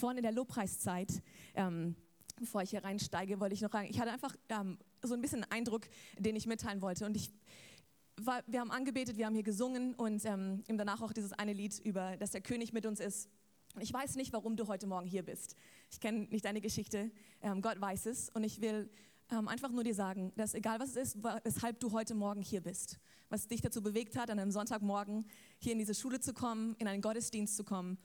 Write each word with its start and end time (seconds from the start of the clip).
vorhin 0.00 0.18
in 0.18 0.22
der 0.22 0.32
Lobpreiszeit, 0.32 1.22
ähm, 1.54 1.94
bevor 2.38 2.62
ich 2.62 2.70
hier 2.70 2.82
reinsteige, 2.82 3.38
wollte 3.38 3.54
ich 3.54 3.60
noch 3.60 3.70
sagen, 3.70 3.88
ich 3.88 4.00
hatte 4.00 4.10
einfach 4.10 4.34
ähm, 4.48 4.78
so 5.02 5.14
ein 5.14 5.20
bisschen 5.20 5.44
einen 5.44 5.52
Eindruck, 5.52 5.82
den 6.18 6.34
ich 6.34 6.46
mitteilen 6.46 6.80
wollte. 6.80 7.06
Und 7.06 7.16
ich 7.16 7.30
war, 8.16 8.42
wir 8.46 8.60
haben 8.60 8.70
angebetet, 8.70 9.16
wir 9.16 9.26
haben 9.26 9.34
hier 9.34 9.44
gesungen 9.44 9.94
und 9.94 10.24
ähm, 10.24 10.64
danach 10.66 11.02
auch 11.02 11.12
dieses 11.12 11.32
eine 11.32 11.52
Lied 11.52 11.78
über, 11.78 12.16
dass 12.16 12.30
der 12.30 12.40
König 12.40 12.72
mit 12.72 12.86
uns 12.86 12.98
ist. 12.98 13.28
Ich 13.78 13.92
weiß 13.92 14.16
nicht, 14.16 14.32
warum 14.32 14.56
du 14.56 14.66
heute 14.66 14.86
Morgen 14.86 15.06
hier 15.06 15.22
bist. 15.22 15.54
Ich 15.90 16.00
kenne 16.00 16.26
nicht 16.30 16.44
deine 16.44 16.60
Geschichte. 16.60 17.10
Ähm, 17.40 17.62
Gott 17.62 17.80
weiß 17.80 18.06
es. 18.06 18.28
Und 18.30 18.42
ich 18.42 18.60
will 18.60 18.90
ähm, 19.30 19.46
einfach 19.46 19.70
nur 19.70 19.84
dir 19.84 19.94
sagen, 19.94 20.32
dass 20.36 20.54
egal 20.54 20.80
was 20.80 20.96
es 20.96 21.14
ist, 21.14 21.18
weshalb 21.44 21.78
du 21.78 21.92
heute 21.92 22.14
Morgen 22.14 22.42
hier 22.42 22.62
bist, 22.62 22.98
was 23.28 23.46
dich 23.46 23.60
dazu 23.60 23.80
bewegt 23.80 24.16
hat, 24.16 24.28
an 24.30 24.38
einem 24.38 24.50
Sonntagmorgen 24.50 25.26
hier 25.58 25.72
in 25.72 25.78
diese 25.78 25.94
Schule 25.94 26.20
zu 26.20 26.32
kommen, 26.34 26.74
in 26.78 26.88
einen 26.88 27.00
Gottesdienst 27.00 27.56
zu 27.56 27.64
kommen, 27.64 27.98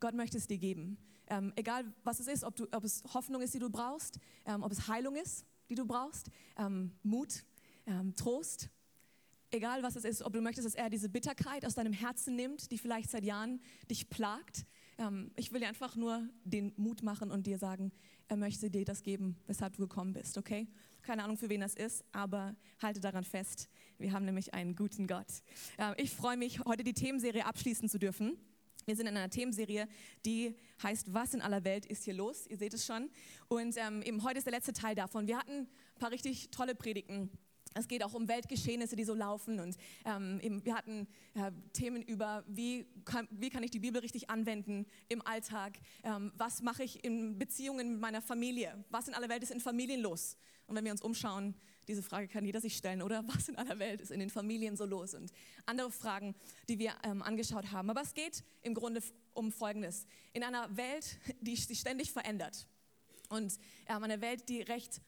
Gott 0.00 0.14
möchte 0.14 0.38
es 0.38 0.46
dir 0.46 0.58
geben. 0.58 0.96
Ähm, 1.30 1.52
egal 1.56 1.84
was 2.04 2.20
es 2.20 2.26
ist, 2.26 2.44
ob, 2.44 2.56
du, 2.56 2.66
ob, 2.72 2.84
es 2.84 3.02
Hoffnung 3.14 3.40
ist, 3.40 3.54
die 3.54 3.58
du 3.58 3.70
brauchst, 3.70 4.18
ähm, 4.44 4.62
ob 4.62 4.72
es 4.72 4.88
Heilung 4.88 5.16
ist, 5.16 5.46
die 5.70 5.76
du 5.76 5.86
brauchst, 5.86 6.30
ähm, 6.58 6.92
Mut, 7.02 7.44
ähm, 7.86 8.14
Trost, 8.16 8.68
egal 9.50 9.82
was 9.82 9.96
es 9.96 10.04
ist, 10.04 10.22
ob 10.22 10.32
du 10.32 10.40
möchtest, 10.40 10.66
dass 10.66 10.74
er 10.74 10.90
diese 10.90 11.08
Bitterkeit 11.08 11.64
aus 11.64 11.74
deinem 11.74 11.92
Herzen 11.92 12.36
nimmt, 12.36 12.70
die 12.70 12.78
vielleicht 12.78 13.10
seit 13.10 13.24
Jahren 13.24 13.60
dich 13.88 14.10
plagt, 14.10 14.66
ähm, 14.98 15.30
ich 15.36 15.52
will 15.52 15.60
dir 15.60 15.68
einfach 15.68 15.96
nur 15.96 16.28
den 16.44 16.72
Mut 16.76 17.02
machen 17.02 17.30
und 17.30 17.46
dir 17.46 17.58
sagen, 17.58 17.92
er 18.28 18.36
möchte 18.36 18.70
dir 18.70 18.84
das 18.84 19.02
geben, 19.02 19.36
weshalb 19.46 19.74
du 19.76 19.82
gekommen 19.82 20.12
bist, 20.12 20.38
okay? 20.38 20.68
Keine 21.02 21.24
Ahnung, 21.24 21.36
für 21.36 21.48
wen 21.48 21.62
das 21.62 21.74
ist, 21.74 22.04
aber 22.12 22.54
halte 22.80 23.00
daran 23.00 23.24
fest. 23.24 23.68
Wir 23.98 24.12
haben 24.12 24.24
nämlich 24.24 24.52
einen 24.52 24.76
guten 24.76 25.06
Gott. 25.06 25.42
Äh, 25.78 26.00
ich 26.02 26.10
freue 26.10 26.36
mich, 26.36 26.60
heute 26.64 26.84
die 26.84 26.94
Themenserie 26.94 27.46
abschließen 27.46 27.88
zu 27.88 27.98
dürfen. 27.98 28.36
Wir 28.86 28.96
sind 28.96 29.06
in 29.06 29.16
einer 29.16 29.30
Themenserie, 29.30 29.88
die 30.24 30.56
heißt, 30.82 31.12
was 31.12 31.34
in 31.34 31.42
aller 31.42 31.64
Welt 31.64 31.86
ist 31.86 32.04
hier 32.04 32.14
los? 32.14 32.46
Ihr 32.46 32.56
seht 32.56 32.74
es 32.74 32.86
schon. 32.86 33.10
Und 33.48 33.76
ähm, 33.76 34.02
eben 34.02 34.22
heute 34.24 34.38
ist 34.38 34.46
der 34.46 34.52
letzte 34.52 34.72
Teil 34.72 34.94
davon. 34.94 35.26
Wir 35.26 35.38
hatten 35.38 35.60
ein 35.60 35.98
paar 35.98 36.10
richtig 36.10 36.50
tolle 36.50 36.74
Predigten 36.74 37.30
es 37.74 37.86
geht 37.86 38.02
auch 38.02 38.14
um 38.14 38.28
Weltgeschehnisse, 38.28 38.96
die 38.96 39.04
so 39.04 39.14
laufen. 39.14 39.60
Und 39.60 39.76
ähm, 40.04 40.40
eben, 40.42 40.64
wir 40.64 40.74
hatten 40.74 41.06
äh, 41.34 41.52
Themen 41.72 42.02
über, 42.02 42.44
wie 42.48 42.86
kann, 43.04 43.28
wie 43.30 43.50
kann 43.50 43.62
ich 43.62 43.70
die 43.70 43.78
Bibel 43.78 44.00
richtig 44.00 44.28
anwenden 44.28 44.86
im 45.08 45.24
Alltag? 45.26 45.78
Ähm, 46.02 46.32
was 46.36 46.62
mache 46.62 46.82
ich 46.82 47.04
in 47.04 47.38
Beziehungen 47.38 47.92
mit 47.92 48.00
meiner 48.00 48.22
Familie? 48.22 48.84
Was 48.90 49.08
in 49.08 49.14
aller 49.14 49.28
Welt 49.28 49.42
ist 49.42 49.52
in 49.52 49.60
Familien 49.60 50.00
los? 50.00 50.36
Und 50.66 50.76
wenn 50.76 50.84
wir 50.84 50.92
uns 50.92 51.02
umschauen, 51.02 51.54
diese 51.90 52.02
Frage 52.02 52.28
kann 52.28 52.44
jeder 52.44 52.60
sich 52.60 52.76
stellen, 52.76 53.02
oder? 53.02 53.22
Was 53.28 53.48
in 53.48 53.56
aller 53.56 53.78
Welt 53.78 54.00
ist 54.00 54.10
in 54.10 54.20
den 54.20 54.30
Familien 54.30 54.76
so 54.76 54.84
los? 54.84 55.14
Und 55.14 55.30
andere 55.66 55.90
Fragen, 55.90 56.34
die 56.68 56.78
wir 56.78 56.94
ähm, 57.04 57.22
angeschaut 57.22 57.70
haben. 57.72 57.90
Aber 57.90 58.00
es 58.00 58.14
geht 58.14 58.44
im 58.62 58.74
Grunde 58.74 59.02
um 59.34 59.52
Folgendes. 59.52 60.06
In 60.32 60.42
einer 60.42 60.76
Welt, 60.76 61.18
die 61.40 61.56
sich 61.56 61.80
ständig 61.80 62.12
verändert 62.12 62.66
und 63.28 63.58
ähm, 63.88 64.02
eine 64.02 64.20
Welt, 64.20 64.48
die 64.48 64.62
recht 64.62 65.02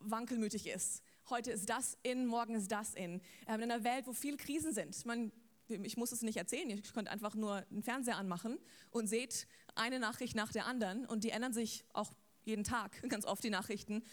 wankelmütig 0.00 0.66
ist 0.66 1.02
Heute 1.30 1.52
ist 1.52 1.70
das 1.70 1.96
in, 2.02 2.26
morgen 2.26 2.54
ist 2.54 2.70
das 2.70 2.92
in. 2.92 3.22
Ähm, 3.46 3.62
in 3.62 3.70
einer 3.70 3.82
Welt, 3.82 4.06
wo 4.06 4.12
viele 4.12 4.36
Krisen 4.36 4.74
sind. 4.74 5.06
Man, 5.06 5.32
ich 5.68 5.96
muss 5.96 6.12
es 6.12 6.20
nicht 6.20 6.36
erzählen, 6.36 6.68
ihr 6.68 6.82
könnt 6.82 7.08
einfach 7.08 7.34
nur 7.34 7.64
einen 7.70 7.82
Fernseher 7.82 8.18
anmachen 8.18 8.58
und 8.90 9.06
seht 9.06 9.46
eine 9.74 9.98
Nachricht 9.98 10.36
nach 10.36 10.52
der 10.52 10.66
anderen 10.66 11.06
und 11.06 11.24
die 11.24 11.30
ändern 11.30 11.54
sich 11.54 11.86
auch 11.94 12.12
jeden 12.44 12.62
Tag, 12.62 13.02
ganz 13.08 13.24
oft 13.24 13.42
die 13.42 13.48
Nachrichten. 13.48 14.04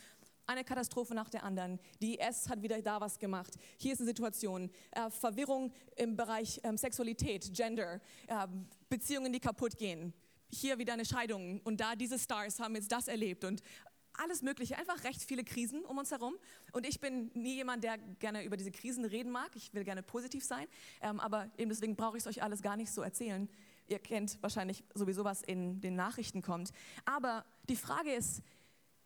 Eine 0.51 0.65
Katastrophe 0.65 1.15
nach 1.15 1.29
der 1.29 1.45
anderen. 1.45 1.79
Die 2.01 2.15
IS 2.15 2.49
hat 2.49 2.61
wieder 2.61 2.81
da 2.81 2.99
was 2.99 3.19
gemacht. 3.19 3.53
Hier 3.77 3.93
ist 3.93 3.99
eine 3.99 4.07
Situation. 4.07 4.69
Äh, 4.91 5.09
Verwirrung 5.09 5.71
im 5.95 6.17
Bereich 6.17 6.59
ähm, 6.65 6.75
Sexualität, 6.75 7.53
Gender, 7.53 8.01
äh, 8.27 8.47
Beziehungen, 8.89 9.31
die 9.31 9.39
kaputt 9.39 9.77
gehen. 9.77 10.13
Hier 10.49 10.77
wieder 10.77 10.91
eine 10.91 11.05
Scheidung 11.05 11.61
und 11.63 11.79
da 11.79 11.95
diese 11.95 12.19
Stars 12.19 12.59
haben 12.59 12.75
jetzt 12.75 12.91
das 12.91 13.07
erlebt 13.07 13.45
und 13.45 13.61
alles 14.11 14.41
Mögliche, 14.41 14.77
einfach 14.77 15.05
recht 15.05 15.23
viele 15.23 15.45
Krisen 15.45 15.85
um 15.85 15.97
uns 15.97 16.11
herum. 16.11 16.35
Und 16.73 16.85
ich 16.85 16.99
bin 16.99 17.31
nie 17.33 17.55
jemand, 17.55 17.85
der 17.85 17.97
gerne 18.19 18.43
über 18.43 18.57
diese 18.57 18.71
Krisen 18.71 19.05
reden 19.05 19.31
mag. 19.31 19.51
Ich 19.55 19.73
will 19.73 19.85
gerne 19.85 20.03
positiv 20.03 20.43
sein. 20.43 20.67
Ähm, 20.99 21.21
aber 21.21 21.49
eben 21.57 21.69
deswegen 21.69 21.95
brauche 21.95 22.17
ich 22.17 22.23
es 22.23 22.27
euch 22.27 22.43
alles 22.43 22.61
gar 22.61 22.75
nicht 22.75 22.91
so 22.91 23.01
erzählen. 23.01 23.47
Ihr 23.87 23.99
kennt 23.99 24.37
wahrscheinlich 24.43 24.83
sowieso, 24.95 25.23
was 25.23 25.43
in 25.43 25.79
den 25.79 25.95
Nachrichten 25.95 26.41
kommt. 26.41 26.71
Aber 27.05 27.45
die 27.69 27.77
Frage 27.77 28.13
ist, 28.13 28.41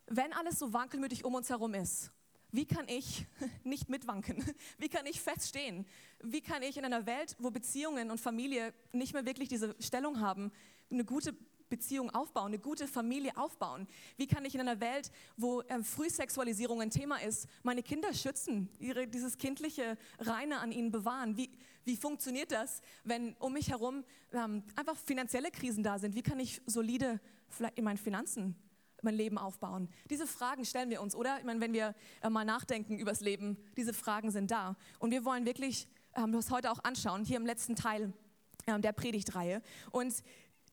wenn 0.08 0.34
alles 0.34 0.60
so 0.60 0.74
wankelmütig 0.74 1.26
um 1.26 1.36
uns 1.36 1.50
herum 1.50 1.74
ist, 1.74 2.12
wie 2.52 2.66
kann 2.66 2.88
ich 2.88 3.26
nicht 3.64 3.90
mitwanken? 3.90 4.44
Wie 4.78 4.88
kann 4.88 5.06
ich 5.06 5.20
feststehen? 5.20 5.86
Wie 6.22 6.42
kann 6.42 6.64
ich 6.64 6.78
in 6.78 6.86
einer 6.86 7.06
Welt, 7.06 7.36
wo 7.40 7.52
Beziehungen 7.52 8.12
und 8.12 8.20
Familie 8.20 8.74
nicht 8.94 9.14
mehr 9.14 9.26
wirklich 9.26 9.50
diese 9.50 9.76
Stellung 9.80 10.22
haben, 10.22 10.52
eine 10.90 11.04
gute 11.04 11.36
Beziehung 11.70 12.12
aufbauen, 12.12 12.48
eine 12.48 12.60
gute 12.60 12.88
Familie 12.88 13.36
aufbauen? 13.36 13.88
Wie 14.16 14.28
kann 14.28 14.46
ich 14.46 14.56
in 14.56 14.62
einer 14.62 14.80
Welt, 14.80 15.12
wo 15.36 15.64
ähm, 15.68 15.84
Frühsexualisierung 15.84 16.82
ein 16.82 16.92
Thema 16.92 17.18
ist, 17.18 17.50
meine 17.64 17.84
Kinder 17.84 18.14
schützen, 18.14 18.70
ihre, 18.80 19.08
dieses 19.08 19.38
kindliche 19.38 19.98
Reine 20.20 20.60
an 20.60 20.72
ihnen 20.72 20.92
bewahren? 20.92 21.36
Wie, 21.36 21.50
wie 21.84 21.98
funktioniert 21.98 22.54
das, 22.54 22.82
wenn 23.04 23.34
um 23.40 23.52
mich 23.52 23.70
herum 23.70 24.06
ähm, 24.32 24.64
einfach 24.78 24.96
finanzielle 24.96 25.52
Krisen 25.52 25.84
da 25.84 26.00
sind? 26.00 26.16
Wie 26.16 26.24
kann 26.24 26.40
ich 26.40 26.62
solide 26.66 27.20
vielleicht 27.50 27.78
in 27.78 27.84
meinen 27.84 27.98
Finanzen 27.98 28.56
mein 29.06 29.16
Leben 29.16 29.38
aufbauen? 29.38 29.90
Diese 30.10 30.28
Fragen 30.28 30.66
stellen 30.66 30.90
wir 30.90 31.02
uns, 31.02 31.16
oder? 31.16 31.38
Ich 31.40 31.46
meine, 31.46 31.62
wenn 31.62 31.72
wir 31.72 31.96
äh, 32.22 32.30
mal 32.30 32.44
nachdenken 32.44 33.00
übers 33.00 33.22
Leben, 33.22 33.58
diese 33.78 33.94
Fragen 33.94 34.32
sind 34.32 34.52
da. 34.52 34.76
Und 35.00 35.12
wir 35.12 35.24
wollen 35.24 35.46
wirklich 35.46 35.88
ähm, 36.16 36.34
das 36.34 36.52
heute 36.52 36.72
auch 36.72 36.84
anschauen, 36.84 37.24
hier 37.24 37.38
im 37.38 37.46
letzten 37.46 37.76
Teil 37.76 38.12
ähm, 38.68 38.82
der 38.82 38.92
Predigtreihe. 38.92 39.62
Und 39.92 40.14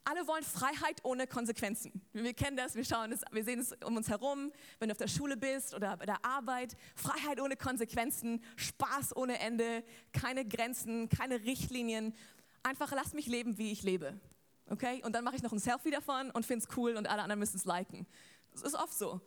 alle 0.04 0.26
wollen 0.26 0.42
Freiheit 0.42 1.04
ohne 1.04 1.26
Konsequenzen. 1.26 2.02
Wir 2.12 2.34
kennen 2.34 2.56
das, 2.56 2.74
wir 2.74 2.84
schauen 2.84 3.12
es, 3.12 3.20
wir 3.30 3.44
sehen 3.44 3.60
es 3.60 3.72
um 3.84 3.96
uns 3.96 4.08
herum, 4.08 4.52
wenn 4.80 4.88
du 4.88 4.92
auf 4.92 4.98
der 4.98 5.06
Schule 5.06 5.36
bist 5.36 5.74
oder 5.74 5.96
bei 5.96 6.06
der 6.06 6.24
Arbeit. 6.24 6.76
Freiheit 6.96 7.40
ohne 7.40 7.56
Konsequenzen, 7.56 8.42
Spaß 8.56 9.16
ohne 9.16 9.38
Ende, 9.38 9.84
keine 10.12 10.44
Grenzen, 10.44 11.08
keine 11.08 11.44
Richtlinien. 11.44 12.14
Einfach 12.64 12.92
lass 12.92 13.12
mich 13.12 13.26
leben, 13.26 13.58
wie 13.58 13.70
ich 13.70 13.82
lebe. 13.82 14.18
Okay? 14.68 15.02
Und 15.04 15.12
dann 15.14 15.24
mache 15.24 15.36
ich 15.36 15.42
noch 15.42 15.52
ein 15.52 15.58
Selfie 15.58 15.90
davon 15.90 16.30
und 16.30 16.46
finde 16.46 16.64
es 16.66 16.76
cool 16.76 16.96
und 16.96 17.08
alle 17.08 17.22
anderen 17.22 17.38
müssen 17.38 17.56
es 17.56 17.64
liken. 17.64 18.06
Das 18.52 18.62
ist 18.62 18.74
oft 18.74 18.96
so. 18.96 19.20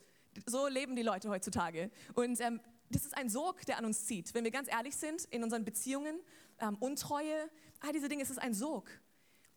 So 0.46 0.68
leben 0.68 0.96
die 0.96 1.01
Leute 1.01 1.29
heutzutage. 1.29 1.91
Und 2.13 2.40
ähm, 2.41 2.59
das 2.90 3.06
ist 3.06 3.18
ein 3.18 3.29
Sog, 3.29 3.66
der 3.66 3.78
an 3.78 3.85
uns 3.85 4.06
zieht. 4.06 4.34
Wenn 4.34 4.44
wir 4.44 4.51
ganz 4.51 4.69
ehrlich 4.69 4.96
sind, 4.96 5.25
in 5.25 5.44
unseren 5.44 5.63
Beziehungen, 5.63 6.19
ähm, 6.59 6.75
Untreue, 6.79 7.50
all 7.79 7.94
diese 7.94 8.09
Dinge, 8.09 8.23
es 8.23 8.29
ist 8.29 8.40
ein 8.40 8.53
Sog. 8.53 8.90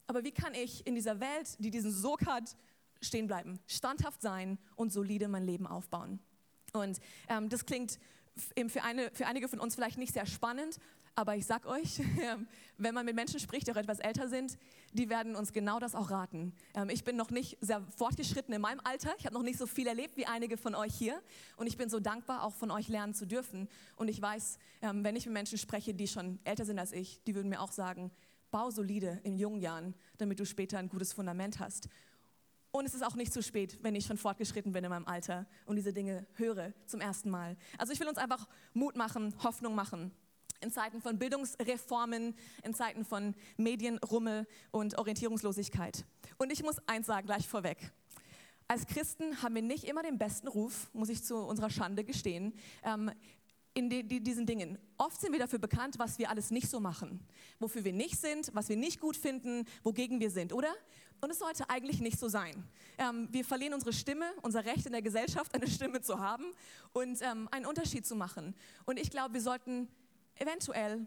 Aber 0.07 0.25
wie 0.25 0.33
kann 0.33 0.55
ich 0.55 0.87
in 0.87 0.95
dieser 0.95 1.21
Welt, 1.21 1.57
die 1.59 1.71
diesen 1.71 1.93
Sog 1.93 2.27
hat, 2.27 2.57
stehen 3.01 3.27
bleiben, 3.27 3.61
standhaft 3.67 4.23
sein 4.23 4.59
und 4.77 4.93
solide 4.93 5.29
mein 5.29 5.45
Leben 5.45 5.67
aufbauen? 5.67 6.21
Und 6.73 6.99
ähm, 7.29 7.49
das 7.49 7.67
klingt 7.67 7.99
für, 8.69 8.83
eine, 8.83 9.11
für 9.13 9.27
einige 9.27 9.49
von 9.49 9.61
uns 9.61 9.75
vielleicht 9.75 9.99
nicht 9.99 10.13
sehr 10.13 10.27
spannend, 10.27 10.79
aber 11.19 11.35
ich 11.35 11.47
sag 11.47 11.67
euch, 11.67 12.01
wenn 12.79 12.95
man 12.95 13.05
mit 13.05 13.17
Menschen 13.17 13.41
spricht, 13.41 13.67
die 13.67 13.73
auch 13.73 13.77
etwas 13.77 13.99
älter 13.99 14.29
sind, 14.29 14.57
die 14.93 15.09
werden 15.09 15.35
uns 15.35 15.53
genau 15.53 15.81
das 15.81 15.97
auch 15.97 16.11
raten. 16.11 16.53
Ähm, 16.75 16.91
ich 16.91 17.03
bin 17.03 17.17
noch 17.17 17.31
nicht 17.31 17.59
sehr 17.61 17.83
fortgeschritten 17.97 18.55
in 18.55 18.61
meinem 18.61 18.81
Alter. 18.85 19.13
Ich 19.19 19.27
habe 19.27 19.35
noch 19.35 19.43
nicht 19.43 19.59
so 19.59 19.67
viel 19.67 19.89
erlebt 19.89 20.17
wie 20.17 20.27
einige 20.27 20.57
von 20.57 20.77
euch 20.77 20.95
hier. 20.95 21.21
Und 21.57 21.67
ich 21.67 21.77
bin 21.77 21.89
so 21.91 21.99
dankbar, 21.99 22.45
auch 22.45 22.55
von 22.55 22.71
euch 22.71 22.87
lernen 22.87 23.15
zu 23.15 23.27
dürfen. 23.27 23.69
Und 23.97 24.07
ich 24.07 24.23
weiß, 24.23 24.61
ähm, 24.83 25.03
wenn 25.03 25.17
ich 25.17 25.27
mit 25.27 25.33
Menschen 25.33 25.59
spreche, 25.59 25.93
die 25.93 26.07
schon 26.07 26.39
älter 26.45 26.65
sind 26.65 26.79
als 26.79 26.93
ich, 26.93 27.21
die 27.25 27.35
würden 27.35 27.49
mir 27.49 27.61
auch 27.61 27.73
sagen, 27.73 28.13
Bau 28.53 28.71
solide 28.71 29.21
in 29.25 29.37
jungen 29.37 29.61
Jahren, 29.61 29.95
damit 30.19 30.39
du 30.39 30.47
später 30.47 30.79
ein 30.79 30.89
gutes 30.89 31.13
Fundament 31.13 31.59
hast. 31.59 31.89
Und 32.71 32.87
es 32.87 32.95
ist 32.95 33.05
auch 33.05 33.17
nicht 33.17 33.33
zu 33.33 33.43
spät, 33.43 33.77
wenn 33.83 33.97
ich 33.97 34.07
schon 34.07 34.19
fortgeschritten 34.19 34.71
bin 34.71 34.85
in 34.85 34.91
meinem 34.91 35.07
Alter 35.07 35.47
und 35.67 35.75
diese 35.75 35.93
Dinge 35.93 36.27
höre 36.35 36.73
zum 36.87 37.01
ersten 37.01 37.29
Mal. 37.29 37.57
Also 37.77 37.93
ich 37.93 37.99
will 37.99 38.09
uns 38.09 38.19
einfach 38.19 38.47
Mut 38.73 38.95
machen, 38.95 39.35
Hoffnung 39.43 39.75
machen. 39.75 40.13
In 40.61 40.73
Zeiten 40.73 41.01
von 41.01 41.19
Bildungsreformen, 41.19 42.35
in 42.65 42.75
Zeiten 42.75 43.05
von 43.05 43.35
Medienrummel 43.57 44.47
und 44.73 44.99
Orientierungslosigkeit. 44.99 46.05
Und 46.37 46.53
ich 46.53 46.63
muss 46.63 46.77
eins 46.87 47.07
sagen, 47.07 47.27
gleich 47.27 47.47
vorweg. 47.47 47.93
Als 48.67 48.87
Christen 48.87 49.41
haben 49.43 49.55
wir 49.55 49.63
nicht 49.63 49.85
immer 49.85 50.03
den 50.03 50.19
besten 50.19 50.49
Ruf, 50.49 50.91
muss 50.93 51.09
ich 51.09 51.25
zu 51.25 51.37
unserer 51.37 51.71
Schande 51.71 52.05
gestehen. 52.05 52.55
Ähm, 52.83 53.11
in 53.79 53.89
die, 53.89 54.03
die, 54.03 54.21
diesen 54.21 54.45
Dingen. 54.45 54.77
Oft 54.97 55.21
sind 55.21 55.33
wir 55.33 55.39
dafür 55.39 55.61
bekannt, 55.61 55.99
was 55.99 56.19
wir 56.19 56.31
alles 56.31 56.51
nicht 56.51 56.69
so 56.69 56.81
machen, 56.81 57.21
wofür 57.61 57.85
wir 57.85 57.93
nicht 57.93 58.21
sind, 58.21 58.51
was 58.53 58.69
wir 58.69 58.77
nicht 58.77 59.01
gut 59.01 59.17
finden, 59.17 59.65
wogegen 59.85 60.19
wir 60.19 60.31
sind, 60.31 60.53
oder? 60.53 60.75
Und 61.21 61.31
es 61.31 61.39
sollte 61.39 61.71
eigentlich 61.71 62.01
nicht 62.01 62.19
so 62.19 62.29
sein. 62.29 62.65
Ähm, 62.99 63.29
wir 63.31 63.45
verlieren 63.45 63.75
unsere 63.75 63.93
Stimme, 63.93 64.27
unser 64.43 64.65
Recht 64.65 64.87
in 64.87 64.93
der 64.93 65.03
Gesellschaft, 65.03 65.55
eine 65.55 65.69
Stimme 65.69 66.01
zu 66.01 66.19
haben 66.19 66.45
und 66.93 67.23
ähm, 67.23 67.49
einen 67.53 67.67
Unterschied 67.67 68.05
zu 68.05 68.17
machen. 68.17 68.55
Und 68.85 68.99
ich 68.99 69.11
glaube, 69.11 69.35
wir 69.35 69.43
sollten 69.43 69.89
eventuell 70.41 71.07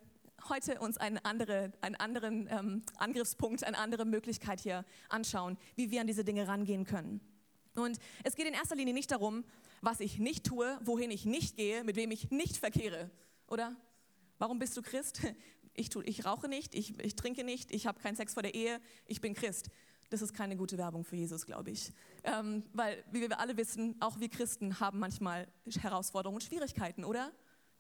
heute 0.50 0.80
uns 0.80 0.98
einen, 0.98 1.18
andere, 1.20 1.72
einen 1.82 1.96
anderen 1.96 2.48
ähm, 2.50 2.84
Angriffspunkt, 2.98 3.64
eine 3.64 3.78
andere 3.78 4.06
Möglichkeit 4.06 4.60
hier 4.60 4.86
anschauen, 5.10 5.58
wie 5.76 5.92
wir 5.92 6.02
an 6.02 6.08
diese 6.08 6.24
Dinge 6.24 6.48
rangehen 6.48 6.86
können. 6.86 7.22
Und 7.76 8.00
es 8.24 8.36
geht 8.36 8.48
in 8.48 8.54
erster 8.54 8.76
Linie 8.76 8.94
nicht 8.94 9.12
darum, 9.12 9.46
was 9.82 10.00
ich 10.00 10.20
nicht 10.20 10.46
tue, 10.46 10.78
wohin 10.84 11.12
ich 11.12 11.26
nicht 11.26 11.56
gehe, 11.56 11.84
mit 11.84 11.96
wem 11.96 12.12
ich 12.12 12.32
nicht 12.32 12.58
verkehre, 12.58 13.10
oder? 13.48 13.76
Warum 14.40 14.60
bist 14.60 14.76
du 14.78 14.82
Christ? 14.82 15.22
Ich, 15.74 15.88
tu, 15.88 16.02
ich 16.02 16.26
rauche 16.26 16.50
nicht, 16.50 16.76
ich, 16.76 17.00
ich 17.00 17.16
trinke 17.16 17.46
nicht, 17.46 17.72
ich 17.72 17.88
habe 17.88 17.98
keinen 18.02 18.18
Sex 18.18 18.34
vor 18.34 18.44
der 18.44 18.54
Ehe, 18.54 18.82
ich 19.06 19.22
bin 19.22 19.34
Christ. 19.34 19.70
das 20.10 20.22
ist 20.22 20.34
keine 20.34 20.58
gute 20.58 20.78
Werbung 20.78 21.06
für 21.06 21.16
Jesus, 21.16 21.46
glaube 21.46 21.72
ich. 21.72 21.94
Ähm, 22.26 22.64
weil, 22.74 23.02
wie 23.10 23.22
wir 23.22 23.40
alle 23.40 23.56
wissen, 23.56 23.96
auch 24.02 24.20
wir 24.20 24.28
Christen 24.28 24.82
haben 24.82 25.00
manchmal 25.00 25.48
Herausforderungen 25.80 26.36
und 26.36 26.44
Schwierigkeiten, 26.44 27.06
oder? 27.06 27.32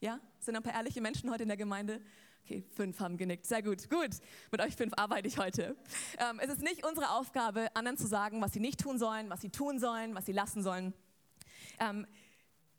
Ja? 0.02 0.20
Sind 0.40 0.56
ein 0.56 0.64
paar 0.64 0.74
ehrliche 0.74 1.00
Menschen 1.00 1.30
heute 1.30 1.44
in 1.44 1.50
der 1.50 1.58
Gemeinde? 1.58 2.02
Okay, 2.44 2.64
fünf 2.72 3.00
haben 3.00 3.18
genickt. 3.18 3.46
Sehr 3.46 3.62
gut, 3.62 3.88
gut. 3.88 4.10
Mit 4.52 4.62
euch 4.62 4.76
fünf 4.76 4.94
arbeite 4.98 5.28
ich 5.28 5.38
heute. 5.38 5.78
Ähm, 6.18 6.40
es 6.40 6.50
ist 6.50 6.64
nicht 6.64 6.84
unsere 6.84 7.12
Aufgabe, 7.12 7.74
anderen 7.76 7.98
zu 7.98 8.08
sagen, 8.08 8.42
was 8.42 8.52
sie 8.52 8.60
nicht 8.60 8.80
tun 8.80 8.98
sollen, 8.98 9.30
was 9.30 9.42
sie 9.42 9.52
tun 9.52 9.80
sollen, 9.80 10.16
was 10.16 10.26
sie 10.26 10.32
lassen 10.32 10.64
sollen. 10.64 10.94
Ähm, 11.80 12.08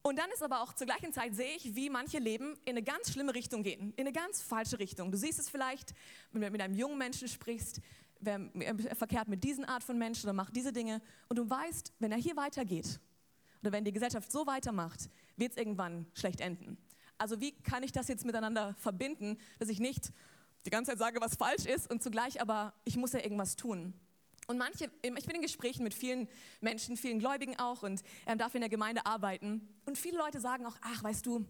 und 0.03 0.19
dann 0.19 0.29
ist 0.33 0.43
aber 0.43 0.63
auch 0.63 0.73
zur 0.73 0.89
gleichen 0.89 1.13
Zeit 1.13 1.37
sehe 1.37 1.55
ich, 1.57 1.77
wie 1.77 1.89
manche 1.89 2.19
Leben 2.19 2.55
in 2.65 2.71
eine 2.71 2.83
ganz 2.83 3.13
schlimme 3.13 3.37
Richtung 3.37 3.63
gehen, 3.63 3.93
in 3.95 4.01
eine 4.01 4.13
ganz 4.13 4.43
falsche 4.43 4.81
Richtung. 4.81 5.13
Du 5.13 5.17
siehst 5.17 5.39
es 5.39 5.49
vielleicht, 5.49 5.95
wenn 6.33 6.43
du 6.43 6.51
mit 6.51 6.61
einem 6.61 6.75
jungen 6.75 6.99
Menschen 6.99 7.29
sprichst, 7.29 7.81
wer 8.19 8.41
verkehrt 8.97 9.29
mit 9.29 9.45
diesen 9.45 9.65
Art 9.65 9.85
von 9.85 9.97
Menschen 9.97 10.27
oder 10.27 10.33
macht 10.33 10.57
diese 10.57 10.73
Dinge 10.73 11.01
und 11.29 11.39
du 11.39 11.49
weißt, 11.49 11.93
wenn 12.01 12.11
er 12.11 12.19
hier 12.19 12.37
weitergeht 12.37 12.99
oder 13.61 13.71
wenn 13.71 13.85
die 13.85 13.93
Gesellschaft 13.93 14.33
so 14.33 14.45
weitermacht, 14.45 15.09
wird 15.37 15.53
es 15.53 15.57
irgendwann 15.57 16.07
schlecht 16.15 16.41
enden. 16.41 16.79
Also 17.19 17.41
wie 17.41 17.53
kann 17.53 17.83
ich 17.83 17.93
das 17.93 18.09
jetzt 18.09 18.25
miteinander 18.25 18.75
verbinden, 18.75 19.39
dass 19.59 19.69
ich 19.69 19.81
nicht 19.81 20.13
die 20.67 20.71
ganze 20.71 20.93
Zeit 20.93 20.99
sage, 20.99 21.21
was 21.21 21.35
falsch 21.35 21.67
ist 21.67 21.91
und 21.91 22.03
zugleich 22.03 22.41
aber, 22.41 22.73
ich 22.85 22.97
muss 22.97 23.13
ja 23.13 23.21
irgendwas 23.21 23.57
tun. 23.57 23.95
Und 24.49 24.59
manche, 24.59 24.91
ich 25.03 25.27
bin 25.27 25.37
in 25.37 25.43
Gesprächen 25.43 25.85
mit 25.85 25.95
vielen 25.95 26.29
Menschen, 26.61 26.97
vielen 26.97 27.21
Gläubigen 27.21 27.59
auch 27.59 27.83
und 27.83 28.03
ähm, 28.27 28.39
darf 28.39 28.55
in 28.55 28.61
der 28.61 28.71
Gemeinde 28.71 29.07
arbeiten. 29.07 29.69
Und 29.87 29.97
viele 29.97 30.19
Leute 30.19 30.41
sagen 30.41 30.67
auch, 30.67 30.77
ach, 30.83 31.03
weißt 31.05 31.25
du, 31.27 31.45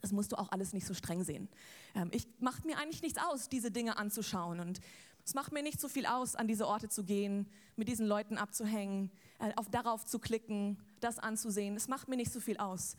das 0.00 0.12
musst 0.12 0.32
du 0.32 0.36
auch 0.36 0.50
alles 0.50 0.72
nicht 0.72 0.86
so 0.86 0.94
streng 0.94 1.22
sehen. 1.24 1.48
Ähm, 1.94 2.10
ich 2.12 2.26
macht 2.40 2.64
mir 2.64 2.78
eigentlich 2.78 3.02
nichts 3.02 3.20
aus, 3.20 3.48
diese 3.48 3.70
Dinge 3.70 3.96
anzuschauen 3.96 4.60
und 4.60 4.80
es 5.24 5.34
macht 5.34 5.52
mir 5.52 5.62
nicht 5.62 5.80
so 5.80 5.88
viel 5.88 6.06
aus, 6.06 6.36
an 6.36 6.46
diese 6.46 6.68
Orte 6.68 6.88
zu 6.88 7.02
gehen, 7.02 7.48
mit 7.74 7.88
diesen 7.88 8.06
Leuten 8.06 8.38
abzuhängen, 8.38 9.10
äh, 9.40 9.52
auf 9.56 9.68
darauf 9.68 10.04
zu 10.04 10.20
klicken, 10.20 10.78
das 11.00 11.18
anzusehen. 11.18 11.74
Es 11.74 11.88
macht 11.88 12.06
mir 12.06 12.16
nicht 12.16 12.32
so 12.32 12.38
viel 12.38 12.58
aus. 12.58 12.96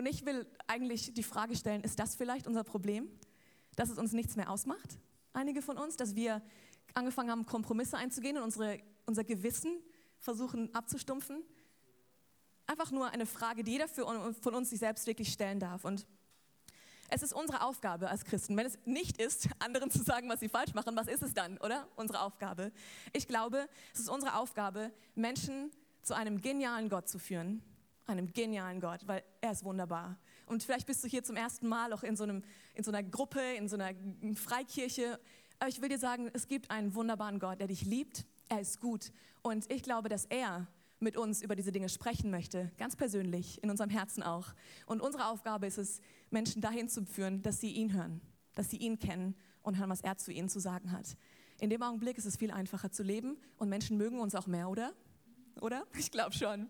Und 0.00 0.06
ich 0.06 0.24
will 0.24 0.46
eigentlich 0.66 1.12
die 1.12 1.22
Frage 1.22 1.54
stellen, 1.54 1.82
ist 1.84 1.98
das 1.98 2.14
vielleicht 2.14 2.46
unser 2.46 2.64
Problem? 2.64 3.06
Dass 3.76 3.90
es 3.90 3.98
uns 3.98 4.12
nichts 4.12 4.34
mehr 4.34 4.48
ausmacht? 4.48 4.98
Einige 5.34 5.60
von 5.60 5.76
uns, 5.76 5.98
dass 5.98 6.14
wir 6.14 6.40
angefangen 6.94 7.30
haben, 7.30 7.44
Kompromisse 7.44 7.98
einzugehen 7.98 8.38
und 8.38 8.44
unsere, 8.44 8.80
unser 9.04 9.24
Gewissen 9.24 9.78
versuchen 10.18 10.74
abzustumpfen? 10.74 11.42
Einfach 12.66 12.90
nur 12.92 13.10
eine 13.10 13.26
Frage, 13.26 13.62
die 13.62 13.72
jeder 13.72 13.88
von 13.88 14.54
uns 14.54 14.70
sich 14.70 14.78
selbst 14.78 15.06
wirklich 15.06 15.30
stellen 15.30 15.60
darf. 15.60 15.84
Und 15.84 16.06
es 17.10 17.22
ist 17.22 17.34
unsere 17.34 17.60
Aufgabe 17.60 18.08
als 18.08 18.24
Christen. 18.24 18.56
Wenn 18.56 18.64
es 18.64 18.78
nicht 18.86 19.20
ist, 19.20 19.50
anderen 19.58 19.90
zu 19.90 20.02
sagen, 20.02 20.30
was 20.30 20.40
sie 20.40 20.48
falsch 20.48 20.72
machen, 20.72 20.96
was 20.96 21.08
ist 21.08 21.22
es 21.22 21.34
dann, 21.34 21.58
oder? 21.58 21.86
Unsere 21.96 22.22
Aufgabe. 22.22 22.72
Ich 23.12 23.28
glaube, 23.28 23.68
es 23.92 24.00
ist 24.00 24.08
unsere 24.08 24.36
Aufgabe, 24.36 24.92
Menschen 25.14 25.70
zu 26.00 26.16
einem 26.16 26.40
genialen 26.40 26.88
Gott 26.88 27.06
zu 27.06 27.18
führen, 27.18 27.62
einem 28.10 28.32
genialen 28.32 28.80
Gott, 28.80 29.06
weil 29.06 29.22
er 29.40 29.52
ist 29.52 29.64
wunderbar. 29.64 30.18
Und 30.46 30.62
vielleicht 30.62 30.86
bist 30.86 31.02
du 31.04 31.08
hier 31.08 31.22
zum 31.22 31.36
ersten 31.36 31.68
Mal 31.68 31.92
auch 31.92 32.02
in 32.02 32.16
so, 32.16 32.24
einem, 32.24 32.42
in 32.74 32.84
so 32.84 32.90
einer 32.90 33.02
Gruppe, 33.02 33.40
in 33.56 33.68
so 33.68 33.76
einer 33.76 33.94
Freikirche. 34.34 35.18
Aber 35.58 35.68
ich 35.68 35.80
will 35.80 35.88
dir 35.88 35.98
sagen, 35.98 36.30
es 36.32 36.48
gibt 36.48 36.70
einen 36.70 36.94
wunderbaren 36.94 37.38
Gott, 37.38 37.60
der 37.60 37.68
dich 37.68 37.82
liebt. 37.82 38.26
Er 38.48 38.60
ist 38.60 38.80
gut. 38.80 39.12
Und 39.42 39.70
ich 39.70 39.82
glaube, 39.82 40.08
dass 40.08 40.24
er 40.26 40.66
mit 40.98 41.16
uns 41.16 41.42
über 41.42 41.56
diese 41.56 41.72
Dinge 41.72 41.88
sprechen 41.88 42.30
möchte, 42.30 42.70
ganz 42.76 42.94
persönlich, 42.94 43.62
in 43.62 43.70
unserem 43.70 43.90
Herzen 43.90 44.22
auch. 44.22 44.48
Und 44.86 45.00
unsere 45.00 45.26
Aufgabe 45.26 45.66
ist 45.66 45.78
es, 45.78 46.00
Menschen 46.30 46.60
dahin 46.60 46.88
zu 46.88 47.04
führen, 47.06 47.42
dass 47.42 47.60
sie 47.60 47.72
ihn 47.72 47.92
hören, 47.92 48.20
dass 48.54 48.70
sie 48.70 48.76
ihn 48.76 48.98
kennen 48.98 49.34
und 49.62 49.78
hören, 49.78 49.90
was 49.90 50.02
er 50.02 50.18
zu 50.18 50.30
ihnen 50.30 50.48
zu 50.48 50.60
sagen 50.60 50.92
hat. 50.92 51.16
In 51.58 51.70
dem 51.70 51.82
Augenblick 51.82 52.18
ist 52.18 52.26
es 52.26 52.36
viel 52.36 52.50
einfacher 52.50 52.90
zu 52.90 53.02
leben 53.02 53.38
und 53.56 53.68
Menschen 53.68 53.96
mögen 53.96 54.20
uns 54.20 54.34
auch 54.34 54.46
mehr, 54.46 54.68
oder? 54.68 54.92
Oder? 55.60 55.86
Ich 55.98 56.10
glaube 56.10 56.32
schon. 56.32 56.68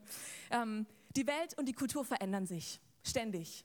Ähm, 0.50 0.86
die 1.16 1.26
Welt 1.26 1.56
und 1.58 1.66
die 1.66 1.72
Kultur 1.72 2.04
verändern 2.04 2.46
sich 2.46 2.80
ständig. 3.02 3.64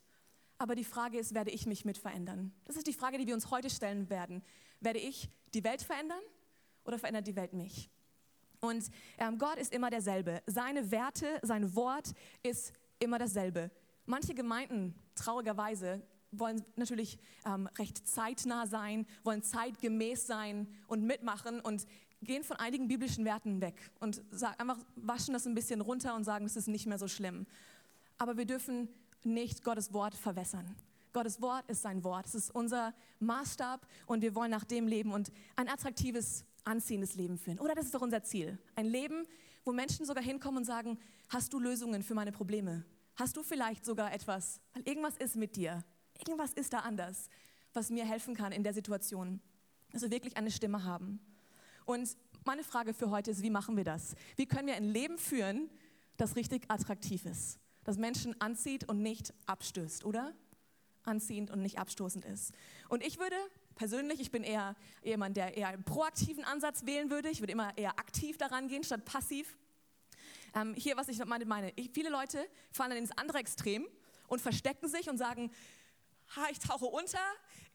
Aber 0.57 0.75
die 0.75 0.83
Frage 0.83 1.17
ist, 1.17 1.33
werde 1.33 1.51
ich 1.51 1.65
mich 1.65 1.85
mit 1.85 1.97
verändern? 1.97 2.53
Das 2.65 2.75
ist 2.75 2.87
die 2.87 2.93
Frage, 2.93 3.17
die 3.17 3.27
wir 3.27 3.33
uns 3.33 3.51
heute 3.51 3.69
stellen 3.69 4.09
werden. 4.09 4.43
Werde 4.79 4.99
ich 4.99 5.29
die 5.53 5.63
Welt 5.63 5.81
verändern 5.81 6.21
oder 6.85 6.97
verändert 6.97 7.27
die 7.27 7.35
Welt 7.35 7.53
mich? 7.53 7.89
Und 8.61 8.89
ähm, 9.17 9.37
Gott 9.37 9.57
ist 9.57 9.73
immer 9.73 9.89
derselbe. 9.89 10.41
Seine 10.47 10.89
Werte, 10.91 11.39
sein 11.41 11.75
Wort 11.75 12.13
ist 12.41 12.73
immer 12.99 13.19
dasselbe. 13.19 13.69
Manche 14.05 14.33
Gemeinden, 14.33 14.95
traurigerweise, 15.13 16.01
wollen 16.31 16.63
natürlich 16.75 17.17
ähm, 17.45 17.67
recht 17.77 18.07
zeitnah 18.07 18.67
sein, 18.67 19.05
wollen 19.23 19.43
zeitgemäß 19.43 20.27
sein 20.27 20.67
und 20.87 21.03
mitmachen 21.03 21.59
und 21.59 21.85
gehen 22.25 22.43
von 22.43 22.57
einigen 22.57 22.87
biblischen 22.87 23.25
Werten 23.25 23.61
weg 23.61 23.89
und 23.99 24.21
sagen, 24.31 24.59
einfach 24.59 24.77
waschen 24.95 25.33
das 25.33 25.45
ein 25.45 25.55
bisschen 25.55 25.81
runter 25.81 26.15
und 26.15 26.23
sagen, 26.23 26.45
es 26.45 26.55
ist 26.55 26.67
nicht 26.67 26.85
mehr 26.85 26.99
so 26.99 27.07
schlimm. 27.07 27.45
Aber 28.17 28.37
wir 28.37 28.45
dürfen 28.45 28.89
nicht 29.23 29.63
Gottes 29.63 29.93
Wort 29.93 30.15
verwässern. 30.15 30.75
Gottes 31.13 31.41
Wort 31.41 31.69
ist 31.69 31.81
sein 31.81 32.03
Wort. 32.03 32.25
Es 32.25 32.35
ist 32.35 32.53
unser 32.53 32.93
Maßstab 33.19 33.87
und 34.05 34.21
wir 34.21 34.35
wollen 34.35 34.51
nach 34.51 34.65
dem 34.65 34.87
leben 34.87 35.13
und 35.13 35.31
ein 35.55 35.69
attraktives, 35.69 36.43
anziehendes 36.65 37.15
Leben 37.15 37.37
führen. 37.37 37.59
Oder 37.59 37.73
das 37.73 37.85
ist 37.85 37.95
doch 37.95 38.01
unser 38.01 38.21
Ziel. 38.23 38.57
Ein 38.75 38.87
Leben, 38.87 39.25
wo 39.63 39.71
Menschen 39.71 40.05
sogar 40.05 40.23
hinkommen 40.23 40.57
und 40.57 40.65
sagen, 40.65 40.99
hast 41.29 41.53
du 41.53 41.59
Lösungen 41.59 42.03
für 42.03 42.13
meine 42.13 42.31
Probleme? 42.31 42.83
Hast 43.15 43.37
du 43.37 43.43
vielleicht 43.43 43.85
sogar 43.85 44.13
etwas, 44.13 44.59
weil 44.73 44.83
irgendwas 44.85 45.15
ist 45.17 45.37
mit 45.37 45.55
dir, 45.55 45.83
irgendwas 46.19 46.51
ist 46.53 46.73
da 46.73 46.79
anders, 46.79 47.29
was 47.73 47.89
mir 47.89 48.05
helfen 48.05 48.35
kann 48.35 48.51
in 48.51 48.63
der 48.63 48.73
Situation, 48.73 49.39
dass 49.91 50.01
wir 50.01 50.11
wirklich 50.11 50.35
eine 50.35 50.51
Stimme 50.51 50.83
haben. 50.83 51.19
Und 51.85 52.17
meine 52.43 52.63
Frage 52.63 52.93
für 52.93 53.09
heute 53.09 53.31
ist, 53.31 53.41
wie 53.41 53.49
machen 53.49 53.77
wir 53.77 53.83
das? 53.83 54.15
Wie 54.35 54.45
können 54.45 54.67
wir 54.67 54.75
ein 54.75 54.89
Leben 54.89 55.17
führen, 55.17 55.69
das 56.17 56.35
richtig 56.35 56.63
attraktiv 56.69 57.25
ist, 57.25 57.59
das 57.83 57.97
Menschen 57.97 58.39
anzieht 58.41 58.87
und 58.87 59.01
nicht 59.01 59.33
abstößt, 59.45 60.05
oder? 60.05 60.33
Anziehend 61.03 61.51
und 61.51 61.61
nicht 61.61 61.77
abstoßend 61.77 62.25
ist. 62.25 62.53
Und 62.89 63.03
ich 63.05 63.19
würde 63.19 63.35
persönlich, 63.75 64.19
ich 64.19 64.31
bin 64.31 64.43
eher 64.43 64.75
jemand, 65.03 65.37
der 65.37 65.55
eher 65.55 65.67
einen 65.67 65.83
proaktiven 65.83 66.43
Ansatz 66.43 66.85
wählen 66.85 67.09
würde. 67.11 67.29
Ich 67.29 67.41
würde 67.41 67.53
immer 67.53 67.77
eher 67.77 67.99
aktiv 67.99 68.37
daran 68.37 68.67
gehen, 68.67 68.83
statt 68.83 69.05
passiv. 69.05 69.57
Ähm, 70.55 70.73
hier, 70.75 70.97
was 70.97 71.09
ich 71.09 71.23
meine, 71.25 71.45
meine 71.45 71.71
ich, 71.75 71.91
viele 71.91 72.09
Leute 72.09 72.47
fallen 72.71 72.91
dann 72.91 72.99
ins 72.99 73.11
andere 73.17 73.39
Extrem 73.39 73.87
und 74.27 74.41
verstecken 74.41 74.87
sich 74.87 75.09
und 75.09 75.17
sagen, 75.17 75.51
ha, 76.35 76.47
ich 76.49 76.59
tauche 76.59 76.85
unter, 76.85 77.19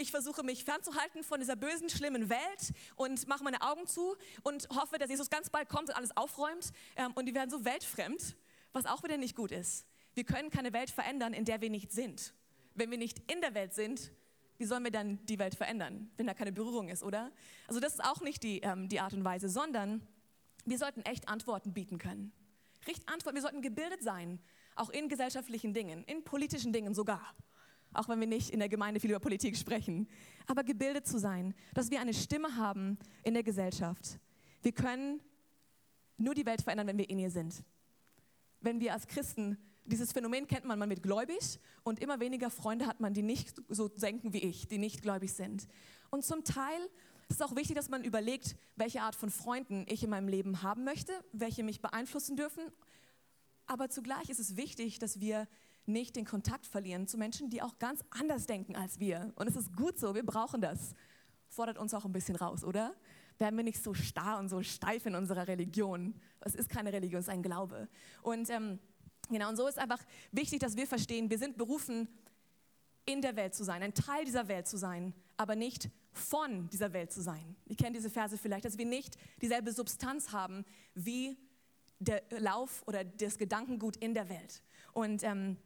ich 0.01 0.11
versuche 0.11 0.43
mich 0.43 0.65
fernzuhalten 0.65 1.23
von 1.23 1.41
dieser 1.41 1.57
bösen, 1.57 1.91
schlimmen 1.91 2.31
Welt 2.31 2.73
und 2.97 3.29
mache 3.29 3.45
meine 3.45 3.61
Augen 3.61 3.87
zu 3.87 4.17
und 4.43 4.67
hoffe, 4.71 4.99
dass 4.99 5.11
Jesus 5.11 5.29
ganz 5.29 5.51
bald 5.51 5.69
kommt 5.69 5.91
und 5.91 5.97
alles 5.97 6.17
aufräumt. 6.17 6.73
Ähm, 6.97 7.13
und 7.15 7.27
die 7.27 7.35
werden 7.35 7.51
so 7.51 7.65
weltfremd, 7.65 8.35
was 8.73 8.87
auch 8.87 9.03
wieder 9.03 9.19
nicht 9.19 9.37
gut 9.37 9.53
ist. 9.53 9.87
Wir 10.15 10.25
können 10.25 10.51
keine 10.51 10.73
Welt 10.73 10.91
verändern, 10.91 11.35
in 11.35 11.45
der 11.45 11.61
wir 11.61 11.69
nicht 11.69 11.93
sind. 11.93 12.33
Wenn 12.75 12.91
wir 12.91 12.97
nicht 12.97 13.19
in 13.31 13.43
der 13.43 13.55
Welt 13.55 13.75
sind, 13.75 14.11
wie 14.57 14.65
sollen 14.65 14.85
wir 14.85 14.91
dann 14.91 15.25
die 15.27 15.39
Welt 15.39 15.55
verändern, 15.55 16.11
wenn 16.17 16.27
da 16.27 16.35
keine 16.35 16.53
Berührung 16.53 16.89
ist, 16.89 17.03
oder? 17.03 17.31
Also 17.69 17.79
das 17.79 17.95
ist 17.95 18.05
auch 18.05 18.23
nicht 18.23 18.43
die, 18.43 18.61
ähm, 18.61 18.89
die 18.89 19.01
Art 19.01 19.13
und 19.13 19.25
Weise, 19.25 19.51
sondern 19.51 20.07
wir 20.65 20.79
sollten 20.79 21.03
echt 21.03 21.29
Antworten 21.29 21.75
bieten 21.75 21.99
können. 21.99 22.33
Richt 22.87 23.07
Antworten, 23.07 23.37
wir 23.37 23.43
sollten 23.43 23.61
gebildet 23.61 24.03
sein, 24.03 24.41
auch 24.77 24.89
in 24.89 25.11
gesellschaftlichen 25.11 25.75
Dingen, 25.75 26.05
in 26.05 26.25
politischen 26.25 26.73
Dingen 26.73 26.95
sogar 26.95 27.35
auch 27.93 28.09
wenn 28.09 28.21
wir 28.21 28.27
nicht 28.27 28.51
in 28.51 28.59
der 28.59 28.69
Gemeinde 28.69 29.01
viel 29.01 29.11
über 29.11 29.21
Politik 29.21 29.57
sprechen, 29.57 30.09
aber 30.47 30.65
gebildet 30.65 31.07
zu 31.07 31.19
sein, 31.19 31.55
dass 31.75 31.91
wir 31.91 32.01
eine 32.01 32.15
Stimme 32.15 32.57
haben 32.57 32.99
in 33.23 33.35
der 33.35 33.43
Gesellschaft. 33.43 34.19
Wir 34.63 34.73
können 34.73 35.21
nur 36.17 36.35
die 36.35 36.47
Welt 36.47 36.63
verändern, 36.63 36.87
wenn 36.87 36.99
wir 36.99 37.09
in 37.09 37.19
ihr 37.19 37.31
sind. 37.31 37.65
Wenn 38.61 38.81
wir 38.81 38.93
als 38.93 39.07
Christen, 39.07 39.57
dieses 39.85 40.13
Phänomen 40.13 40.47
kennt 40.47 40.65
man, 40.65 40.79
man 40.79 40.91
wird 40.91 41.03
gläubig 41.03 41.59
und 41.83 42.01
immer 42.01 42.21
weniger 42.21 42.51
Freunde 42.51 42.87
hat 42.87 43.01
man, 43.01 43.15
die 43.15 43.23
nicht 43.23 43.61
so 43.69 43.89
denken 43.89 44.33
wie 44.33 44.45
ich, 44.45 44.69
die 44.69 44.79
nicht 44.79 45.03
gläubig 45.03 45.33
sind. 45.33 45.67
Und 46.11 46.25
zum 46.25 46.45
Teil 46.45 46.81
ist 47.29 47.41
es 47.41 47.43
auch 47.43 47.57
wichtig, 47.57 47.77
dass 47.77 47.89
man 47.89 48.05
überlegt, 48.05 48.57
welche 48.77 49.03
Art 49.03 49.15
von 49.15 49.31
Freunden 49.31 49.87
ich 49.89 50.03
in 50.03 50.11
meinem 50.11 50.29
Leben 50.29 50.63
haben 50.63 50.85
möchte, 50.85 51.13
welche 51.33 51.63
mich 51.63 51.81
beeinflussen 51.81 52.37
dürfen. 52.37 52.63
Aber 53.67 53.89
zugleich 53.89 54.29
ist 54.29 54.41
es 54.41 54.57
wichtig, 54.57 54.99
dass 54.99 55.21
wir 55.21 55.47
nicht 55.87 56.17
den 56.17 56.25
Kontakt 56.25 56.67
verlieren 56.67 57.07
zu 57.07 57.19
Menschen, 57.19 57.51
die 57.51 57.63
auch 57.63 57.79
ganz 57.79 58.03
anders 58.11 58.47
denken 58.47 58.77
als 58.77 59.01
wir. 59.01 59.33
Und 59.37 59.49
es 59.49 59.57
ist 59.57 59.75
gut 59.77 59.99
so, 59.99 60.15
wir 60.15 60.25
brauchen 60.25 60.61
das. 60.61 60.95
Fordert 61.49 61.79
uns 61.79 61.95
auch 61.95 62.05
ein 62.05 62.13
bisschen 62.13 62.37
raus, 62.37 62.65
oder? 62.65 62.95
Werden 63.39 63.57
wir 63.57 63.65
nicht 63.65 63.83
so 63.83 63.95
starr 63.95 64.39
und 64.39 64.49
so 64.49 64.63
steif 64.63 65.07
in 65.07 65.15
unserer 65.15 65.49
Religion? 65.49 66.15
Es 66.41 66.55
ist 66.55 66.69
keine 66.69 66.93
Religion, 66.93 67.21
es 67.21 67.27
ist 67.27 67.33
ein 67.33 67.43
Glaube. 67.43 67.89
Und 68.23 68.51
ähm, 68.51 68.79
genau, 69.29 69.49
und 69.49 69.57
so 69.57 69.67
ist 69.67 69.79
einfach 69.79 70.01
wichtig, 70.31 70.61
dass 70.61 70.77
wir 70.77 70.87
verstehen, 70.87 71.31
wir 71.31 71.39
sind 71.39 71.57
berufen, 71.57 72.09
in 73.07 73.23
der 73.23 73.37
Welt 73.37 73.55
zu 73.55 73.65
sein, 73.65 73.83
ein 73.83 73.95
Teil 73.95 74.25
dieser 74.25 74.49
Welt 74.49 74.69
zu 74.69 74.77
sein, 74.77 75.15
aber 75.37 75.57
nicht 75.57 75.91
von 76.13 76.69
dieser 76.71 76.93
Welt 76.93 77.13
zu 77.13 77.23
sein. 77.23 77.57
Ihr 77.67 77.77
kennt 77.77 77.97
diese 77.97 78.11
Verse 78.11 78.37
vielleicht, 78.37 78.65
dass 78.65 78.79
wir 78.79 78.87
nicht 78.87 79.17
dieselbe 79.41 79.73
Substanz 79.73 80.33
haben 80.33 80.65
wie 80.95 81.37
der 81.99 82.23
Lauf 82.39 82.83
oder 82.87 83.05
das 83.05 83.39
Gedankengut 83.39 83.97
in 83.97 84.15
der 84.15 84.29
Welt. 84.29 84.63
Und 84.93 85.23
ähm, 85.23 85.57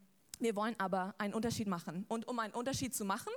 wir 0.45 0.55
wollen 0.57 0.79
aber 0.79 1.15
einen 1.17 1.33
Unterschied 1.33 1.67
machen. 1.67 2.05
Und 2.09 2.29
um 2.29 2.39
einen 2.39 2.53
Unterschied 2.53 2.95
zu 2.95 3.05
machen, 3.05 3.33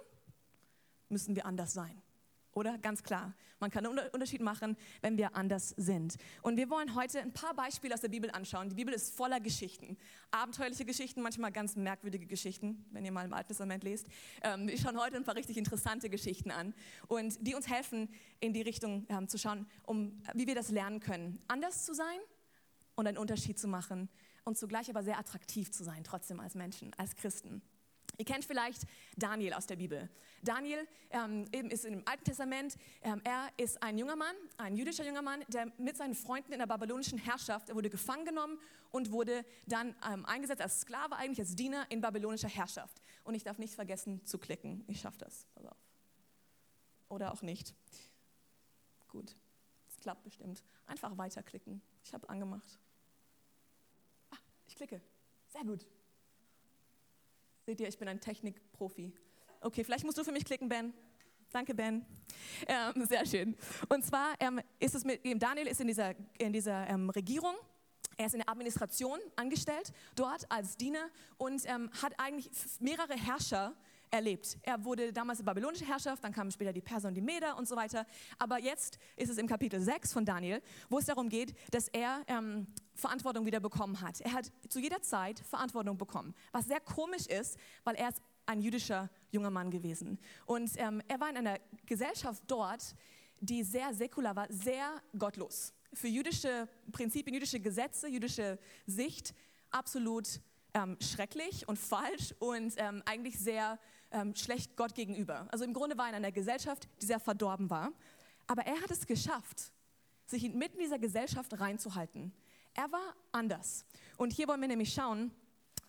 müssen 1.10 1.36
wir 1.36 1.46
anders 1.46 1.74
sein. 1.74 2.02
oder? 2.52 2.78
Ganz 2.80 3.02
klar. 3.02 3.34
Man 3.60 3.72
kann 3.72 3.86
einen 3.86 3.98
Unterschied 4.10 4.42
machen, 4.42 4.76
wenn 5.02 5.18
wir 5.18 5.36
anders 5.36 5.70
sind. 5.78 6.18
Und 6.42 6.58
wir 6.58 6.70
wollen 6.70 6.96
heute 6.96 7.22
ein 7.22 7.32
paar 7.32 7.54
Beispiele 7.54 7.94
aus 7.94 8.02
der 8.02 8.10
Bibel 8.10 8.30
anschauen. 8.32 8.70
Die 8.70 8.76
Bibel 8.76 8.94
ist 8.94 9.16
voller 9.16 9.40
Geschichten. 9.40 9.98
Abenteuerliche 10.32 10.84
Geschichten, 10.84 11.22
manchmal 11.22 11.52
ganz 11.52 11.76
merkwürdige 11.76 12.26
Geschichten, 12.26 12.86
wenn 12.92 13.06
ihr 13.06 13.12
mal 13.12 13.26
im 13.26 13.34
Alten 13.34 13.48
Testament 13.48 13.84
lest. 13.84 14.08
Ähm, 14.44 14.68
wir 14.68 14.78
schauen 14.78 15.00
heute 15.00 15.16
ein 15.16 15.24
paar 15.24 15.36
richtig 15.36 15.58
interessante 15.58 16.10
Geschichten 16.10 16.52
an 16.52 16.74
und 17.08 17.38
die 17.46 17.56
uns 17.56 17.70
helfen, 17.70 18.10
in 18.42 18.54
die 18.54 18.64
Richtung 18.64 19.06
ähm, 19.10 19.30
zu 19.30 19.38
schauen, 19.38 19.66
um, 19.84 20.22
wie 20.34 20.46
wir 20.46 20.56
das 20.56 20.70
lernen 20.70 21.00
können, 21.00 21.40
anders 21.48 21.86
zu 21.86 21.94
sein 21.94 22.20
und 22.96 23.08
einen 23.08 23.18
Unterschied 23.18 23.58
zu 23.58 23.68
machen 23.68 24.10
und 24.48 24.58
zugleich 24.58 24.90
aber 24.90 25.04
sehr 25.04 25.20
attraktiv 25.20 25.72
zu 25.72 25.84
sein, 25.84 26.06
trotzdem 26.06 26.40
als 26.40 26.56
Menschen, 26.56 26.94
als 26.98 27.18
Christen. 27.18 27.62
Ihr 28.18 28.24
kennt 28.24 28.46
vielleicht 28.46 28.84
Daniel 29.18 29.54
aus 29.54 29.68
der 29.68 29.76
Bibel. 29.76 30.10
Daniel 30.42 30.88
ähm, 31.10 31.46
ist 31.52 31.84
im 31.84 32.02
Alten 32.08 32.24
Testament. 32.24 32.78
Ähm, 33.02 33.22
er 33.26 33.50
ist 33.58 33.84
ein 33.84 33.98
junger 33.98 34.16
Mann, 34.16 34.36
ein 34.56 34.78
jüdischer 34.78 35.06
junger 35.06 35.22
Mann, 35.22 35.44
der 35.50 35.70
mit 35.78 35.98
seinen 35.98 36.16
Freunden 36.16 36.54
in 36.54 36.60
der 36.60 36.66
babylonischen 36.66 37.18
Herrschaft, 37.18 37.68
er 37.68 37.76
wurde 37.76 37.90
gefangen 37.90 38.24
genommen 38.24 38.58
und 38.90 39.12
wurde 39.12 39.44
dann 39.66 39.94
ähm, 40.10 40.26
eingesetzt 40.26 40.62
als 40.62 40.80
Sklave, 40.80 41.18
eigentlich 41.18 41.42
als 41.42 41.54
Diener 41.54 41.86
in 41.90 42.00
babylonischer 42.00 42.48
Herrschaft. 42.48 43.02
Und 43.26 43.36
ich 43.36 43.44
darf 43.44 43.58
nicht 43.58 43.76
vergessen 43.76 44.26
zu 44.26 44.38
klicken. 44.38 44.86
Ich 44.88 45.02
schaffe 45.02 45.18
das. 45.18 45.46
Pass 45.56 45.66
auf. 45.66 45.78
Oder 47.10 47.34
auch 47.34 47.42
nicht. 47.42 47.76
Gut, 49.10 49.36
es 49.90 49.98
klappt 49.98 50.24
bestimmt. 50.24 50.64
Einfach 50.86 51.18
weiterklicken. 51.18 51.82
Ich 52.06 52.14
habe 52.14 52.30
angemacht. 52.30 52.80
Klicke. 54.78 55.02
Sehr 55.48 55.64
gut. 55.64 55.88
Seht 57.66 57.80
ihr, 57.80 57.88
ich 57.88 57.98
bin 57.98 58.08
ein 58.08 58.22
Technikprofi. 58.22 59.12
Okay, 59.62 59.84
vielleicht 59.84 60.06
musst 60.06 60.20
du 60.20 60.24
für 60.24 60.32
mich 60.32 60.46
klicken, 60.46 60.70
Ben. 60.70 60.94
Danke, 61.52 61.74
Ben. 61.74 62.06
Ähm, 62.68 63.06
sehr 63.10 63.26
schön. 63.26 63.58
Und 63.90 64.06
zwar 64.06 64.36
ähm, 64.40 64.62
ist 64.80 64.94
es 64.94 65.04
mit 65.04 65.22
Daniel 65.42 65.66
ist 65.66 65.82
in 65.82 65.88
dieser, 65.88 66.14
in 66.38 66.54
dieser 66.54 66.88
ähm, 66.88 67.10
Regierung. 67.10 67.56
Er 68.18 68.28
ist 68.28 68.34
in 68.34 68.40
der 68.40 68.50
Administration 68.50 69.20
angestellt, 69.36 69.92
dort 70.16 70.50
als 70.52 70.78
Diener 70.78 71.10
und 71.38 71.64
ähm, 71.66 71.90
hat 72.02 72.14
eigentlich 72.20 72.50
mehrere 72.80 73.16
Herrscher 73.16 73.76
erlebt. 74.12 74.58
Er 74.62 74.84
wurde 74.84 75.12
damals 75.12 75.40
die 75.40 75.44
babylonische 75.44 75.86
Herrschaft, 75.86 76.24
dann 76.24 76.34
kamen 76.34 76.52
später 76.52 76.74
die 76.74 76.82
Perser 76.82 77.08
und 77.08 77.16
die 77.16 77.22
Meder 77.22 77.58
und 77.58 77.68
so 77.68 77.76
weiter. 77.76 78.06
Aber 78.38 78.60
jetzt 78.60 78.98
ist 79.16 79.30
es 79.30 79.38
im 79.38 79.48
Kapitel 79.48 79.80
6 79.82 80.14
von 80.14 80.26
Daniel, 80.26 80.62
wo 80.90 81.00
es 81.00 81.06
darum 81.06 81.30
geht, 81.30 81.56
dass 81.72 81.88
er 81.90 82.22
ähm, 82.28 82.68
Verantwortung 82.94 83.46
wieder 83.46 83.60
bekommen 83.60 84.02
hat. 84.02 84.22
Er 84.22 84.34
hat 84.34 84.52
zu 84.70 84.80
jeder 84.80 85.02
Zeit 85.02 85.40
Verantwortung 85.40 85.98
bekommen, 85.98 86.34
was 86.52 86.66
sehr 86.66 86.80
komisch 86.80 87.28
ist, 87.28 87.58
weil 87.84 87.96
er 87.96 88.10
ist 88.10 88.22
ein 88.46 88.62
jüdischer 88.62 89.10
junger 89.32 89.50
Mann 89.50 89.70
gewesen. 89.70 90.18
Und 90.46 90.72
ähm, 90.78 91.02
er 91.08 91.20
war 91.20 91.30
in 91.30 91.38
einer 91.38 91.60
Gesellschaft 91.86 92.44
dort, 92.48 92.96
die 93.40 93.64
sehr 93.64 93.94
säkular 93.94 94.36
war, 94.36 94.48
sehr 94.50 95.02
gottlos. 95.18 95.74
Für 95.94 96.08
jüdische 96.08 96.68
Prinzipien, 96.92 97.36
jüdische 97.36 97.60
Gesetze, 97.60 98.08
jüdische 98.08 98.58
Sicht 98.86 99.34
absolut 99.70 100.42
ähm, 100.74 100.98
schrecklich 101.00 101.68
und 101.68 101.78
falsch 101.78 102.34
und 102.40 102.74
ähm, 102.78 103.02
eigentlich 103.06 103.40
sehr 103.40 103.80
ähm, 104.12 104.36
schlecht 104.36 104.76
Gott 104.76 104.96
gegenüber. 104.96 105.48
Also 105.52 105.64
im 105.64 105.74
Grunde 105.74 105.98
war 105.98 106.06
er 106.06 106.10
in 106.12 106.16
einer 106.16 106.32
Gesellschaft, 106.32 106.88
die 107.02 107.06
sehr 107.06 107.20
verdorben 107.20 107.70
war. 107.70 107.92
Aber 108.48 108.66
er 108.66 108.82
hat 108.82 108.92
es 108.92 109.06
geschafft, 109.06 109.72
sich 110.26 110.44
mitten 110.54 110.78
in 110.78 110.84
dieser 110.84 111.00
Gesellschaft 111.00 111.60
reinzuhalten. 111.60 112.32
Er 112.74 112.92
war 112.92 113.16
anders. 113.32 113.86
Und 114.18 114.32
hier 114.34 114.48
wollen 114.48 114.62
wir 114.62 114.68
nämlich 114.68 114.94
schauen, 114.94 115.32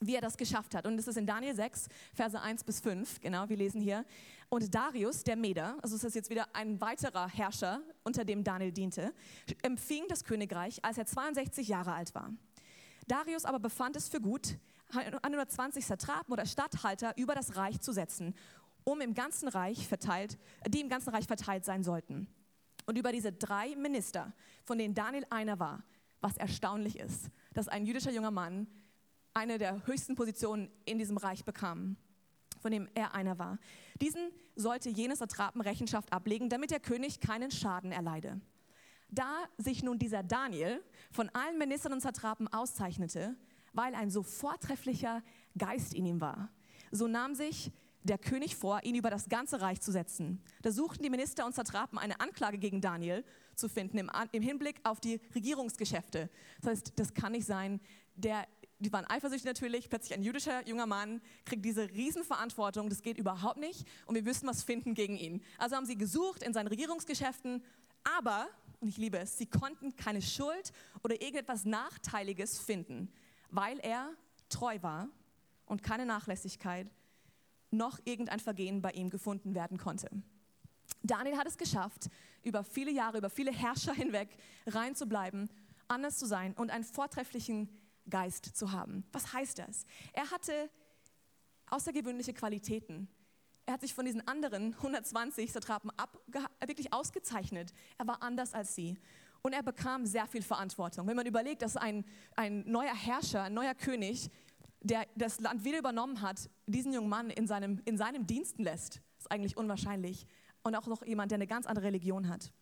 wie 0.00 0.14
er 0.14 0.20
das 0.20 0.37
geschafft 0.37 0.75
hat. 0.75 0.87
Und 0.87 0.96
das 0.96 1.08
ist 1.08 1.16
in 1.16 1.26
Daniel 1.26 1.54
6, 1.54 1.88
Verse 2.14 2.40
1 2.40 2.64
bis 2.64 2.80
5, 2.80 3.20
genau, 3.20 3.48
wir 3.48 3.56
lesen 3.56 3.80
hier. 3.80 4.04
Und 4.48 4.75
Darius, 4.75 5.25
der 5.25 5.37
Meder, 5.37 5.76
also 5.82 5.96
es 5.96 6.04
ist 6.04 6.14
jetzt 6.14 6.30
wieder 6.30 6.46
ein 6.54 6.80
weiterer 6.80 7.28
Herrscher, 7.28 7.82
unter 8.04 8.25
dem 8.25 8.44
Daniel 8.44 8.72
diente, 8.72 9.12
empfing 9.62 10.04
das 10.08 10.25
Königreich, 10.25 10.84
als 10.84 10.98
er 10.98 11.06
62 11.06 11.68
Jahre 11.68 11.92
alt 11.92 12.14
war. 12.14 12.32
Darius 13.06 13.44
aber 13.44 13.58
befand 13.58 13.96
es 13.96 14.08
für 14.08 14.20
gut, 14.20 14.56
120 14.92 15.85
Satrapen 15.85 16.33
oder 16.33 16.47
Statthalter 16.47 17.16
über 17.16 17.35
das 17.35 17.57
Reich 17.57 17.80
zu 17.80 17.92
setzen, 17.92 18.35
um 18.85 19.00
im 19.00 19.14
ganzen 19.14 19.49
Reich 19.49 19.87
verteilt, 19.87 20.38
die 20.66 20.80
im 20.80 20.88
ganzen 20.88 21.11
Reich 21.11 21.26
verteilt 21.26 21.64
sein 21.64 21.83
sollten. 21.83 22.26
Und 22.87 22.97
über 22.97 23.12
diese 23.12 23.33
drei 23.33 23.76
Minister, 23.76 24.33
von 24.64 24.78
denen 24.78 24.95
Daniel 24.95 25.26
einer 25.28 25.59
war, 25.59 25.85
was 26.21 26.37
erstaunlich 26.37 26.99
ist, 26.99 27.30
dass 27.52 27.68
ein 27.68 27.85
jüdischer 27.85 28.11
junger 28.11 28.30
Mann 28.30 28.66
eine 29.35 29.59
der 29.59 29.87
höchsten 29.87 30.14
Positionen 30.14 30.71
in 30.85 30.99
diesem 30.99 31.16
Reich 31.16 31.45
bekam, 31.45 31.97
von 32.61 32.73
dem 32.73 32.88
er 32.95 33.14
einer 33.14 33.38
war. 33.38 33.59
Diesen 34.00 34.30
sollte 34.57 34.88
jenes 34.88 35.18
Satrapen 35.18 35.61
Rechenschaft 35.61 36.12
ablegen, 36.12 36.49
damit 36.49 36.71
der 36.71 36.80
König 36.80 37.21
keinen 37.21 37.50
Schaden 37.50 37.92
erleide. 37.92 38.40
Da 39.11 39.45
sich 39.57 39.83
nun 39.83 39.99
dieser 39.99 40.23
Daniel 40.23 40.83
von 41.11 41.28
allen 41.30 41.59
Ministern 41.59 41.92
und 41.92 42.00
Satrapen 42.00 42.49
auszeichnete, 42.49 43.37
weil 43.72 43.94
ein 43.94 44.10
so 44.10 44.22
vortrefflicher 44.22 45.22
Geist 45.56 45.94
in 45.94 46.06
ihm 46.06 46.20
war. 46.20 46.50
So 46.90 47.06
nahm 47.06 47.34
sich 47.34 47.72
der 48.02 48.18
König 48.18 48.56
vor, 48.56 48.82
ihn 48.84 48.94
über 48.94 49.10
das 49.10 49.28
ganze 49.28 49.60
Reich 49.60 49.80
zu 49.80 49.92
setzen. 49.92 50.42
Da 50.62 50.70
suchten 50.70 51.02
die 51.02 51.10
Minister 51.10 51.44
und 51.44 51.54
Satrapen 51.54 51.98
eine 51.98 52.20
Anklage 52.20 52.58
gegen 52.58 52.80
Daniel 52.80 53.25
zu 53.54 53.68
finden 53.68 53.98
im, 53.98 54.10
im 54.32 54.42
Hinblick 54.42 54.80
auf 54.84 55.00
die 55.00 55.20
Regierungsgeschäfte. 55.34 56.30
Das 56.60 56.70
heißt, 56.70 56.92
das 56.96 57.12
kann 57.14 57.32
nicht 57.32 57.46
sein, 57.46 57.80
der 58.14 58.46
die 58.80 58.92
waren 58.92 59.06
eifersüchtig 59.06 59.44
natürlich, 59.44 59.88
plötzlich 59.88 60.16
ein 60.16 60.22
jüdischer 60.22 60.66
junger 60.68 60.87
Mann 60.87 61.20
kriegt 61.44 61.64
diese 61.64 61.90
Riesenverantwortung, 61.90 62.88
das 62.88 63.02
geht 63.02 63.18
überhaupt 63.18 63.58
nicht 63.58 63.84
und 64.06 64.14
wir 64.14 64.22
müssen 64.22 64.46
was 64.46 64.62
finden 64.62 64.94
gegen 64.94 65.16
ihn. 65.16 65.42
Also 65.58 65.75
haben 65.75 65.84
sie 65.84 65.98
gesucht 65.98 66.44
in 66.44 66.52
seinen 66.52 66.68
Regierungsgeschäften, 66.68 67.64
aber, 68.04 68.46
und 68.78 68.87
ich 68.87 68.96
liebe 68.96 69.18
es, 69.18 69.37
sie 69.37 69.46
konnten 69.46 69.96
keine 69.96 70.22
Schuld 70.22 70.72
oder 71.02 71.20
irgendetwas 71.20 71.64
Nachteiliges 71.64 72.60
finden 72.60 73.12
weil 73.50 73.78
er 73.80 74.10
treu 74.48 74.78
war 74.82 75.08
und 75.66 75.82
keine 75.82 76.06
Nachlässigkeit 76.06 76.88
noch 77.70 77.98
irgendein 78.04 78.40
Vergehen 78.40 78.80
bei 78.80 78.90
ihm 78.92 79.10
gefunden 79.10 79.54
werden 79.54 79.78
konnte. 79.78 80.08
Daniel 81.02 81.36
hat 81.36 81.46
es 81.46 81.58
geschafft, 81.58 82.08
über 82.42 82.64
viele 82.64 82.90
Jahre, 82.90 83.18
über 83.18 83.30
viele 83.30 83.52
Herrscher 83.52 83.92
hinweg 83.92 84.36
rein 84.66 84.94
zu 84.94 85.06
bleiben, 85.06 85.48
anders 85.86 86.18
zu 86.18 86.26
sein 86.26 86.54
und 86.54 86.70
einen 86.70 86.84
vortrefflichen 86.84 87.68
Geist 88.08 88.44
zu 88.56 88.72
haben. 88.72 89.04
Was 89.12 89.32
heißt 89.32 89.58
das? 89.58 89.84
Er 90.12 90.30
hatte 90.30 90.70
außergewöhnliche 91.66 92.32
Qualitäten. 92.32 93.08
Er 93.66 93.74
hat 93.74 93.82
sich 93.82 93.92
von 93.92 94.06
diesen 94.06 94.26
anderen 94.26 94.74
120 94.74 95.52
Satrapen 95.52 95.90
wirklich 96.64 96.92
ausgezeichnet. 96.92 97.74
Er 97.98 98.06
war 98.06 98.22
anders 98.22 98.54
als 98.54 98.74
sie 98.74 98.96
und 99.42 99.52
er 99.52 99.62
bekam 99.62 100.07
sehr 100.07 100.26
viel 100.26 100.42
Verantwortung. 100.42 101.07
Wenn 101.07 101.16
man 101.16 101.26
überlegt, 101.26 101.62
dass 101.62 101.76
ein, 101.76 102.04
ein 102.37 102.64
neuer 102.66 102.95
Herrscher, 102.95 103.45
ein 103.45 103.54
neuer 103.54 103.75
König, 103.75 104.30
der 104.80 105.07
das 105.16 105.40
Land 105.40 105.64
wieder 105.64 105.78
übernommen 105.78 106.21
hat, 106.23 106.50
diesen 106.66 106.92
jungen 106.92 107.09
Mann 107.09 107.30
in 107.30 107.47
seinem, 107.47 107.80
in 107.85 107.97
seinem 107.97 108.26
Diensten 108.26 108.62
lässt, 108.62 109.00
ist 109.18 109.30
eigentlich 109.30 109.57
unwahrscheinlich. 109.57 110.26
Und 110.62 110.75
auch 110.75 110.87
noch 110.87 111.04
jemand, 111.04 111.30
der 111.30 111.37
eine 111.37 111.47
ganz 111.47 111.66
andere 111.66 111.87
Religion 111.87 112.28
hat. 112.28 112.52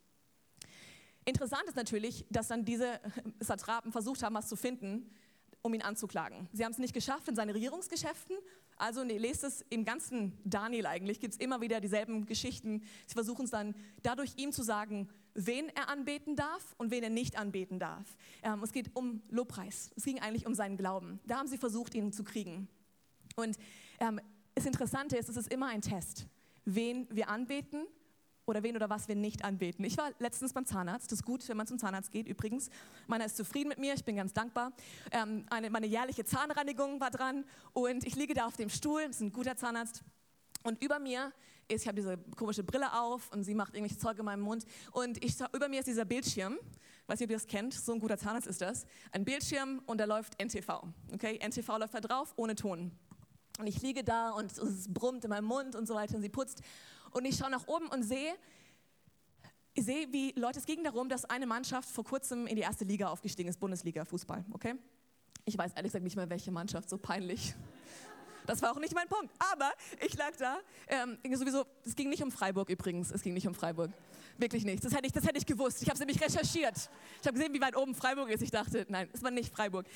Interessant 1.25 1.65
ist 1.67 1.77
natürlich, 1.77 2.25
dass 2.31 2.49
dann 2.49 2.65
diese 2.65 3.01
Satrapen 3.41 3.91
versucht 3.91 4.23
haben, 4.23 4.35
was 4.35 4.49
zu 4.49 4.57
finden, 4.57 5.11
um 5.63 5.75
ihn 5.75 5.83
anzuklagen. 5.83 6.49
Sie 6.53 6.65
haben 6.65 6.73
es 6.73 6.79
nicht 6.79 6.95
geschafft 6.95 7.29
in 7.29 7.35
seinen 7.35 7.51
Regierungsgeschäften. 7.51 8.37
Also 8.77 9.03
nee, 9.03 9.19
lest 9.19 9.43
es 9.43 9.63
im 9.69 9.85
ganzen 9.85 10.39
Daniel 10.45 10.87
eigentlich, 10.87 11.19
gibt 11.19 11.35
es 11.35 11.41
immer 11.41 11.61
wieder 11.61 11.81
dieselben 11.81 12.27
Geschichten. 12.27 12.85
Sie 13.07 13.15
versuchen 13.15 13.47
es 13.47 13.51
dann 13.51 13.75
dadurch 14.03 14.35
ihm 14.37 14.53
zu 14.53 14.63
sagen, 14.63 15.09
wen 15.37 15.69
er 15.77 15.89
anbeten 15.89 16.35
darf 16.35 16.75
und 16.79 16.91
wen 16.91 17.03
er 17.03 17.11
nicht 17.11 17.39
anbeten 17.39 17.79
darf. 17.79 18.17
Ähm, 18.43 18.63
es 18.63 18.73
geht 18.73 18.91
um 18.95 19.23
Lobpreis. 19.29 19.91
Es 19.97 20.05
ging 20.05 20.21
eigentlich 20.21 20.47
um 20.47 20.55
seinen 20.55 20.77
Glauben. 20.77 21.21
Da 21.27 21.39
haben 21.39 21.49
sie 21.49 21.59
versucht, 21.59 21.95
ihn 21.95 22.13
zu 22.13 22.25
kriegen. 22.25 22.69
Und 23.37 23.57
ähm, 24.01 24.21
das 24.55 24.67
Interessante 24.67 25.17
ist, 25.17 25.29
es 25.29 25.37
ist 25.37 25.53
immer 25.53 25.67
ein 25.67 25.83
Test, 25.83 26.27
wen 26.65 27.07
wir 27.11 27.29
anbeten 27.29 27.87
oder 28.47 28.63
wen 28.63 28.77
oder 28.77 28.89
was 28.89 29.09
wir 29.09 29.15
nicht 29.15 29.45
anbeten. 29.45 29.85
Ich 29.85 29.99
war 29.99 30.11
letztens 30.19 30.55
beim 30.55 30.65
Zahnarzt. 30.65 31.13
Das 31.13 31.21
ist 31.21 31.25
gut, 31.25 31.47
wenn 31.49 31.57
man 31.57 31.67
zum 31.67 31.79
Zahnarzt 31.79 32.11
geht. 32.13 32.29
Übrigens, 32.29 32.71
meiner 33.07 33.27
ist 33.27 33.37
zufrieden 33.37 33.69
mit 33.69 33.79
mir. 33.79 33.93
Ich 33.95 34.05
bin 34.05 34.17
ganz 34.17 34.33
dankbar. 34.33 34.73
Ähm, 35.11 35.45
eine, 35.51 35.69
meine 35.69 35.87
jährliche 35.87 36.25
Zahnreinigung 36.25 37.01
war 37.01 37.11
dran 37.11 37.45
und 37.73 38.07
ich 38.07 38.17
liege 38.17 38.35
da 38.35 38.47
auf 38.47 38.57
dem 38.57 38.71
Stuhl. 38.71 39.03
Das 39.07 39.17
ist 39.17 39.23
ein 39.23 39.33
guter 39.33 39.57
Zahnarzt. 39.57 40.03
Und 40.63 40.83
über 40.83 40.99
mir 40.99 41.33
ich 41.69 41.87
habe 41.87 41.97
diese 41.97 42.17
komische 42.37 42.63
Brille 42.63 42.93
auf 42.93 43.31
und 43.33 43.45
sie 43.45 43.55
macht 43.55 43.75
irgendwelche 43.75 43.99
Zeug 43.99 44.19
in 44.19 44.25
meinem 44.25 44.43
Mund. 44.43 44.65
Und 44.93 45.23
ich, 45.25 45.35
über 45.53 45.69
mir 45.69 45.81
ist 45.81 45.87
dieser 45.87 46.05
Bildschirm. 46.05 46.59
Weiß 47.07 47.21
nicht, 47.21 47.27
ob 47.27 47.31
ihr 47.31 47.37
das 47.37 47.47
kennt. 47.47 47.75
So 47.75 47.93
ein 47.93 48.01
guter 48.01 48.19
Zahnarzt 48.19 48.47
ist 48.47 48.61
das. 48.61 48.87
Ein 49.13 49.25
Bildschirm 49.25 49.83
und 49.87 49.99
da 49.99 50.05
läuft 50.05 50.41
NTV. 50.41 50.83
Okay? 51.13 51.39
NTV 51.45 51.79
läuft 51.79 51.95
da 51.95 52.01
drauf 52.01 52.35
ohne 52.37 52.55
Ton. 52.55 52.93
Und 53.59 53.67
ich 53.67 53.81
liege 53.83 54.05
da 54.05 54.31
und 54.31 54.57
es 54.59 54.93
brummt 54.93 55.25
in 55.25 55.31
meinem 55.31 55.47
Mund 55.47 55.75
und 55.77 55.87
so 55.87 55.95
weiter 55.95 56.17
und 56.17 56.23
sie 56.23 56.29
putzt. 56.29 56.63
Und 57.13 57.25
ich 57.25 57.37
schaue 57.37 57.51
nach 57.51 57.67
oben 57.67 57.89
und 57.89 58.03
sehe, 58.03 58.35
ich 59.73 59.85
sehe, 59.85 60.11
wie 60.13 60.33
Leute, 60.33 60.59
es 60.59 60.67
ging 60.67 60.83
darum, 60.85 61.09
dass 61.09 61.25
eine 61.25 61.47
Mannschaft 61.47 61.89
vor 61.89 62.05
kurzem 62.05 62.47
in 62.47 62.57
die 62.57 62.63
erste 62.63 62.85
Liga 62.85 63.09
aufgestiegen 63.09 63.49
ist, 63.49 63.59
Bundesliga 63.61 64.05
Fußball, 64.05 64.45
okay? 64.53 64.75
Ich 65.45 65.57
weiß 65.57 65.73
ehrlich 65.75 65.93
gesagt 65.93 66.05
nicht 66.05 66.17
mehr, 66.17 66.29
welche 66.29 66.51
Mannschaft, 66.51 66.89
so 66.89 66.99
peinlich. 66.99 67.55
Das 68.47 68.63
war 68.63 68.73
auch 68.73 68.79
nicht 68.79 68.95
mein 68.95 69.09
Punkt. 69.09 69.33
Aber 69.53 69.73
ich 70.05 70.17
lag 70.17 70.33
da, 70.39 70.59
ähm, 70.89 71.19
sowieso, 71.35 71.65
es 71.85 71.95
ging 71.95 72.09
nicht 72.09 72.23
um 72.23 72.31
Freiburg 72.31 72.69
übrigens, 72.71 73.11
es 73.11 73.23
ging 73.23 73.35
nicht 73.35 73.47
um 73.47 73.55
Freiburg. 73.55 73.91
Wirklich 74.39 74.65
nicht. 74.65 74.85
Das 74.85 74.95
hätte 74.95 75.07
ich, 75.07 75.13
das 75.13 75.25
hätte 75.25 75.39
ich 75.39 75.47
gewusst. 75.47 75.83
Ich 75.83 75.89
habe 75.89 75.95
es 75.95 76.01
nämlich 76.01 76.21
recherchiert. 76.21 76.91
Ich 77.21 77.27
habe 77.27 77.39
gesehen, 77.39 77.55
wie 77.55 77.61
weit 77.61 77.77
oben 77.77 77.95
Freiburg 77.95 78.31
ist. 78.31 78.43
Ich 78.43 78.51
dachte, 78.51 78.85
nein, 78.89 79.09
es 79.13 79.23
war 79.23 79.31
nicht 79.31 79.53
Freiburg. 79.53 79.87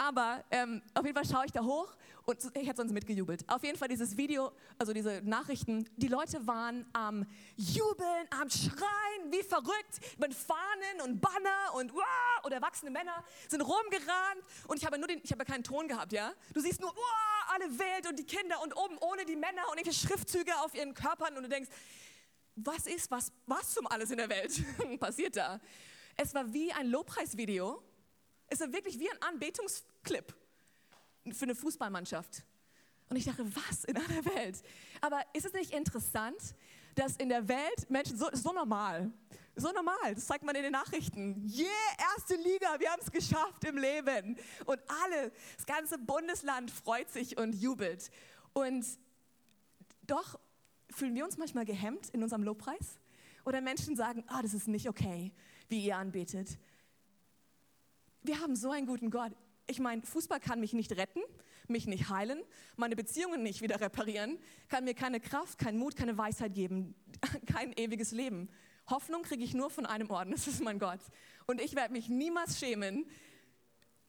Aber 0.00 0.42
ähm, 0.50 0.80
auf 0.94 1.04
jeden 1.04 1.14
Fall 1.14 1.26
schaue 1.26 1.44
ich 1.44 1.52
da 1.52 1.62
hoch 1.62 1.94
und 2.24 2.38
ich 2.54 2.66
hätte 2.66 2.78
sonst 2.78 2.92
mitgejubelt. 2.92 3.44
Auf 3.50 3.62
jeden 3.62 3.76
Fall 3.76 3.88
dieses 3.88 4.16
Video, 4.16 4.50
also 4.78 4.94
diese 4.94 5.20
Nachrichten, 5.24 5.84
die 5.98 6.08
Leute 6.08 6.46
waren 6.46 6.86
am 6.94 7.26
Jubeln, 7.56 8.26
am 8.30 8.48
Schreien, 8.48 9.30
wie 9.30 9.42
verrückt, 9.42 10.00
mit 10.18 10.32
Fahnen 10.32 11.02
und 11.04 11.20
Banner 11.20 11.74
und 11.74 11.92
wow, 11.92 12.44
und 12.44 12.50
erwachsene 12.50 12.90
Männer 12.90 13.22
sind 13.46 13.60
rumgerannt 13.60 14.42
und 14.68 14.78
ich 14.78 14.86
habe 14.86 14.96
nur 14.96 15.06
den, 15.06 15.20
ich 15.22 15.32
habe 15.32 15.44
keinen 15.44 15.64
Ton 15.64 15.86
gehabt, 15.86 16.14
ja. 16.14 16.32
Du 16.54 16.62
siehst 16.62 16.80
nur 16.80 16.96
wow, 16.96 17.52
alle 17.52 17.68
wild 17.78 18.08
und 18.08 18.18
die 18.18 18.24
Kinder 18.24 18.62
und 18.62 18.74
oben 18.74 18.96
ohne 19.02 19.26
die 19.26 19.36
Männer 19.36 19.68
und 19.70 19.76
irgendwelche 19.76 20.06
Schriftzüge 20.06 20.52
auf 20.64 20.74
ihren 20.74 20.94
Körpern 20.94 21.36
und 21.36 21.42
du 21.42 21.48
denkst, 21.50 21.68
was 22.56 22.86
ist, 22.86 23.10
was, 23.10 23.32
was 23.44 23.74
zum 23.74 23.86
alles 23.86 24.10
in 24.10 24.16
der 24.16 24.30
Welt 24.30 24.64
passiert 24.98 25.36
da? 25.36 25.60
Es 26.16 26.32
war 26.32 26.50
wie 26.54 26.72
ein 26.72 26.86
Lobpreisvideo. 26.86 27.82
Es 28.50 28.60
war 28.60 28.72
wirklich 28.72 28.98
wie 28.98 29.10
ein 29.10 29.22
Anbetungsclip 29.22 30.34
für 31.32 31.44
eine 31.44 31.54
Fußballmannschaft. 31.54 32.42
Und 33.08 33.16
ich 33.16 33.24
dachte, 33.24 33.44
was 33.56 33.84
in 33.84 33.96
aller 33.96 34.24
Welt? 34.36 34.62
Aber 35.00 35.22
ist 35.32 35.46
es 35.46 35.52
nicht 35.52 35.72
interessant, 35.72 36.54
dass 36.94 37.16
in 37.16 37.28
der 37.28 37.48
Welt 37.48 37.88
Menschen 37.88 38.16
so, 38.16 38.28
so 38.32 38.52
normal, 38.52 39.10
so 39.56 39.72
normal, 39.72 40.14
das 40.14 40.26
zeigt 40.26 40.44
man 40.44 40.54
in 40.54 40.62
den 40.62 40.72
Nachrichten. 40.72 41.48
Yeah, 41.52 41.68
erste 42.16 42.36
Liga, 42.36 42.78
wir 42.78 42.90
haben 42.90 43.00
es 43.02 43.10
geschafft 43.10 43.64
im 43.64 43.78
Leben. 43.78 44.36
Und 44.64 44.80
alle, 45.04 45.32
das 45.56 45.66
ganze 45.66 45.98
Bundesland 45.98 46.70
freut 46.70 47.10
sich 47.10 47.36
und 47.36 47.54
jubelt. 47.54 48.10
Und 48.52 48.84
doch 50.02 50.38
fühlen 50.90 51.14
wir 51.14 51.24
uns 51.24 51.36
manchmal 51.36 51.64
gehemmt 51.64 52.10
in 52.10 52.22
unserem 52.22 52.42
Lobpreis? 52.42 52.98
Oder 53.44 53.60
Menschen 53.60 53.96
sagen, 53.96 54.24
ah, 54.28 54.42
das 54.42 54.54
ist 54.54 54.68
nicht 54.68 54.88
okay, 54.88 55.32
wie 55.68 55.84
ihr 55.84 55.96
anbetet. 55.96 56.58
Wir 58.22 58.40
haben 58.40 58.54
so 58.54 58.70
einen 58.70 58.86
guten 58.86 59.10
Gott. 59.10 59.32
Ich 59.66 59.80
meine, 59.80 60.02
Fußball 60.02 60.40
kann 60.40 60.60
mich 60.60 60.74
nicht 60.74 60.92
retten, 60.92 61.20
mich 61.68 61.86
nicht 61.86 62.10
heilen, 62.10 62.42
meine 62.76 62.96
Beziehungen 62.96 63.42
nicht 63.42 63.62
wieder 63.62 63.80
reparieren, 63.80 64.38
kann 64.68 64.84
mir 64.84 64.94
keine 64.94 65.20
Kraft, 65.20 65.58
keinen 65.58 65.78
Mut, 65.78 65.96
keine 65.96 66.18
Weisheit 66.18 66.52
geben, 66.54 66.94
kein 67.46 67.72
ewiges 67.72 68.10
Leben. 68.10 68.50
Hoffnung 68.88 69.22
kriege 69.22 69.42
ich 69.42 69.54
nur 69.54 69.70
von 69.70 69.86
einem 69.86 70.10
Ort, 70.10 70.30
das 70.32 70.48
ist 70.48 70.62
mein 70.62 70.78
Gott. 70.78 71.00
Und 71.46 71.62
ich 71.62 71.76
werde 71.76 71.92
mich 71.92 72.08
niemals 72.08 72.58
schämen, 72.58 73.06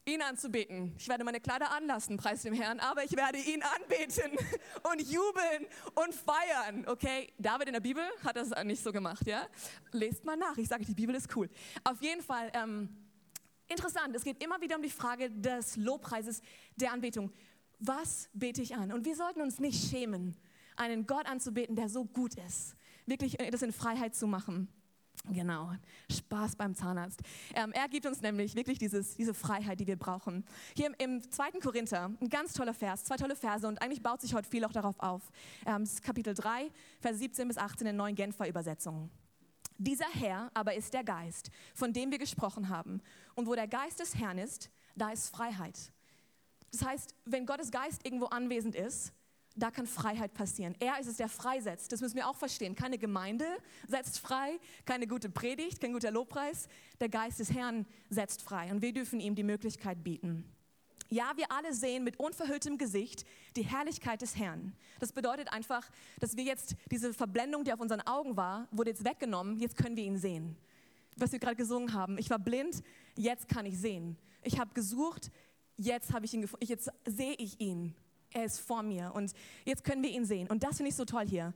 ihn 0.05 0.21
anzubeten. 0.21 0.93
Ich 0.97 1.07
werde 1.07 1.23
meine 1.23 1.39
Kleider 1.39 1.71
anlassen, 1.71 2.17
preis 2.17 2.41
dem 2.41 2.53
Herrn, 2.53 2.79
aber 2.79 3.05
ich 3.05 3.15
werde 3.15 3.37
ihn 3.37 3.61
anbeten 3.61 4.31
und 4.91 5.01
jubeln 5.01 5.67
und 5.93 6.13
feiern. 6.13 6.85
Okay, 6.87 7.31
David 7.37 7.67
in 7.67 7.73
der 7.73 7.81
Bibel 7.81 8.03
hat 8.25 8.35
das 8.35 8.49
nicht 8.65 8.83
so 8.83 8.91
gemacht, 8.91 9.25
ja? 9.25 9.47
Lest 9.91 10.25
mal 10.25 10.35
nach. 10.35 10.57
Ich 10.57 10.67
sage, 10.67 10.83
die 10.83 10.95
Bibel 10.95 11.15
ist 11.15 11.33
cool. 11.35 11.49
Auf 11.83 12.01
jeden 12.01 12.21
Fall 12.21 12.51
ähm, 12.55 12.89
interessant. 13.71 14.15
Es 14.15 14.23
geht 14.23 14.43
immer 14.43 14.61
wieder 14.61 14.75
um 14.75 14.81
die 14.81 14.89
Frage 14.89 15.31
des 15.31 15.75
Lobpreises, 15.77 16.41
der 16.75 16.91
Anbetung. 16.91 17.31
Was 17.79 18.29
bete 18.33 18.61
ich 18.61 18.75
an? 18.75 18.91
Und 18.91 19.05
wir 19.05 19.15
sollten 19.15 19.41
uns 19.41 19.59
nicht 19.59 19.89
schämen, 19.89 20.37
einen 20.75 21.07
Gott 21.07 21.25
anzubeten, 21.25 21.75
der 21.75 21.89
so 21.89 22.05
gut 22.05 22.35
ist. 22.35 22.75
Wirklich 23.05 23.39
äh, 23.39 23.49
das 23.49 23.61
in 23.61 23.73
Freiheit 23.73 24.15
zu 24.15 24.27
machen. 24.27 24.67
Genau, 25.29 25.71
Spaß 26.09 26.55
beim 26.55 26.73
Zahnarzt. 26.73 27.21
Ähm, 27.53 27.71
er 27.73 27.87
gibt 27.89 28.07
uns 28.07 28.21
nämlich 28.21 28.55
wirklich 28.55 28.79
dieses, 28.79 29.15
diese 29.15 29.33
Freiheit, 29.33 29.79
die 29.79 29.85
wir 29.85 29.95
brauchen. 29.95 30.43
Hier 30.75 30.87
im, 30.87 30.95
im 30.97 31.31
2. 31.31 31.51
Korinther, 31.61 32.11
ein 32.19 32.29
ganz 32.29 32.53
toller 32.53 32.73
Vers, 32.73 33.03
zwei 33.03 33.17
tolle 33.17 33.35
Verse 33.35 33.67
und 33.67 33.81
eigentlich 33.81 34.01
baut 34.01 34.21
sich 34.21 34.33
heute 34.33 34.49
viel 34.49 34.65
auch 34.65 34.71
darauf 34.71 34.99
auf. 34.99 35.31
Ähm, 35.65 35.87
Kapitel 36.01 36.33
3, 36.33 36.71
Vers 36.99 37.19
17 37.19 37.47
bis 37.47 37.57
18 37.57 37.87
in 37.87 37.95
neuen 37.95 38.15
Genfer 38.15 38.47
Übersetzungen. 38.47 39.11
Dieser 39.77 40.09
Herr 40.13 40.51
aber 40.53 40.75
ist 40.75 40.93
der 40.93 41.03
Geist, 41.03 41.49
von 41.73 41.91
dem 41.91 42.11
wir 42.11 42.19
gesprochen 42.19 42.69
haben. 42.69 43.01
Und 43.35 43.47
wo 43.47 43.55
der 43.55 43.67
Geist 43.67 43.99
des 43.99 44.15
Herrn 44.15 44.37
ist, 44.37 44.69
da 44.95 45.11
ist 45.11 45.29
Freiheit. 45.29 45.77
Das 46.71 46.85
heißt, 46.85 47.15
wenn 47.25 47.45
Gottes 47.45 47.71
Geist 47.71 48.05
irgendwo 48.05 48.25
anwesend 48.25 48.75
ist, 48.75 49.13
da 49.55 49.69
kann 49.69 49.85
Freiheit 49.85 50.33
passieren. 50.33 50.75
Er 50.79 50.99
ist 50.99 51.07
es, 51.07 51.17
der 51.17 51.27
freisetzt. 51.27 51.91
Das 51.91 51.99
müssen 51.99 52.15
wir 52.15 52.27
auch 52.27 52.35
verstehen. 52.35 52.73
Keine 52.73 52.97
Gemeinde 52.97 53.45
setzt 53.87 54.19
frei, 54.19 54.59
keine 54.85 55.07
gute 55.07 55.29
Predigt, 55.29 55.81
kein 55.81 55.91
guter 55.91 56.11
Lobpreis. 56.11 56.67
Der 57.01 57.09
Geist 57.09 57.39
des 57.39 57.51
Herrn 57.51 57.85
setzt 58.09 58.41
frei 58.41 58.71
und 58.71 58.81
wir 58.81 58.93
dürfen 58.93 59.19
ihm 59.19 59.35
die 59.35 59.43
Möglichkeit 59.43 60.03
bieten. 60.03 60.45
Ja, 61.09 61.33
wir 61.35 61.51
alle 61.51 61.73
sehen 61.73 62.05
mit 62.05 62.17
unverhülltem 62.17 62.77
Gesicht 62.77 63.25
die 63.57 63.63
Herrlichkeit 63.63 64.21
des 64.21 64.37
Herrn. 64.37 64.73
Das 64.99 65.11
bedeutet 65.11 65.51
einfach, 65.51 65.89
dass 66.21 66.37
wir 66.37 66.45
jetzt 66.45 66.77
diese 66.89 67.13
Verblendung, 67.13 67.65
die 67.65 67.73
auf 67.73 67.81
unseren 67.81 67.99
Augen 67.99 68.37
war, 68.37 68.69
wurde 68.71 68.91
jetzt 68.91 69.03
weggenommen. 69.03 69.59
Jetzt 69.59 69.75
können 69.75 69.97
wir 69.97 70.05
ihn 70.05 70.17
sehen. 70.17 70.55
Was 71.17 71.33
wir 71.33 71.39
gerade 71.39 71.57
gesungen 71.57 71.93
haben. 71.93 72.17
Ich 72.17 72.29
war 72.29 72.39
blind, 72.39 72.81
jetzt 73.15 73.47
kann 73.47 73.65
ich 73.65 73.77
sehen. 73.77 74.17
Ich 74.43 74.59
habe 74.59 74.73
gesucht, 74.73 75.31
jetzt 75.77 76.13
habe 76.13 76.25
ich 76.25 76.33
ihn 76.33 76.41
gefunden. 76.41 76.65
Jetzt 76.65 76.89
sehe 77.05 77.33
ich 77.35 77.59
ihn. 77.59 77.95
Er 78.31 78.45
ist 78.45 78.59
vor 78.59 78.81
mir 78.81 79.11
und 79.13 79.33
jetzt 79.65 79.83
können 79.83 80.03
wir 80.03 80.09
ihn 80.09 80.25
sehen. 80.25 80.47
Und 80.47 80.63
das 80.63 80.77
finde 80.77 80.89
ich 80.89 80.95
so 80.95 81.05
toll 81.05 81.27
hier. 81.27 81.53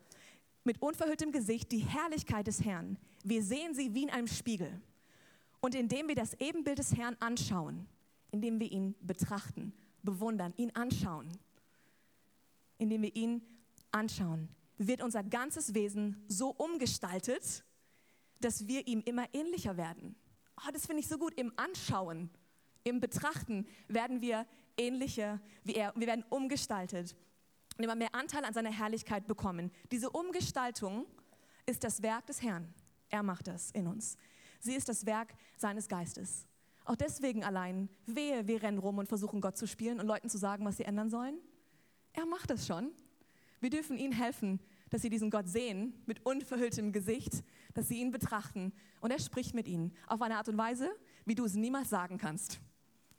Mit 0.64 0.82
unverhülltem 0.82 1.32
Gesicht 1.32 1.72
die 1.72 1.80
Herrlichkeit 1.80 2.48
des 2.48 2.64
Herrn. 2.64 2.98
Wir 3.24 3.44
sehen 3.44 3.74
sie 3.74 3.94
wie 3.94 4.04
in 4.04 4.10
einem 4.10 4.28
Spiegel. 4.28 4.82
Und 5.62 5.74
indem 5.74 6.08
wir 6.08 6.16
das 6.16 6.34
Ebenbild 6.40 6.80
des 6.80 6.96
Herrn 6.96 7.16
anschauen, 7.20 7.88
indem 8.32 8.60
wir 8.60 8.72
ihn 8.72 8.96
betrachten, 9.02 9.74
bewundern, 10.04 10.54
ihn 10.58 10.72
anschauen, 10.76 11.30
indem 12.78 13.04
wir 13.04 13.16
ihn 13.16 13.42
anschauen, 13.92 14.50
wird 14.78 15.02
unser 15.02 15.24
ganzes 15.24 15.74
Wesen 15.74 16.24
so 16.28 16.50
umgestaltet, 16.50 17.64
dass 18.42 18.68
wir 18.68 18.86
ihm 18.88 19.02
immer 19.06 19.26
ähnlicher 19.34 19.78
werden. 19.78 20.16
Oh, 20.58 20.72
das 20.72 20.86
finde 20.86 21.02
ich 21.02 21.08
so 21.08 21.18
gut. 21.18 21.34
Im 21.36 21.52
Anschauen, 21.58 22.30
im 22.84 23.00
Betrachten 23.00 23.68
werden 23.88 24.22
wir 24.22 24.46
ähnlicher 24.78 25.40
wie 25.64 25.76
er. 25.76 25.94
Wir 25.96 26.08
werden 26.08 26.26
umgestaltet 26.30 27.16
und 27.78 27.84
immer 27.84 27.96
mehr 27.96 28.14
Anteil 28.16 28.46
an 28.46 28.54
seiner 28.54 28.72
Herrlichkeit 28.72 29.28
bekommen. 29.28 29.72
Diese 29.92 30.10
Umgestaltung 30.10 31.06
ist 31.66 31.84
das 31.84 32.02
Werk 32.02 32.26
des 32.28 32.42
Herrn. 32.42 32.74
Er 33.10 33.24
macht 33.24 33.48
das 33.48 33.72
in 33.72 33.88
uns. 33.88 34.18
Sie 34.60 34.76
ist 34.76 34.90
das 34.90 35.06
Werk 35.06 35.36
seines 35.58 35.88
Geistes. 35.88 36.48
Auch 36.86 36.96
deswegen 36.96 37.44
allein, 37.44 37.90
wehe, 38.06 38.48
wir 38.48 38.62
rennen 38.62 38.78
rum 38.78 39.00
und 39.00 39.08
versuchen 39.08 39.42
Gott 39.42 39.58
zu 39.58 39.68
spielen 39.68 40.00
und 40.00 40.06
Leuten 40.06 40.30
zu 40.30 40.38
sagen, 40.38 40.66
was 40.66 40.78
sie 40.78 40.84
ändern 40.84 41.10
sollen. 41.10 41.40
Er 42.14 42.26
macht 42.26 42.50
das 42.50 42.68
schon. 42.68 42.92
Wir 43.60 43.70
dürfen 43.70 43.98
ihnen 43.98 44.14
helfen, 44.14 44.60
dass 44.90 45.02
sie 45.02 45.10
diesen 45.10 45.30
Gott 45.30 45.48
sehen 45.48 45.94
mit 46.06 46.26
unverhülltem 46.26 46.92
Gesicht, 46.92 47.44
dass 47.74 47.88
sie 47.88 48.00
ihn 48.00 48.12
betrachten 48.12 48.72
und 49.02 49.12
er 49.12 49.20
spricht 49.20 49.54
mit 49.54 49.68
ihnen 49.68 49.94
auf 50.08 50.22
eine 50.22 50.38
Art 50.38 50.50
und 50.50 50.58
Weise, 50.58 50.90
wie 51.26 51.36
du 51.36 51.46
es 51.46 51.56
niemals 51.56 51.90
sagen 51.90 52.18
kannst. 52.18 52.60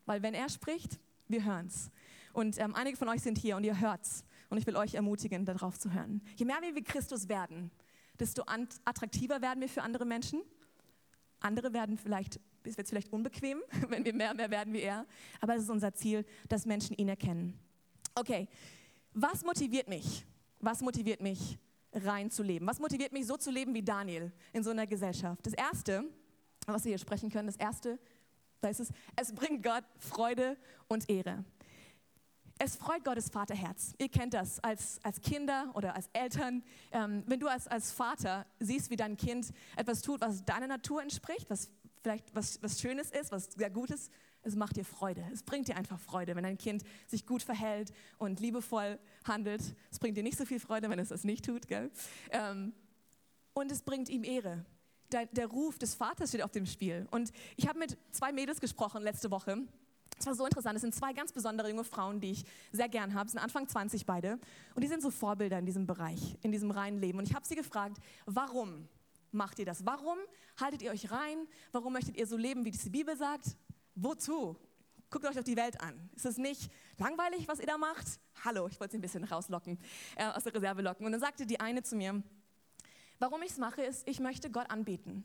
Weil 0.04 0.22
wenn 0.22 0.34
er 0.34 0.48
spricht, 0.48 1.00
wir 1.28 1.44
hören 1.44 1.66
es. 1.66 1.90
Und 2.32 2.58
ähm, 2.58 2.74
einige 2.74 2.96
von 2.96 3.08
euch 3.08 3.22
sind 3.22 3.38
hier 3.38 3.56
und 3.56 3.64
ihr 3.64 3.80
hört's. 3.80 4.24
Und 4.48 4.58
ich 4.58 4.66
will 4.66 4.76
euch 4.76 4.94
ermutigen, 4.94 5.44
darauf 5.44 5.78
zu 5.78 5.92
hören. 5.92 6.22
Je 6.36 6.44
mehr 6.44 6.60
wir 6.60 6.74
wie 6.74 6.84
Christus 6.84 7.28
werden, 7.28 7.70
desto 8.18 8.42
attraktiver 8.84 9.42
werden 9.42 9.60
wir 9.60 9.68
für 9.68 9.82
andere 9.82 10.04
Menschen. 10.04 10.42
Andere 11.40 11.72
werden 11.72 11.98
vielleicht, 11.98 12.40
es 12.62 12.76
wird 12.76 12.88
vielleicht 12.88 13.12
unbequem, 13.12 13.60
wenn 13.88 14.04
wir 14.04 14.14
mehr, 14.14 14.34
mehr 14.34 14.50
werden 14.50 14.72
wie 14.72 14.82
er. 14.82 15.06
Aber 15.40 15.56
es 15.56 15.64
ist 15.64 15.70
unser 15.70 15.94
Ziel, 15.94 16.24
dass 16.48 16.66
Menschen 16.66 16.96
ihn 16.96 17.08
erkennen. 17.08 17.58
Okay, 18.14 18.48
was 19.12 19.44
motiviert 19.44 19.88
mich? 19.88 20.24
Was 20.60 20.80
motiviert 20.80 21.20
mich, 21.20 21.58
rein 21.92 22.30
zu 22.30 22.42
leben? 22.42 22.66
Was 22.66 22.78
motiviert 22.78 23.12
mich, 23.12 23.26
so 23.26 23.36
zu 23.36 23.50
leben 23.50 23.74
wie 23.74 23.82
Daniel 23.82 24.32
in 24.52 24.62
so 24.62 24.70
einer 24.70 24.86
Gesellschaft? 24.86 25.46
Das 25.46 25.54
Erste, 25.54 26.04
was 26.66 26.84
wir 26.84 26.90
hier 26.90 26.98
sprechen 26.98 27.30
können, 27.30 27.46
das 27.46 27.56
Erste 27.56 27.98
da 28.60 28.68
ist 28.68 28.80
es, 28.80 28.88
es 29.14 29.32
bringt 29.32 29.62
Gott 29.62 29.84
Freude 29.98 30.56
und 30.88 31.08
Ehre. 31.08 31.44
Es 32.58 32.74
freut 32.76 33.04
Gottes 33.04 33.28
Vaterherz. 33.28 33.94
Ihr 33.98 34.08
kennt 34.08 34.32
das 34.32 34.60
als, 34.60 34.98
als 35.02 35.20
Kinder 35.20 35.70
oder 35.74 35.94
als 35.94 36.08
Eltern. 36.14 36.64
Ähm, 36.90 37.22
wenn 37.26 37.38
du 37.38 37.48
als, 37.48 37.68
als 37.68 37.92
Vater 37.92 38.46
siehst, 38.58 38.90
wie 38.90 38.96
dein 38.96 39.16
Kind 39.16 39.52
etwas 39.76 40.00
tut, 40.00 40.22
was 40.22 40.44
deiner 40.44 40.66
Natur 40.66 41.02
entspricht, 41.02 41.50
was 41.50 41.70
vielleicht 42.02 42.34
was, 42.34 42.62
was 42.62 42.80
Schönes 42.80 43.10
ist, 43.10 43.30
was 43.30 43.50
sehr 43.52 43.68
Gutes, 43.68 44.10
es 44.46 44.56
macht 44.56 44.76
dir 44.76 44.84
Freude. 44.84 45.24
Es 45.32 45.42
bringt 45.42 45.68
dir 45.68 45.76
einfach 45.76 45.98
Freude, 45.98 46.36
wenn 46.36 46.44
dein 46.44 46.58
Kind 46.58 46.82
sich 47.06 47.26
gut 47.26 47.42
verhält 47.42 47.92
und 48.18 48.40
liebevoll 48.40 48.98
handelt. 49.24 49.62
Es 49.90 49.98
bringt 49.98 50.16
dir 50.16 50.22
nicht 50.22 50.38
so 50.38 50.44
viel 50.44 50.60
Freude, 50.60 50.88
wenn 50.88 50.98
es 50.98 51.08
das 51.08 51.24
nicht 51.24 51.44
tut. 51.44 51.68
Gell? 51.68 51.90
Ähm, 52.30 52.72
und 53.54 53.72
es 53.72 53.82
bringt 53.82 54.08
ihm 54.08 54.24
Ehre 54.24 54.64
der, 55.12 55.26
der 55.26 55.46
Ruf 55.46 55.78
des 55.78 55.94
Vaters 55.94 56.30
steht 56.30 56.42
auf 56.42 56.52
dem 56.52 56.66
Spiel. 56.66 57.06
Und 57.10 57.32
ich 57.56 57.68
habe 57.68 57.78
mit 57.78 57.96
zwei 58.10 58.32
Mädels 58.32 58.60
gesprochen 58.60 59.02
letzte 59.02 59.30
Woche. 59.30 59.66
Es 60.18 60.26
war 60.26 60.34
so 60.34 60.46
interessant. 60.46 60.76
Es 60.76 60.82
sind 60.82 60.94
zwei 60.94 61.12
ganz 61.12 61.32
besondere 61.32 61.68
junge 61.68 61.84
Frauen, 61.84 62.20
die 62.20 62.32
ich 62.32 62.44
sehr 62.72 62.88
gern 62.88 63.14
habe. 63.14 63.26
Es 63.26 63.32
sind 63.32 63.42
Anfang 63.42 63.68
20 63.68 64.06
beide. 64.06 64.38
Und 64.74 64.82
die 64.82 64.88
sind 64.88 65.02
so 65.02 65.10
Vorbilder 65.10 65.58
in 65.58 65.66
diesem 65.66 65.86
Bereich, 65.86 66.36
in 66.42 66.52
diesem 66.52 66.70
reinen 66.70 66.98
Leben. 67.00 67.18
Und 67.18 67.28
ich 67.28 67.34
habe 67.34 67.46
sie 67.46 67.54
gefragt, 67.54 67.98
warum 68.24 68.88
macht 69.30 69.58
ihr 69.58 69.66
das? 69.66 69.84
Warum 69.84 70.18
haltet 70.58 70.82
ihr 70.82 70.90
euch 70.90 71.10
rein? 71.10 71.46
Warum 71.72 71.92
möchtet 71.92 72.16
ihr 72.16 72.26
so 72.26 72.36
leben, 72.36 72.64
wie 72.64 72.70
die 72.70 72.90
Bibel 72.90 73.16
sagt? 73.16 73.56
Wozu? 73.96 74.56
Guckt 75.08 75.24
euch 75.24 75.34
doch 75.34 75.42
die 75.42 75.56
Welt 75.56 75.80
an. 75.80 76.10
Ist 76.14 76.26
es 76.26 76.36
nicht 76.36 76.70
langweilig, 76.98 77.48
was 77.48 77.60
ihr 77.60 77.66
da 77.66 77.78
macht? 77.78 78.06
Hallo, 78.44 78.68
ich 78.68 78.78
wollte 78.78 78.92
sie 78.92 78.98
ein 78.98 79.00
bisschen 79.00 79.24
rauslocken, 79.24 79.78
äh, 80.16 80.26
aus 80.26 80.44
der 80.44 80.54
Reserve 80.54 80.82
locken. 80.82 81.06
Und 81.06 81.12
dann 81.12 81.20
sagte 81.20 81.46
die 81.46 81.60
eine 81.60 81.82
zu 81.82 81.96
mir, 81.96 82.22
warum 83.18 83.42
ich 83.42 83.52
es 83.52 83.56
mache, 83.56 83.82
ist, 83.82 84.06
ich 84.06 84.20
möchte 84.20 84.50
Gott 84.50 84.70
anbeten. 84.70 85.24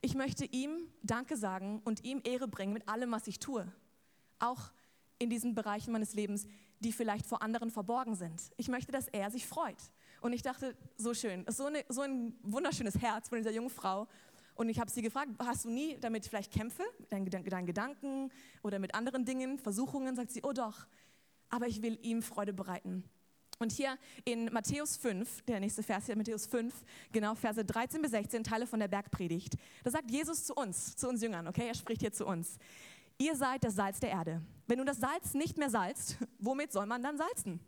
Ich 0.00 0.16
möchte 0.16 0.44
ihm 0.44 0.88
Danke 1.02 1.36
sagen 1.36 1.80
und 1.84 2.04
ihm 2.04 2.20
Ehre 2.24 2.48
bringen 2.48 2.72
mit 2.72 2.88
allem, 2.88 3.12
was 3.12 3.28
ich 3.28 3.38
tue. 3.38 3.70
Auch 4.40 4.72
in 5.20 5.30
diesen 5.30 5.54
Bereichen 5.54 5.92
meines 5.92 6.14
Lebens, 6.14 6.46
die 6.80 6.92
vielleicht 6.92 7.26
vor 7.26 7.40
anderen 7.40 7.70
verborgen 7.70 8.16
sind. 8.16 8.50
Ich 8.56 8.66
möchte, 8.66 8.90
dass 8.90 9.06
er 9.06 9.30
sich 9.30 9.46
freut. 9.46 9.92
Und 10.20 10.32
ich 10.32 10.42
dachte, 10.42 10.76
so 10.96 11.14
schön, 11.14 11.44
so, 11.48 11.66
eine, 11.66 11.84
so 11.88 12.00
ein 12.00 12.36
wunderschönes 12.42 12.98
Herz 12.98 13.28
von 13.28 13.38
dieser 13.38 13.52
jungen 13.52 13.70
Frau. 13.70 14.08
Und 14.58 14.68
ich 14.68 14.80
habe 14.80 14.90
sie 14.90 15.02
gefragt, 15.02 15.30
hast 15.38 15.66
du 15.66 15.70
nie 15.70 15.96
damit 16.00 16.26
vielleicht 16.26 16.52
Kämpfe, 16.52 16.82
deinen, 17.10 17.30
deinen 17.30 17.64
Gedanken 17.64 18.32
oder 18.64 18.80
mit 18.80 18.92
anderen 18.92 19.24
Dingen, 19.24 19.56
Versuchungen? 19.60 20.16
Sagt 20.16 20.32
sie, 20.32 20.42
oh 20.42 20.52
doch, 20.52 20.88
aber 21.48 21.68
ich 21.68 21.80
will 21.80 21.96
ihm 22.02 22.22
Freude 22.22 22.52
bereiten. 22.52 23.04
Und 23.60 23.70
hier 23.70 23.96
in 24.24 24.46
Matthäus 24.52 24.96
5, 24.96 25.42
der 25.42 25.60
nächste 25.60 25.84
Vers 25.84 26.06
hier, 26.06 26.16
Matthäus 26.16 26.46
5, 26.46 26.74
genau, 27.12 27.36
Verse 27.36 27.64
13 27.64 28.02
bis 28.02 28.10
16, 28.10 28.42
Teile 28.42 28.66
von 28.66 28.80
der 28.80 28.88
Bergpredigt. 28.88 29.54
Da 29.84 29.92
sagt 29.92 30.10
Jesus 30.10 30.44
zu 30.44 30.54
uns, 30.54 30.96
zu 30.96 31.08
uns 31.08 31.22
Jüngern, 31.22 31.46
okay? 31.46 31.68
Er 31.68 31.74
spricht 31.74 32.00
hier 32.00 32.12
zu 32.12 32.26
uns. 32.26 32.58
Ihr 33.16 33.36
seid 33.36 33.62
das 33.62 33.76
Salz 33.76 34.00
der 34.00 34.10
Erde. 34.10 34.42
Wenn 34.66 34.78
du 34.78 34.84
das 34.84 34.98
Salz 34.98 35.34
nicht 35.34 35.56
mehr 35.56 35.70
salzt, 35.70 36.16
womit 36.40 36.72
soll 36.72 36.86
man 36.86 37.00
dann 37.00 37.16
salzen? 37.16 37.60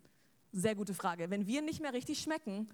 Sehr 0.50 0.74
gute 0.74 0.94
Frage. 0.94 1.30
Wenn 1.30 1.46
wir 1.46 1.62
nicht 1.62 1.80
mehr 1.80 1.92
richtig 1.92 2.18
schmecken, 2.18 2.68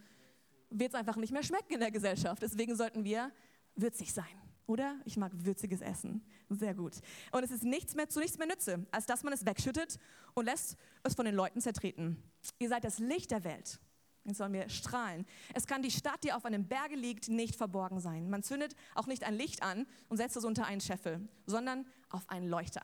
wird 0.70 0.94
es 0.94 0.94
einfach 0.94 1.16
nicht 1.16 1.34
mehr 1.34 1.42
schmecken 1.42 1.74
in 1.74 1.80
der 1.80 1.90
Gesellschaft. 1.90 2.42
Deswegen 2.42 2.76
sollten 2.76 3.04
wir 3.04 3.30
würzig 3.76 4.12
sein. 4.12 4.24
Oder? 4.66 4.98
Ich 5.04 5.16
mag 5.16 5.30
würziges 5.32 5.80
Essen. 5.80 6.24
Sehr 6.48 6.74
gut. 6.74 6.94
Und 7.30 7.44
es 7.44 7.50
ist 7.52 7.62
nichts 7.62 7.94
mehr 7.94 8.08
zu 8.08 8.18
nichts 8.18 8.36
mehr 8.36 8.48
nütze, 8.48 8.84
als 8.90 9.06
dass 9.06 9.22
man 9.22 9.32
es 9.32 9.46
wegschüttet 9.46 9.98
und 10.34 10.46
lässt 10.46 10.76
es 11.04 11.14
von 11.14 11.24
den 11.24 11.34
Leuten 11.34 11.60
zertreten. 11.60 12.20
Ihr 12.58 12.68
seid 12.68 12.82
das 12.82 12.98
Licht 12.98 13.30
der 13.30 13.44
Welt. 13.44 13.78
Jetzt 14.24 14.38
sollen 14.38 14.52
wir 14.52 14.68
strahlen. 14.68 15.24
Es 15.54 15.68
kann 15.68 15.82
die 15.82 15.90
Stadt, 15.92 16.24
die 16.24 16.32
auf 16.32 16.44
einem 16.44 16.66
Berge 16.66 16.96
liegt, 16.96 17.28
nicht 17.28 17.54
verborgen 17.54 18.00
sein. 18.00 18.28
Man 18.28 18.42
zündet 18.42 18.74
auch 18.96 19.06
nicht 19.06 19.22
ein 19.22 19.34
Licht 19.34 19.62
an 19.62 19.86
und 20.08 20.16
setzt 20.16 20.36
es 20.36 20.44
unter 20.44 20.66
einen 20.66 20.80
Scheffel, 20.80 21.28
sondern 21.46 21.86
auf 22.10 22.28
einen 22.28 22.48
Leuchter. 22.48 22.82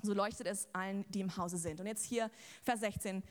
So 0.00 0.14
leuchtet 0.14 0.46
es 0.46 0.68
allen, 0.74 1.04
die 1.10 1.20
im 1.20 1.36
Hause 1.36 1.58
sind. 1.58 1.80
Und 1.80 1.86
jetzt 1.86 2.04
hier 2.04 2.30
Vers 2.62 2.80
16. 2.80 3.22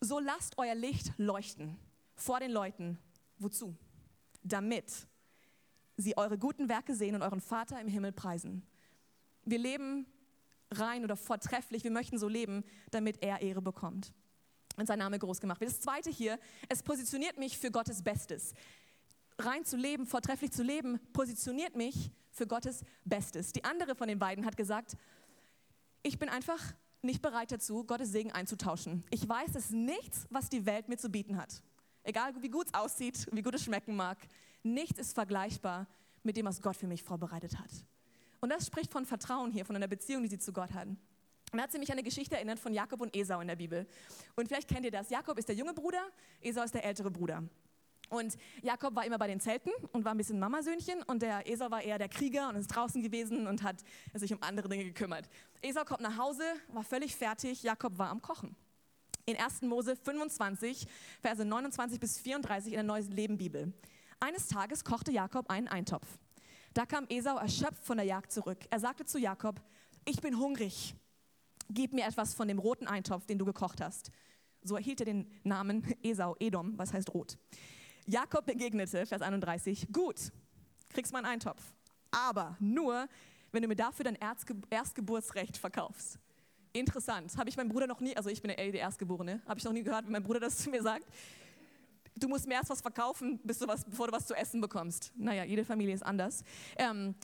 So 0.00 0.18
lasst 0.18 0.58
euer 0.58 0.74
Licht 0.74 1.12
leuchten 1.16 1.78
vor 2.16 2.38
den 2.38 2.50
Leuten. 2.50 2.98
Wozu? 3.38 3.74
Damit 4.42 5.07
sie 5.98 6.16
eure 6.16 6.38
guten 6.38 6.68
Werke 6.68 6.94
sehen 6.94 7.14
und 7.14 7.22
euren 7.22 7.40
Vater 7.40 7.78
im 7.80 7.88
Himmel 7.88 8.12
preisen. 8.12 8.62
Wir 9.44 9.58
leben 9.58 10.06
rein 10.70 11.04
oder 11.04 11.16
vortrefflich, 11.16 11.84
wir 11.84 11.90
möchten 11.90 12.18
so 12.18 12.28
leben, 12.28 12.64
damit 12.90 13.22
er 13.22 13.42
Ehre 13.42 13.60
bekommt 13.60 14.12
und 14.76 14.86
sein 14.86 15.00
Name 15.00 15.18
groß 15.18 15.40
gemacht 15.40 15.60
wird. 15.60 15.72
Das 15.72 15.80
zweite 15.80 16.10
hier, 16.10 16.38
es 16.68 16.82
positioniert 16.82 17.36
mich 17.36 17.58
für 17.58 17.70
Gottes 17.70 18.02
Bestes. 18.02 18.54
Rein 19.38 19.64
zu 19.64 19.76
leben, 19.76 20.06
vortrefflich 20.06 20.52
zu 20.52 20.62
leben, 20.62 21.00
positioniert 21.12 21.76
mich 21.76 22.10
für 22.30 22.46
Gottes 22.46 22.84
Bestes. 23.04 23.52
Die 23.52 23.64
andere 23.64 23.94
von 23.94 24.08
den 24.08 24.18
beiden 24.18 24.46
hat 24.46 24.56
gesagt, 24.56 24.96
ich 26.02 26.18
bin 26.18 26.28
einfach 26.28 26.60
nicht 27.02 27.22
bereit 27.22 27.50
dazu, 27.50 27.84
Gottes 27.84 28.10
Segen 28.10 28.32
einzutauschen. 28.32 29.04
Ich 29.10 29.28
weiß, 29.28 29.50
es 29.50 29.66
ist 29.66 29.72
nichts, 29.72 30.26
was 30.30 30.48
die 30.48 30.66
Welt 30.66 30.88
mir 30.88 30.96
zu 30.96 31.08
bieten 31.08 31.36
hat. 31.36 31.62
Egal 32.02 32.32
wie 32.40 32.48
gut 32.48 32.68
es 32.68 32.74
aussieht, 32.74 33.26
wie 33.32 33.42
gut 33.42 33.54
es 33.54 33.64
schmecken 33.64 33.96
mag, 33.96 34.18
nichts 34.62 34.98
ist 34.98 35.14
vergleichbar 35.14 35.86
mit 36.22 36.36
dem, 36.36 36.46
was 36.46 36.60
Gott 36.60 36.76
für 36.76 36.86
mich 36.86 37.02
vorbereitet 37.02 37.58
hat. 37.58 37.70
Und 38.40 38.50
das 38.50 38.66
spricht 38.66 38.92
von 38.92 39.04
Vertrauen 39.04 39.50
hier, 39.50 39.64
von 39.64 39.76
einer 39.76 39.88
Beziehung, 39.88 40.22
die 40.22 40.28
sie 40.28 40.38
zu 40.38 40.52
Gott 40.52 40.72
hatten. 40.72 40.98
Und 41.52 41.60
hat 41.60 41.72
sie 41.72 41.78
mich 41.78 41.90
an 41.90 41.94
eine 41.94 42.02
Geschichte 42.02 42.36
erinnert 42.36 42.58
von 42.58 42.74
Jakob 42.74 43.00
und 43.00 43.16
Esau 43.16 43.40
in 43.40 43.48
der 43.48 43.56
Bibel. 43.56 43.86
Und 44.36 44.48
vielleicht 44.48 44.68
kennt 44.68 44.84
ihr 44.84 44.90
das. 44.90 45.10
Jakob 45.10 45.38
ist 45.38 45.48
der 45.48 45.56
junge 45.56 45.72
Bruder, 45.72 46.02
Esau 46.40 46.62
ist 46.62 46.74
der 46.74 46.84
ältere 46.84 47.10
Bruder. 47.10 47.42
Und 48.10 48.36
Jakob 48.62 48.94
war 48.94 49.04
immer 49.04 49.18
bei 49.18 49.26
den 49.26 49.40
Zelten 49.40 49.70
und 49.92 50.04
war 50.04 50.12
ein 50.12 50.16
bisschen 50.16 50.38
Mamasöhnchen 50.38 51.02
und 51.02 51.20
der 51.20 51.50
Esau 51.50 51.70
war 51.70 51.82
eher 51.82 51.98
der 51.98 52.08
Krieger 52.08 52.48
und 52.48 52.56
ist 52.56 52.68
draußen 52.68 53.02
gewesen 53.02 53.46
und 53.46 53.62
hat 53.62 53.82
sich 54.14 54.32
um 54.32 54.42
andere 54.42 54.68
Dinge 54.68 54.84
gekümmert. 54.84 55.28
Esau 55.60 55.84
kommt 55.84 56.00
nach 56.00 56.16
Hause, 56.16 56.42
war 56.68 56.84
völlig 56.84 57.14
fertig, 57.14 57.62
Jakob 57.62 57.98
war 57.98 58.08
am 58.08 58.22
Kochen. 58.22 58.56
In 59.26 59.36
1. 59.36 59.62
Mose 59.62 59.94
25, 59.94 60.86
Verse 61.20 61.44
29 61.44 62.00
bis 62.00 62.18
34 62.18 62.72
in 62.72 62.76
der 62.76 62.82
Neuen 62.82 63.10
Leben 63.10 63.36
Bibel. 63.36 63.74
Eines 64.20 64.48
Tages 64.48 64.84
kochte 64.84 65.12
Jakob 65.12 65.48
einen 65.48 65.68
Eintopf. 65.68 66.06
Da 66.74 66.86
kam 66.86 67.06
Esau 67.08 67.36
erschöpft 67.36 67.84
von 67.84 67.98
der 67.98 68.06
Jagd 68.06 68.32
zurück. 68.32 68.58
Er 68.68 68.80
sagte 68.80 69.04
zu 69.04 69.18
Jakob, 69.18 69.60
ich 70.04 70.20
bin 70.20 70.38
hungrig. 70.38 70.94
Gib 71.70 71.92
mir 71.92 72.04
etwas 72.04 72.34
von 72.34 72.48
dem 72.48 72.58
roten 72.58 72.88
Eintopf, 72.88 73.26
den 73.26 73.38
du 73.38 73.44
gekocht 73.44 73.80
hast. 73.80 74.10
So 74.62 74.74
erhielt 74.74 75.00
er 75.00 75.06
den 75.06 75.30
Namen 75.44 75.86
Esau, 76.02 76.34
Edom, 76.40 76.76
was 76.76 76.92
heißt 76.92 77.14
rot. 77.14 77.38
Jakob 78.06 78.44
begegnete, 78.44 79.06
Vers 79.06 79.22
31, 79.22 79.88
gut, 79.92 80.32
kriegst 80.88 81.12
mal 81.12 81.18
einen 81.18 81.34
Eintopf, 81.34 81.62
aber 82.10 82.56
nur, 82.58 83.06
wenn 83.52 83.62
du 83.62 83.68
mir 83.68 83.76
dafür 83.76 84.04
dein 84.04 84.18
Erstgeburtsrecht 84.70 85.58
verkaufst. 85.58 86.18
Interessant, 86.72 87.36
habe 87.36 87.50
ich 87.50 87.56
meinem 87.56 87.68
Bruder 87.68 87.86
noch 87.86 88.00
nie, 88.00 88.16
also 88.16 88.30
ich 88.30 88.40
bin 88.40 88.48
der 88.48 88.58
Erstgeborene, 88.58 89.42
habe 89.46 89.58
ich 89.58 89.64
noch 89.64 89.72
nie 89.72 89.82
gehört, 89.82 90.06
wie 90.06 90.10
mein 90.10 90.22
Bruder 90.24 90.40
das 90.40 90.56
zu 90.56 90.70
mir 90.70 90.82
sagt 90.82 91.06
du 92.22 92.28
musst 92.28 92.46
mir 92.46 92.54
erst 92.54 92.70
was 92.70 92.80
verkaufen, 92.80 93.40
bis 93.44 93.58
du 93.58 93.66
was, 93.66 93.84
bevor 93.84 94.08
du 94.08 94.12
was 94.12 94.26
zu 94.26 94.34
essen 94.34 94.60
bekommst. 94.60 95.12
Naja, 95.16 95.44
jede 95.44 95.64
Familie 95.64 95.94
ist 95.94 96.02
anders. 96.02 96.42
Ähm, 96.76 97.14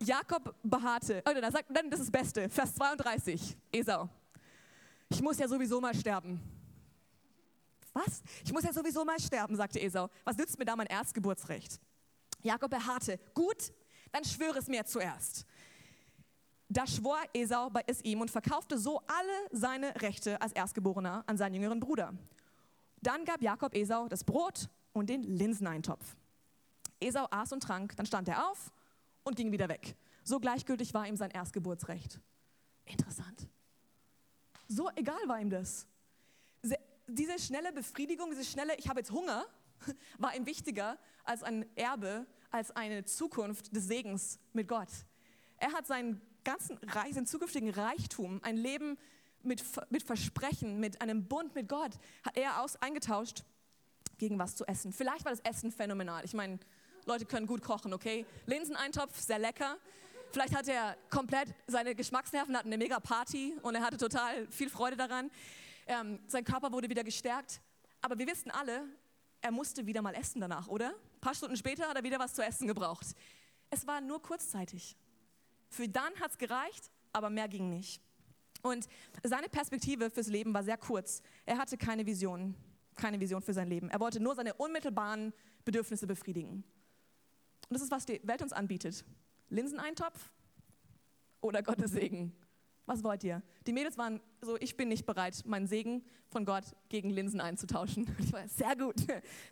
Jakob 0.00 0.54
beharrte, 0.62 1.22
oh, 1.28 1.40
da 1.40 1.50
sagt, 1.50 1.66
dann 1.74 1.90
das 1.90 2.00
ist 2.00 2.12
das 2.12 2.22
Beste, 2.22 2.48
Vers 2.48 2.74
32, 2.74 3.56
Esau. 3.72 4.08
Ich 5.08 5.20
muss 5.22 5.38
ja 5.38 5.48
sowieso 5.48 5.80
mal 5.80 5.94
sterben. 5.94 6.40
Was? 7.92 8.22
Ich 8.44 8.52
muss 8.52 8.62
ja 8.62 8.72
sowieso 8.72 9.04
mal 9.04 9.18
sterben, 9.18 9.56
sagte 9.56 9.80
Esau. 9.80 10.08
Was 10.24 10.36
nützt 10.36 10.58
mir 10.58 10.64
da 10.64 10.76
mein 10.76 10.86
Erstgeburtsrecht? 10.86 11.80
Jakob 12.42 12.70
beharrte, 12.70 13.18
gut, 13.34 13.72
dann 14.12 14.24
schwöre 14.24 14.58
es 14.58 14.68
mir 14.68 14.84
zuerst. 14.84 15.46
Da 16.68 16.86
schwor 16.86 17.18
Esau 17.32 17.70
bei 17.70 17.82
es 17.86 18.02
ihm 18.04 18.20
und 18.20 18.30
verkaufte 18.30 18.78
so 18.78 19.00
alle 19.06 19.48
seine 19.50 20.00
Rechte 20.02 20.40
als 20.40 20.52
Erstgeborener 20.52 21.24
an 21.26 21.38
seinen 21.38 21.54
jüngeren 21.54 21.80
Bruder. 21.80 22.12
Dann 23.02 23.24
gab 23.24 23.42
Jakob 23.42 23.74
Esau 23.74 24.08
das 24.08 24.24
Brot 24.24 24.68
und 24.92 25.08
den 25.08 25.22
Linseneintopf. 25.22 26.16
Esau 27.00 27.26
aß 27.30 27.52
und 27.52 27.62
trank, 27.62 27.96
dann 27.96 28.06
stand 28.06 28.28
er 28.28 28.50
auf 28.50 28.72
und 29.22 29.36
ging 29.36 29.52
wieder 29.52 29.68
weg. 29.68 29.96
So 30.24 30.40
gleichgültig 30.40 30.94
war 30.94 31.06
ihm 31.06 31.16
sein 31.16 31.30
Erstgeburtsrecht. 31.30 32.20
Interessant. 32.84 33.48
So 34.66 34.90
egal 34.96 35.20
war 35.26 35.40
ihm 35.40 35.50
das. 35.50 35.86
Diese 37.06 37.38
schnelle 37.38 37.72
Befriedigung, 37.72 38.30
diese 38.30 38.44
schnelle, 38.44 38.76
ich 38.76 38.88
habe 38.88 39.00
jetzt 39.00 39.10
Hunger, 39.10 39.46
war 40.18 40.34
ihm 40.34 40.44
wichtiger 40.44 40.98
als 41.24 41.42
ein 41.42 41.64
Erbe, 41.76 42.26
als 42.50 42.70
eine 42.72 43.04
Zukunft 43.04 43.74
des 43.74 43.86
Segens 43.86 44.38
mit 44.52 44.68
Gott. 44.68 44.88
Er 45.56 45.72
hat 45.72 45.86
seinen 45.86 46.20
ganzen 46.44 46.78
seinen 47.12 47.26
zukünftigen 47.26 47.70
Reichtum, 47.70 48.40
ein 48.42 48.56
Leben 48.56 48.98
mit, 49.42 49.62
mit 49.90 50.02
Versprechen, 50.02 50.80
mit 50.80 51.00
einem 51.00 51.26
Bund 51.26 51.54
mit 51.54 51.68
Gott, 51.68 51.92
hat 52.24 52.36
er 52.36 52.62
aus, 52.62 52.76
eingetauscht 52.76 53.44
gegen 54.18 54.38
was 54.38 54.56
zu 54.56 54.66
essen. 54.66 54.92
Vielleicht 54.92 55.24
war 55.24 55.32
das 55.32 55.40
Essen 55.40 55.70
phänomenal. 55.70 56.24
Ich 56.24 56.34
meine, 56.34 56.58
Leute 57.06 57.24
können 57.24 57.46
gut 57.46 57.62
kochen, 57.62 57.92
okay? 57.92 58.26
Linseneintopf, 58.46 59.18
sehr 59.18 59.38
lecker. 59.38 59.78
Vielleicht 60.30 60.54
hat 60.54 60.68
er 60.68 60.96
komplett 61.08 61.54
seine 61.66 61.94
Geschmacksnerven 61.94 62.56
hatten 62.56 62.68
eine 62.68 62.76
mega 62.76 63.00
Party 63.00 63.54
und 63.62 63.74
er 63.74 63.82
hatte 63.82 63.96
total 63.96 64.46
viel 64.48 64.68
Freude 64.68 64.96
daran. 64.96 65.30
Ähm, 65.86 66.20
sein 66.26 66.44
Körper 66.44 66.70
wurde 66.70 66.90
wieder 66.90 67.02
gestärkt. 67.02 67.62
Aber 68.02 68.18
wir 68.18 68.26
wissen 68.26 68.50
alle, 68.50 68.84
er 69.40 69.50
musste 69.50 69.86
wieder 69.86 70.02
mal 70.02 70.14
essen 70.14 70.40
danach, 70.40 70.68
oder? 70.68 70.88
Ein 70.88 71.20
paar 71.20 71.34
Stunden 71.34 71.56
später 71.56 71.88
hat 71.88 71.96
er 71.96 72.04
wieder 72.04 72.18
was 72.18 72.34
zu 72.34 72.42
essen 72.42 72.66
gebraucht. 72.66 73.06
Es 73.70 73.86
war 73.86 74.00
nur 74.00 74.20
kurzzeitig. 74.20 74.96
Für 75.68 75.88
dann 75.88 76.14
hat 76.20 76.32
es 76.32 76.38
gereicht, 76.38 76.90
aber 77.12 77.30
mehr 77.30 77.48
ging 77.48 77.70
nicht. 77.70 78.02
Und 78.62 78.88
seine 79.22 79.48
Perspektive 79.48 80.10
fürs 80.10 80.28
Leben 80.28 80.52
war 80.52 80.62
sehr 80.62 80.76
kurz. 80.76 81.22
Er 81.46 81.58
hatte 81.58 81.76
keine 81.76 82.06
Vision, 82.06 82.54
keine 82.96 83.20
Vision 83.20 83.42
für 83.42 83.52
sein 83.54 83.68
Leben. 83.68 83.88
Er 83.90 84.00
wollte 84.00 84.20
nur 84.20 84.34
seine 84.34 84.54
unmittelbaren 84.54 85.32
Bedürfnisse 85.64 86.06
befriedigen. 86.06 86.64
Und 87.68 87.74
das 87.74 87.82
ist, 87.82 87.90
was 87.90 88.06
die 88.06 88.20
Welt 88.24 88.42
uns 88.42 88.52
anbietet. 88.52 89.04
Linseneintopf 89.50 90.30
oder 91.40 91.62
Gottes 91.62 91.92
Segen. 91.92 92.34
Was 92.86 93.04
wollt 93.04 93.22
ihr? 93.22 93.42
Die 93.66 93.74
Mädels 93.74 93.98
waren 93.98 94.18
so, 94.40 94.56
ich 94.56 94.78
bin 94.78 94.88
nicht 94.88 95.04
bereit, 95.04 95.44
meinen 95.44 95.66
Segen 95.66 96.02
von 96.30 96.46
Gott 96.46 96.64
gegen 96.88 97.10
Linsen 97.10 97.38
einzutauschen. 97.38 98.08
Ich 98.18 98.32
war 98.32 98.48
sehr 98.48 98.74
gut, 98.76 98.96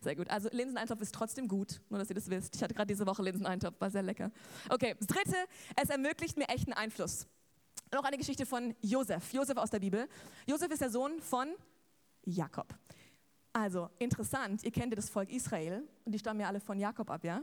sehr 0.01 0.17
gut. 0.17 0.31
Also 0.31 0.49
Linseneintopf 0.53 1.03
ist 1.03 1.15
trotzdem 1.15 1.47
gut, 1.47 1.83
nur 1.91 1.99
dass 1.99 2.09
ihr 2.09 2.15
das 2.15 2.31
wisst. 2.31 2.57
Ich 2.57 2.63
hatte 2.63 2.73
gerade 2.73 2.87
diese 2.87 3.07
Woche 3.07 3.23
Linseneintopf, 3.23 3.79
war 3.79 3.91
sehr 3.91 4.03
lecker. 4.03 4.31
Okay, 4.71 4.95
das 4.99 5.07
dritte, 5.07 5.37
es 5.81 5.91
ermöglicht 5.91 6.39
mir 6.39 6.49
echten 6.49 6.73
Einfluss. 6.73 7.27
Noch 7.93 8.05
eine 8.05 8.19
Geschichte 8.19 8.47
von 8.47 8.75
Josef. 8.83 9.33
Josef 9.33 9.57
aus 9.57 9.71
der 9.71 9.81
Bibel. 9.81 10.09
Josef 10.47 10.71
ist 10.71 10.83
der 10.83 10.91
Sohn 10.91 11.21
von 11.21 11.55
Jakob. 12.25 12.75
Also 13.53 13.89
interessant, 13.99 14.65
ihr 14.65 14.71
kennt 14.71 14.93
ja 14.93 14.97
das 14.97 15.09
Volk 15.09 15.31
Israel 15.31 15.83
und 16.05 16.13
die 16.13 16.19
stammen 16.19 16.41
ja 16.41 16.49
alle 16.49 16.61
von 16.61 16.79
Jakob 16.79 17.11
ab, 17.11 17.25
ja? 17.25 17.41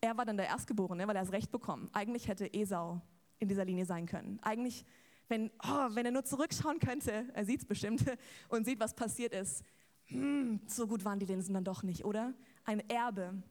Er 0.00 0.16
war 0.16 0.24
dann 0.24 0.36
der 0.36 0.46
Erstgeborene, 0.46 1.06
weil 1.06 1.16
er 1.16 1.22
das 1.22 1.32
Recht 1.32 1.50
bekommen. 1.50 1.88
Eigentlich 1.92 2.28
hätte 2.28 2.52
Esau 2.52 3.00
in 3.38 3.48
dieser 3.48 3.64
Linie 3.64 3.86
sein 3.86 4.06
können. 4.06 4.38
Eigentlich 4.42 4.84
Wenn, 5.28 5.50
oh, 5.62 5.88
wenn 5.90 6.06
er 6.06 6.12
nur 6.12 6.24
zurückschauen 6.24 6.78
könnte, 6.78 7.26
er 7.34 7.44
sieht 7.44 7.60
es 7.60 7.66
bestimmt 7.66 8.04
und 8.48 8.64
sieht, 8.64 8.80
was 8.80 8.94
passiert 8.94 9.32
ist. 9.32 9.62
Hm, 10.06 10.60
so 10.66 10.86
gut 10.86 11.04
waren 11.04 11.18
die 11.18 11.26
Linsen 11.26 11.54
dann 11.54 11.64
doch 11.64 11.82
nicht, 11.82 12.04
oder? 12.04 12.32
Ein 12.64 12.80
Erbe. 12.88 13.42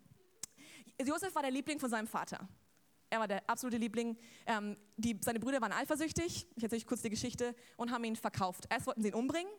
Josef 1.03 1.33
war 1.35 1.43
der 1.43 1.51
Liebling 1.51 1.79
von 1.79 1.89
seinem 1.89 2.07
Vater. 2.07 2.47
Er 3.09 3.19
war 3.19 3.27
der 3.27 3.49
absolute 3.49 3.77
Liebling. 3.77 4.17
Ähm, 4.45 4.77
die, 4.97 5.17
seine 5.23 5.39
Brüder 5.39 5.61
waren 5.61 5.71
eifersüchtig. 5.71 6.47
Ich 6.55 6.63
erzähle 6.63 6.79
euch 6.79 6.87
kurz 6.87 7.01
die 7.01 7.09
Geschichte 7.09 7.55
und 7.77 7.91
haben 7.91 8.03
ihn 8.03 8.15
verkauft. 8.15 8.65
Erst 8.69 8.87
wollten 8.87 9.01
sie 9.01 9.09
ihn 9.09 9.13
umbringen 9.13 9.51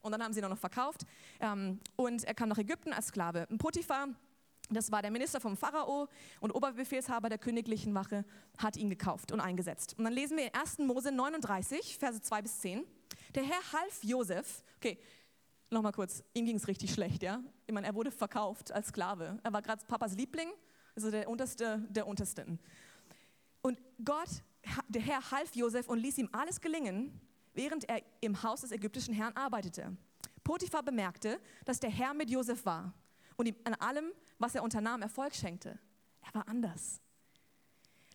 und 0.00 0.12
dann 0.12 0.22
haben 0.22 0.32
sie 0.32 0.40
ihn 0.40 0.44
auch 0.44 0.50
noch 0.50 0.58
verkauft. 0.58 1.02
Ähm, 1.40 1.80
und 1.96 2.24
er 2.24 2.34
kam 2.34 2.48
nach 2.48 2.58
Ägypten 2.58 2.92
als 2.92 3.08
Sklave. 3.08 3.46
Potiphar, 3.58 4.08
das 4.70 4.90
war 4.90 5.02
der 5.02 5.10
Minister 5.10 5.40
vom 5.40 5.56
Pharao 5.56 6.08
und 6.40 6.52
Oberbefehlshaber 6.52 7.28
der 7.28 7.38
königlichen 7.38 7.94
Wache, 7.94 8.24
hat 8.58 8.76
ihn 8.76 8.90
gekauft 8.90 9.30
und 9.30 9.40
eingesetzt. 9.40 9.94
Und 9.98 10.04
dann 10.04 10.12
lesen 10.12 10.36
wir 10.36 10.46
in 10.46 10.54
1. 10.54 10.78
Mose 10.78 11.12
39, 11.12 11.98
Verse 11.98 12.20
2 12.20 12.42
bis 12.42 12.60
10. 12.60 12.84
Der 13.34 13.44
Herr 13.44 13.72
half 13.72 14.02
Josef, 14.02 14.64
okay, 14.76 14.98
nochmal 15.70 15.92
kurz, 15.92 16.22
ihm 16.34 16.46
ging 16.46 16.56
es 16.56 16.68
richtig 16.68 16.92
schlecht, 16.92 17.22
ja. 17.22 17.40
Ich 17.66 17.74
meine, 17.74 17.86
er 17.86 17.94
wurde 17.94 18.10
verkauft 18.10 18.72
als 18.72 18.88
Sklave. 18.88 19.38
Er 19.42 19.52
war 19.52 19.62
gerade 19.62 19.84
Papas 19.86 20.14
Liebling, 20.16 20.48
also 20.94 21.10
der 21.10 21.28
Unterste 21.28 21.84
der 21.90 22.06
Untersten. 22.06 22.58
Und 23.66 23.82
Gott, 24.04 24.28
der 24.86 25.02
Herr 25.02 25.28
half 25.32 25.56
Josef 25.56 25.88
und 25.88 25.98
ließ 25.98 26.18
ihm 26.18 26.28
alles 26.30 26.60
gelingen, 26.60 27.20
während 27.52 27.88
er 27.88 28.00
im 28.20 28.40
Haus 28.44 28.60
des 28.60 28.70
ägyptischen 28.70 29.12
Herrn 29.12 29.32
arbeitete. 29.36 29.96
Potiphar 30.44 30.84
bemerkte, 30.84 31.40
dass 31.64 31.80
der 31.80 31.90
Herr 31.90 32.14
mit 32.14 32.30
Josef 32.30 32.64
war 32.64 32.94
und 33.34 33.46
ihm 33.46 33.56
an 33.64 33.74
allem, 33.74 34.12
was 34.38 34.54
er 34.54 34.62
unternahm, 34.62 35.02
Erfolg 35.02 35.34
schenkte. 35.34 35.80
Er 36.22 36.34
war 36.34 36.46
anders. 36.46 37.00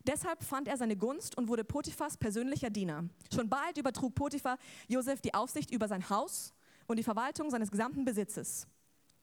Deshalb 0.06 0.42
fand 0.42 0.68
er 0.68 0.78
seine 0.78 0.96
Gunst 0.96 1.36
und 1.36 1.48
wurde 1.48 1.64
Potiphas 1.64 2.16
persönlicher 2.16 2.70
Diener. 2.70 3.04
Schon 3.30 3.50
bald 3.50 3.76
übertrug 3.76 4.14
Potiphar 4.14 4.56
Josef 4.88 5.20
die 5.20 5.34
Aufsicht 5.34 5.70
über 5.70 5.86
sein 5.86 6.08
Haus 6.08 6.54
und 6.86 6.96
die 6.96 7.02
Verwaltung 7.02 7.50
seines 7.50 7.70
gesamten 7.70 8.06
Besitzes. 8.06 8.66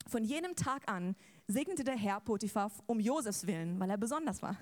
Von 0.05 0.23
jenem 0.23 0.55
Tag 0.55 0.87
an 0.91 1.15
segnete 1.47 1.83
der 1.83 1.97
Herr 1.97 2.19
Potiphar 2.19 2.71
um 2.85 2.99
Josefs 2.99 3.47
Willen, 3.47 3.79
weil 3.79 3.89
er 3.89 3.97
besonders 3.97 4.43
war. 4.43 4.55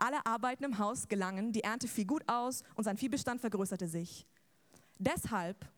Alle 0.00 0.24
Arbeiten 0.24 0.64
im 0.64 0.78
Haus 0.78 1.08
gelangen, 1.08 1.52
die 1.52 1.62
Ernte 1.62 1.86
fiel 1.86 2.06
gut 2.06 2.22
aus 2.26 2.62
und 2.74 2.84
sein 2.84 2.96
Viehbestand 2.96 3.40
vergrößerte 3.40 3.86
sich. 3.86 4.26
Deshalb 4.98 5.70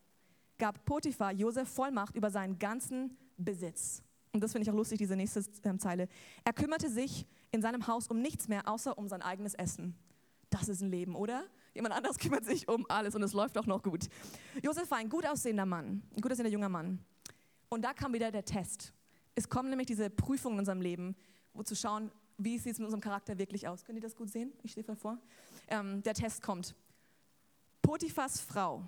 gab 0.59 0.85
Potiphar 0.85 1.33
Josef 1.33 1.69
Vollmacht 1.69 2.15
über 2.15 2.31
seinen 2.31 2.57
ganzen 2.57 3.19
Besitz. 3.37 4.01
Und 4.33 4.41
das 4.41 4.53
finde 4.53 4.63
ich 4.63 4.71
auch 4.71 4.77
lustig, 4.77 4.99
diese 4.99 5.17
nächste 5.17 5.45
ähm, 5.65 5.81
Zeile. 5.81 6.09
Er 6.45 6.53
kümmerte 6.53 6.89
sich 6.89 7.27
in 7.51 7.63
seinem 7.63 7.89
Haus 7.89 8.07
um 8.07 8.23
nichts 8.23 8.47
mehr, 8.47 8.69
außer 8.69 8.97
um 8.97 9.09
sein 9.09 9.23
eigenes 9.23 9.55
Essen. 9.55 9.97
Das 10.51 10.69
ist 10.69 10.83
ein 10.83 10.91
Leben, 10.91 11.17
oder? 11.17 11.45
Jemand 11.75 11.93
anderes 11.93 12.17
kümmert 12.21 12.45
sich 12.45 12.69
um 12.69 12.87
alles 12.89 13.17
und 13.17 13.25
es 13.25 13.33
läuft 13.33 13.59
auch 13.59 13.67
noch 13.67 13.83
gut. 13.83 14.07
Josef 14.63 14.89
war 14.89 14.99
ein 14.99 15.09
gut 15.09 15.27
aussehender 15.27 15.67
Mann, 15.67 16.03
ein 16.15 16.21
gut 16.21 16.31
aussehender 16.31 16.53
junger 16.53 16.69
Mann. 16.69 17.05
Und 17.69 17.83
da 17.83 17.93
kam 17.93 18.13
wieder 18.13 18.31
der 18.31 18.45
Test. 18.45 18.93
Es 19.35 19.49
kommen 19.49 19.69
nämlich 19.69 19.87
diese 19.87 20.11
Prüfungen 20.11 20.55
in 20.55 20.61
unserem 20.61 20.81
Leben, 20.81 21.17
wo 21.55 21.65
zu 21.65 21.75
schauen, 21.75 22.13
wie 22.45 22.59
sieht 22.59 22.73
es 22.73 22.79
mit 22.79 22.87
unserem 22.87 23.01
Charakter 23.01 23.39
wirklich 23.39 23.69
aus. 23.69 23.85
Könnt 23.85 23.99
ihr 23.99 24.03
das 24.03 24.17
gut 24.17 24.31
sehen? 24.31 24.53
Ich 24.63 24.73
stehe 24.73 24.85
vor. 24.97 25.19
Ähm, 25.69 26.03
der 26.03 26.15
Test 26.15 26.43
kommt. 26.43 26.75
Potiphas 27.83 28.41
Frau 28.41 28.85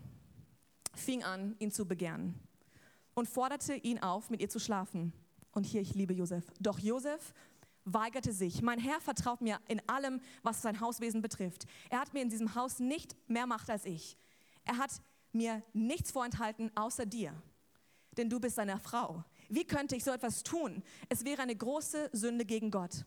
fing 0.95 1.25
an, 1.25 1.57
ihn 1.59 1.71
zu 1.71 1.87
begehren 1.87 2.35
und 3.15 3.29
forderte 3.29 3.75
ihn 3.75 3.99
auf, 3.99 4.31
mit 4.31 4.41
ihr 4.41 4.49
zu 4.49 4.59
schlafen. 4.59 5.13
Und 5.53 5.65
hier, 5.65 5.81
ich 5.81 5.95
liebe 5.95 6.13
Josef. 6.13 6.45
Doch 6.61 6.79
Josef 6.79 7.33
weigerte 7.85 8.33
sich. 8.33 8.63
Mein 8.63 8.79
Herr 8.79 9.01
vertraut 9.01 9.41
mir 9.41 9.61
in 9.69 9.81
allem, 9.89 10.21
was 10.43 10.63
sein 10.63 10.81
Hauswesen 10.81 11.23
betrifft. 11.23 11.67
Er 11.91 12.01
hat 12.01 12.15
mir 12.15 12.23
in 12.23 12.31
diesem 12.31 12.55
Haus 12.55 12.79
nicht 12.79 13.17
mehr 13.29 13.47
Macht 13.47 13.71
als 13.71 13.85
ich. 13.85 14.17
Er 14.65 14.79
hat 14.79 14.91
mir 15.33 15.63
nichts 15.73 16.11
vorenthalten 16.11 16.71
außer 16.77 17.07
dir, 17.07 17.35
denn 18.17 18.31
du 18.31 18.41
bist 18.41 18.57
seine 18.57 18.79
Frau. 18.79 19.25
Wie 19.49 19.65
könnte 19.65 19.97
ich 19.97 20.05
so 20.05 20.11
etwas 20.11 20.43
tun? 20.43 20.83
Es 21.09 21.25
wäre 21.25 21.43
eine 21.43 21.55
große 21.55 22.11
Sünde 22.13 22.45
gegen 22.45 22.71
Gott. 22.71 23.05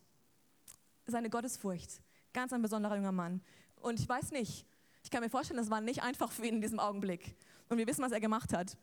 Seine 1.07 1.29
Gottesfurcht. 1.29 2.01
Ganz 2.33 2.53
ein 2.53 2.61
besonderer 2.61 2.95
junger 2.95 3.11
Mann. 3.11 3.41
Und 3.81 3.99
ich 3.99 4.07
weiß 4.07 4.31
nicht, 4.31 4.65
ich 5.03 5.09
kann 5.09 5.23
mir 5.23 5.29
vorstellen, 5.29 5.57
das 5.57 5.69
war 5.69 5.81
nicht 5.81 6.03
einfach 6.03 6.31
für 6.31 6.45
ihn 6.45 6.55
in 6.55 6.61
diesem 6.61 6.79
Augenblick. 6.79 7.35
Und 7.69 7.77
wir 7.77 7.87
wissen, 7.87 8.03
was 8.03 8.11
er 8.11 8.19
gemacht 8.19 8.53
hat. 8.53 8.77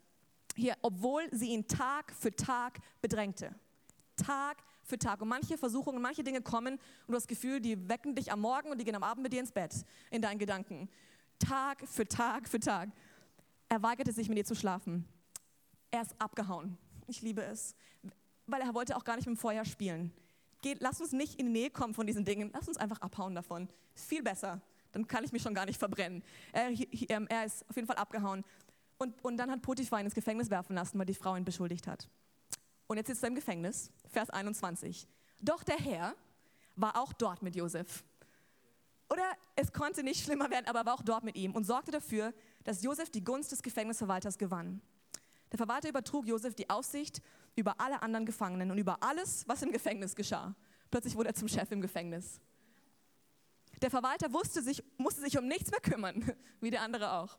Hier, 0.57 0.75
obwohl 0.83 1.23
sie 1.33 1.51
ihn 1.51 1.67
Tag 1.67 2.13
für 2.13 2.35
Tag 2.35 2.79
bedrängte. 3.03 3.55
Tag 4.17 4.63
für 4.85 4.99
Tag. 4.99 5.21
Und 5.21 5.29
manche 5.29 5.59
Versuchungen, 5.59 6.01
manche 6.01 6.23
Dinge 6.23 6.41
kommen 6.41 6.75
und 6.75 7.09
du 7.09 7.15
hast 7.15 7.25
das 7.25 7.29
Gefühl, 7.29 7.61
die 7.61 7.89
wecken 7.89 8.15
dich 8.15 8.33
am 8.33 8.41
Morgen 8.41 8.71
und 8.71 8.79
die 8.79 8.85
gehen 8.85 8.95
am 8.95 9.03
Abend 9.03 9.23
mit 9.23 9.33
dir 9.33 9.41
ins 9.41 9.53
Bett, 9.53 9.85
in 10.11 10.23
deinen 10.23 10.39
Gedanken. 10.39 10.89
Tag 11.39 11.87
für 11.87 12.07
Tag 12.07 12.49
für 12.49 12.61
Tag. 12.61 12.91
Er 13.69 13.83
weigerte 13.83 14.13
sich, 14.13 14.29
mit 14.29 14.39
ihr 14.39 14.45
zu 14.45 14.55
schlafen. 14.55 15.05
Er 15.91 16.03
ist 16.03 16.15
abgehauen. 16.19 16.79
Ich 17.07 17.23
liebe 17.23 17.43
es. 17.43 17.75
Weil 18.47 18.61
er 18.61 18.75
wollte 18.75 18.97
auch 18.97 19.05
gar 19.05 19.17
nicht 19.17 19.27
mit 19.27 19.37
dem 19.37 19.41
Feuer 19.41 19.65
spielen. 19.65 20.13
Geht, 20.65 20.81
lass 20.81 20.99
uns 20.99 21.13
nicht 21.13 21.39
in 21.39 21.45
die 21.45 21.53
Nähe 21.53 21.69
kommen 21.69 21.93
von 21.93 22.07
diesen 22.07 22.25
Dingen. 22.25 22.51
Lass 22.55 22.69
uns 22.69 22.79
einfach 22.79 22.99
abhauen 23.03 23.35
davon. 23.35 23.69
Ist 23.95 24.07
viel 24.07 24.23
besser. 24.23 24.63
Dann 24.93 25.07
kann 25.07 25.23
ich 25.23 25.31
mich 25.31 25.43
schon 25.43 25.53
gar 25.53 25.67
nicht 25.67 25.79
verbrennen. 25.79 26.25
Er, 26.53 26.71
ähm, 27.11 27.27
er 27.29 27.45
ist 27.45 27.69
auf 27.69 27.77
jeden 27.77 27.87
Fall 27.87 27.97
abgehauen. 27.97 28.45
Und, 28.97 29.23
und 29.23 29.37
dann 29.37 29.51
hat 29.51 29.61
Potiphar 29.61 30.01
ihn 30.01 30.07
ins 30.07 30.15
Gefängnis 30.15 30.49
werfen 30.49 30.75
lassen, 30.75 30.99
weil 30.99 31.05
die 31.05 31.13
Frau 31.13 31.37
ihn 31.37 31.45
beschuldigt 31.45 31.87
hat. 31.87 32.09
Und 32.87 32.97
jetzt 32.97 33.09
sitzt 33.09 33.23
er 33.23 33.29
im 33.29 33.35
Gefängnis, 33.35 33.91
Vers 34.09 34.31
21. 34.31 35.07
Doch 35.43 35.65
der 35.65 35.77
Herr 35.77 36.15
war 36.77 36.97
auch 36.97 37.13
dort 37.13 37.43
mit 37.43 37.55
Josef. 37.55 38.03
Oder 39.11 39.25
es 39.57 39.71
konnte 39.71 40.03
nicht 40.03 40.25
schlimmer 40.25 40.49
werden, 40.49 40.67
aber 40.67 40.79
er 40.79 40.87
war 40.87 40.95
auch 40.95 41.03
dort 41.03 41.25
mit 41.25 41.37
ihm 41.37 41.53
und 41.53 41.65
sorgte 41.65 41.91
dafür, 41.91 42.33
dass 42.63 42.83
Josef 42.83 43.11
die 43.11 43.23
Gunst 43.23 43.53
des 43.53 43.63
Gefängnisverwalters 43.63 44.39
gewann. 44.39 44.81
Der 45.53 45.59
Verwalter 45.59 45.91
übertrug 45.91 46.27
Josef 46.27 46.55
die 46.55 46.71
Aufsicht 46.71 47.21
über 47.57 47.81
alle 47.81 48.03
anderen 48.03 48.27
Gefangenen 48.27 48.71
und 48.71 48.79
über 48.79 49.03
alles, 49.03 49.47
was 49.47 49.63
im 49.63 49.73
Gefängnis 49.73 50.15
geschah. 50.15 50.55
Plötzlich 50.91 51.15
wurde 51.15 51.31
er 51.31 51.35
zum 51.35 51.49
Chef 51.49 51.71
im 51.71 51.81
Gefängnis. 51.81 52.41
Der 53.83 53.91
Verwalter 53.91 54.33
wusste 54.33 54.63
sich, 54.63 54.83
musste 54.97 55.21
sich 55.21 55.37
um 55.39 55.47
nichts 55.47 55.71
mehr 55.71 55.81
kümmern, 55.81 56.33
wie 56.61 56.71
der 56.71 56.83
andere 56.83 57.13
auch. 57.13 57.39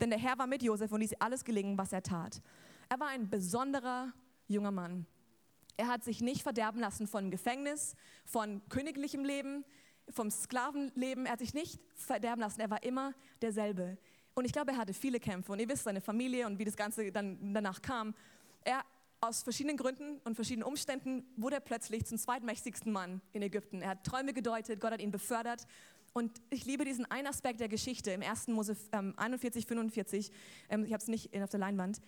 Denn 0.00 0.10
der 0.10 0.18
Herr 0.18 0.38
war 0.38 0.46
mit 0.46 0.62
Josef 0.62 0.92
und 0.92 1.00
ließ 1.00 1.14
alles 1.14 1.44
gelingen, 1.44 1.76
was 1.76 1.92
er 1.92 2.02
tat. 2.02 2.42
Er 2.88 2.98
war 3.00 3.08
ein 3.08 3.28
besonderer 3.28 4.12
junger 4.48 4.70
Mann. 4.70 5.06
Er 5.76 5.88
hat 5.88 6.04
sich 6.04 6.20
nicht 6.20 6.42
verderben 6.42 6.80
lassen 6.80 7.06
von 7.06 7.30
Gefängnis, 7.30 7.94
von 8.24 8.62
königlichem 8.68 9.24
Leben, 9.24 9.64
vom 10.10 10.30
Sklavenleben. 10.30 11.26
Er 11.26 11.32
hat 11.32 11.38
sich 11.38 11.54
nicht 11.54 11.80
verderben 11.94 12.40
lassen. 12.40 12.60
Er 12.60 12.70
war 12.70 12.82
immer 12.82 13.14
derselbe. 13.40 13.96
Und 14.34 14.44
ich 14.44 14.52
glaube, 14.52 14.72
er 14.72 14.78
hatte 14.78 14.92
viele 14.94 15.20
Kämpfe. 15.20 15.52
Und 15.52 15.58
ihr 15.58 15.68
wisst, 15.68 15.84
seine 15.84 16.00
Familie 16.00 16.46
und 16.46 16.58
wie 16.58 16.64
das 16.64 16.76
Ganze 16.76 17.10
dann 17.12 17.54
danach 17.54 17.82
kam. 17.82 18.14
Er, 18.64 18.84
aus 19.20 19.42
verschiedenen 19.42 19.76
Gründen 19.76 20.18
und 20.24 20.34
verschiedenen 20.34 20.66
Umständen, 20.66 21.24
wurde 21.36 21.56
er 21.56 21.60
plötzlich 21.60 22.06
zum 22.06 22.18
zweitmächtigsten 22.18 22.90
Mann 22.90 23.20
in 23.32 23.42
Ägypten. 23.42 23.82
Er 23.82 23.90
hat 23.90 24.04
Träume 24.04 24.32
gedeutet, 24.32 24.80
Gott 24.80 24.92
hat 24.92 25.00
ihn 25.00 25.10
befördert. 25.10 25.66
Und 26.12 26.40
ich 26.50 26.64
liebe 26.64 26.84
diesen 26.84 27.06
einen 27.06 27.28
Aspekt 27.28 27.60
der 27.60 27.68
Geschichte 27.68 28.10
im 28.10 28.22
1. 28.22 28.48
Mose 28.48 28.76
ähm, 28.92 29.14
41, 29.16 29.66
45. 29.66 30.32
Ähm, 30.68 30.84
ich 30.84 30.92
habe 30.92 31.02
es 31.02 31.08
nicht 31.08 31.34
auf 31.40 31.50
der 31.50 31.60
Leinwand. 31.60 32.00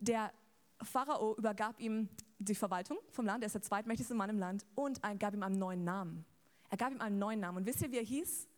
Der 0.00 0.32
Pharao 0.82 1.36
übergab 1.36 1.80
ihm 1.80 2.08
die 2.38 2.54
Verwaltung 2.54 2.98
vom 3.10 3.24
Land, 3.24 3.44
er 3.44 3.46
ist 3.46 3.54
der 3.54 3.62
zweitmächtigste 3.62 4.14
Mann 4.14 4.28
im 4.28 4.38
Land, 4.38 4.66
und 4.74 5.00
gab 5.18 5.32
ihm 5.32 5.42
einen 5.44 5.58
neuen 5.58 5.84
Namen. 5.84 6.24
Er 6.70 6.76
gab 6.76 6.90
ihm 6.90 7.00
einen 7.00 7.18
neuen 7.18 7.38
Namen. 7.38 7.58
Und 7.58 7.66
wisst 7.66 7.82
ihr, 7.82 7.92
wie 7.92 7.98
er 7.98 8.04
hieß? 8.04 8.48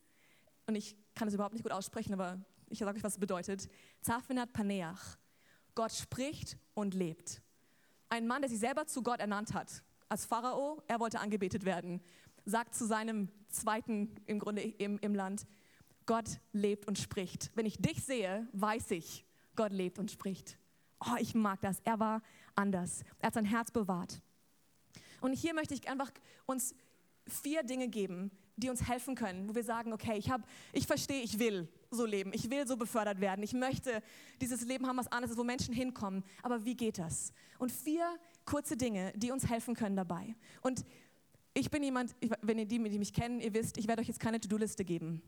Und 0.67 0.75
ich 0.75 0.97
kann 1.15 1.29
es 1.29 1.35
überhaupt 1.35 1.53
nicht 1.53 1.63
gut 1.63 1.73
aussprechen, 1.73 2.15
aber 2.15 2.41
ich 2.71 2.79
sage 2.79 2.97
euch, 2.97 3.05
was 3.05 3.15
es 3.15 3.21
bedeutet. 3.21 3.69
Zaphenat 4.01 4.53
Paneach. 4.53 5.19
Gott 5.75 5.93
spricht 5.93 6.57
und 6.73 6.95
lebt. 6.95 7.43
Ein 8.15 8.27
Mann, 8.27 8.43
der 8.43 8.49
sich 8.49 8.61
selber 8.61 8.87
zu 8.87 9.03
Gott 9.03 9.21
ernannt 9.21 9.55
hat. 9.55 9.83
Als 10.09 10.25
Pharao, 10.25 10.83
er 10.87 11.01
wollte 11.01 11.19
angebetet 11.19 11.65
werden, 11.65 12.01
sagt 12.45 12.75
zu 12.75 12.87
seinem 12.87 13.29
Zweiten 13.49 14.15
im 14.27 14.39
Grunde 14.39 14.63
im, 14.63 14.99
im 14.99 15.15
Land, 15.15 15.47
Gott 16.07 16.39
lebt 16.53 16.87
und 16.87 16.99
spricht. 16.99 17.51
Wenn 17.55 17.67
ich 17.67 17.79
dich 17.79 18.05
sehe, 18.05 18.47
weiß 18.53 18.93
ich, 18.93 19.25
Gott 19.57 19.73
lebt 19.73 19.99
und 19.99 20.11
spricht 20.11 20.59
oh, 21.11 21.17
ich 21.19 21.35
mag 21.35 21.61
das. 21.61 21.81
Er 21.85 21.99
war 22.01 22.23
anders. 22.55 23.03
Er 23.19 23.29
hat 23.29 23.35
sein 23.35 23.45
Herz 23.45 23.71
bewahrt. 23.71 24.21
Und 25.21 25.33
hier 25.33 25.55
möchte 25.55 25.75
ich 25.75 25.89
einfach 25.89 26.11
uns 26.47 26.75
vier 27.27 27.63
Dinge 27.63 27.89
geben, 27.89 28.31
die 28.57 28.71
uns 28.71 28.87
helfen 28.89 29.15
können, 29.15 29.49
wo 29.49 29.55
wir 29.55 29.65
sagen, 29.65 29.93
okay, 29.93 30.17
ich, 30.19 30.31
ich 30.73 30.87
verstehe, 30.87 31.23
ich 31.23 31.39
will 31.39 31.69
so 31.95 32.05
leben, 32.05 32.33
ich 32.35 32.51
will 32.51 32.67
so 32.67 32.77
befördert 32.77 33.21
werden, 33.21 33.43
ich 33.43 33.53
möchte 33.53 34.03
dieses 34.41 34.65
Leben 34.65 34.87
haben, 34.87 34.97
was 34.97 35.11
anderes 35.11 35.33
ist, 35.33 35.39
wo 35.39 35.45
Menschen 35.45 35.75
hinkommen. 35.75 36.25
Aber 36.43 36.65
wie 36.65 36.77
geht 36.77 36.99
das? 36.99 37.33
Und 37.59 37.73
vier 37.73 38.07
kurze 38.45 38.77
Dinge, 38.77 39.13
die 39.17 39.31
uns 39.31 39.49
helfen 39.49 39.75
können 39.75 39.97
dabei. 39.97 40.35
Und 40.63 40.85
ich 41.55 41.71
bin 41.71 41.83
jemand, 41.83 42.15
wenn 42.43 42.59
ihr 42.59 42.67
die, 42.67 42.83
die 42.83 42.99
mich 42.99 43.13
kennen, 43.13 43.41
ihr 43.41 43.55
wisst, 43.55 43.79
ich 43.79 43.87
werde 43.87 44.03
euch 44.03 44.09
jetzt 44.09 44.21
keine 44.21 44.41
To-Do-Liste 44.41 44.85
geben. 44.85 45.23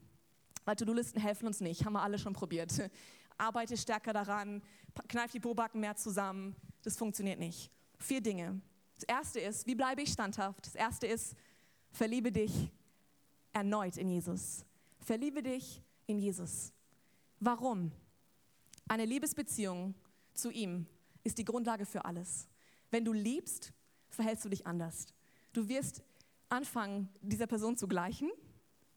Weil 0.65 0.77
To-Do-Listen 0.77 1.21
helfen 1.21 1.47
uns 1.47 1.61
nicht, 1.61 1.85
haben 1.85 1.93
wir 1.93 2.03
alle 2.03 2.19
schon 2.19 2.33
probiert 2.33 2.73
arbeite 3.39 3.77
stärker 3.77 4.13
daran, 4.13 4.63
kneif 5.09 5.33
die 5.33 5.41
Pobacken 5.41 5.81
mehr 5.81 5.97
zusammen. 5.97 6.57
Das 6.83 6.97
funktioniert 6.97 7.39
nicht. 7.39 7.71
Vier 7.99 8.21
Dinge. 8.21 8.61
Das 8.95 9.05
erste 9.05 9.41
ist, 9.41 9.67
wie 9.67 9.75
bleibe 9.75 10.03
ich 10.03 10.13
standhaft? 10.13 10.67
Das 10.67 10.75
erste 10.75 11.07
ist, 11.07 11.35
verliebe 11.91 12.33
dich 12.33 12.71
erneut 13.53 13.97
in 13.97 14.09
Jesus. 14.09 14.65
Verliebe 15.01 15.43
dich 15.43 15.83
in 16.07 16.19
Jesus. 16.19 16.73
Warum? 17.41 17.93
Eine 18.89 19.05
Liebesbeziehung 19.05 19.95
zu 20.33 20.51
ihm 20.51 20.87
ist 21.25 21.39
die 21.39 21.45
Grundlage 21.45 21.87
für 21.87 22.05
alles. 22.05 22.49
Wenn 22.91 23.05
du 23.05 23.13
liebst, 23.13 23.73
verhältst 24.09 24.45
du 24.45 24.49
dich 24.49 24.67
anders. 24.67 25.07
Du 25.53 25.69
wirst 25.69 26.03
anfangen, 26.49 27.09
dieser 27.21 27.47
Person 27.47 27.77
zu 27.77 27.89
gleichen. 27.89 28.31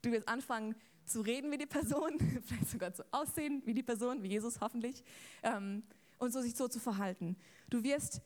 Du 0.02 0.12
wirst 0.12 0.28
anfangen 0.28 0.76
zu 1.06 1.22
reden 1.22 1.52
wie 1.52 1.58
die 1.58 1.66
Person, 1.66 2.20
vielleicht 2.46 2.70
sogar 2.70 2.94
zu 2.94 3.04
aussehen 3.12 3.62
wie 3.66 3.74
die 3.74 3.84
Person, 3.84 4.22
wie 4.22 4.28
Jesus 4.28 4.62
hoffentlich, 4.62 5.04
ähm, 5.44 5.84
und 6.20 6.32
so 6.32 6.42
sich 6.42 6.56
so 6.56 6.68
zu 6.68 6.80
verhalten. 6.80 7.36
Du 7.70 7.84
wirst 7.84 8.22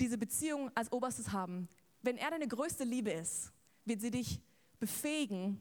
diese 0.00 0.18
Beziehung 0.18 0.70
als 0.74 0.90
oberstes 0.90 1.32
haben. 1.32 1.68
Wenn 2.02 2.16
er 2.16 2.30
deine 2.30 2.48
größte 2.48 2.84
Liebe 2.84 3.10
ist, 3.10 3.52
wird 3.84 4.00
sie 4.00 4.10
dich 4.10 4.40
befähigen, 4.78 5.60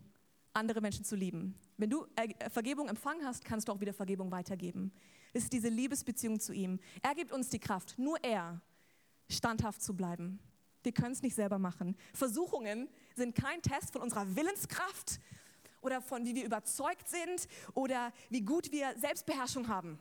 andere 0.53 0.81
Menschen 0.81 1.05
zu 1.05 1.15
lieben. 1.15 1.55
Wenn 1.77 1.89
du 1.89 2.05
äh, 2.15 2.49
Vergebung 2.49 2.87
empfangen 2.87 3.25
hast, 3.25 3.43
kannst 3.43 3.67
du 3.67 3.71
auch 3.71 3.79
wieder 3.79 3.93
Vergebung 3.93 4.31
weitergeben. 4.31 4.91
Es 5.33 5.43
ist 5.43 5.53
diese 5.53 5.67
Liebesbeziehung 5.69 6.39
zu 6.39 6.53
ihm. 6.53 6.79
Er 7.01 7.13
gibt 7.15 7.31
uns 7.31 7.49
die 7.49 7.59
Kraft, 7.59 7.97
nur 7.97 8.23
er, 8.23 8.61
standhaft 9.29 9.81
zu 9.81 9.95
bleiben. 9.95 10.39
Wir 10.83 10.93
können 10.93 11.13
es 11.13 11.21
nicht 11.21 11.35
selber 11.35 11.57
machen. 11.57 11.97
Versuchungen 12.13 12.87
sind 13.15 13.35
kein 13.35 13.61
Test 13.61 13.91
von 13.91 14.01
unserer 14.01 14.35
Willenskraft 14.35 15.19
oder 15.81 16.01
von 16.01 16.25
wie 16.25 16.35
wir 16.35 16.45
überzeugt 16.45 17.07
sind 17.07 17.47
oder 17.73 18.13
wie 18.29 18.41
gut 18.41 18.71
wir 18.71 18.93
Selbstbeherrschung 18.97 19.67
haben. 19.67 19.99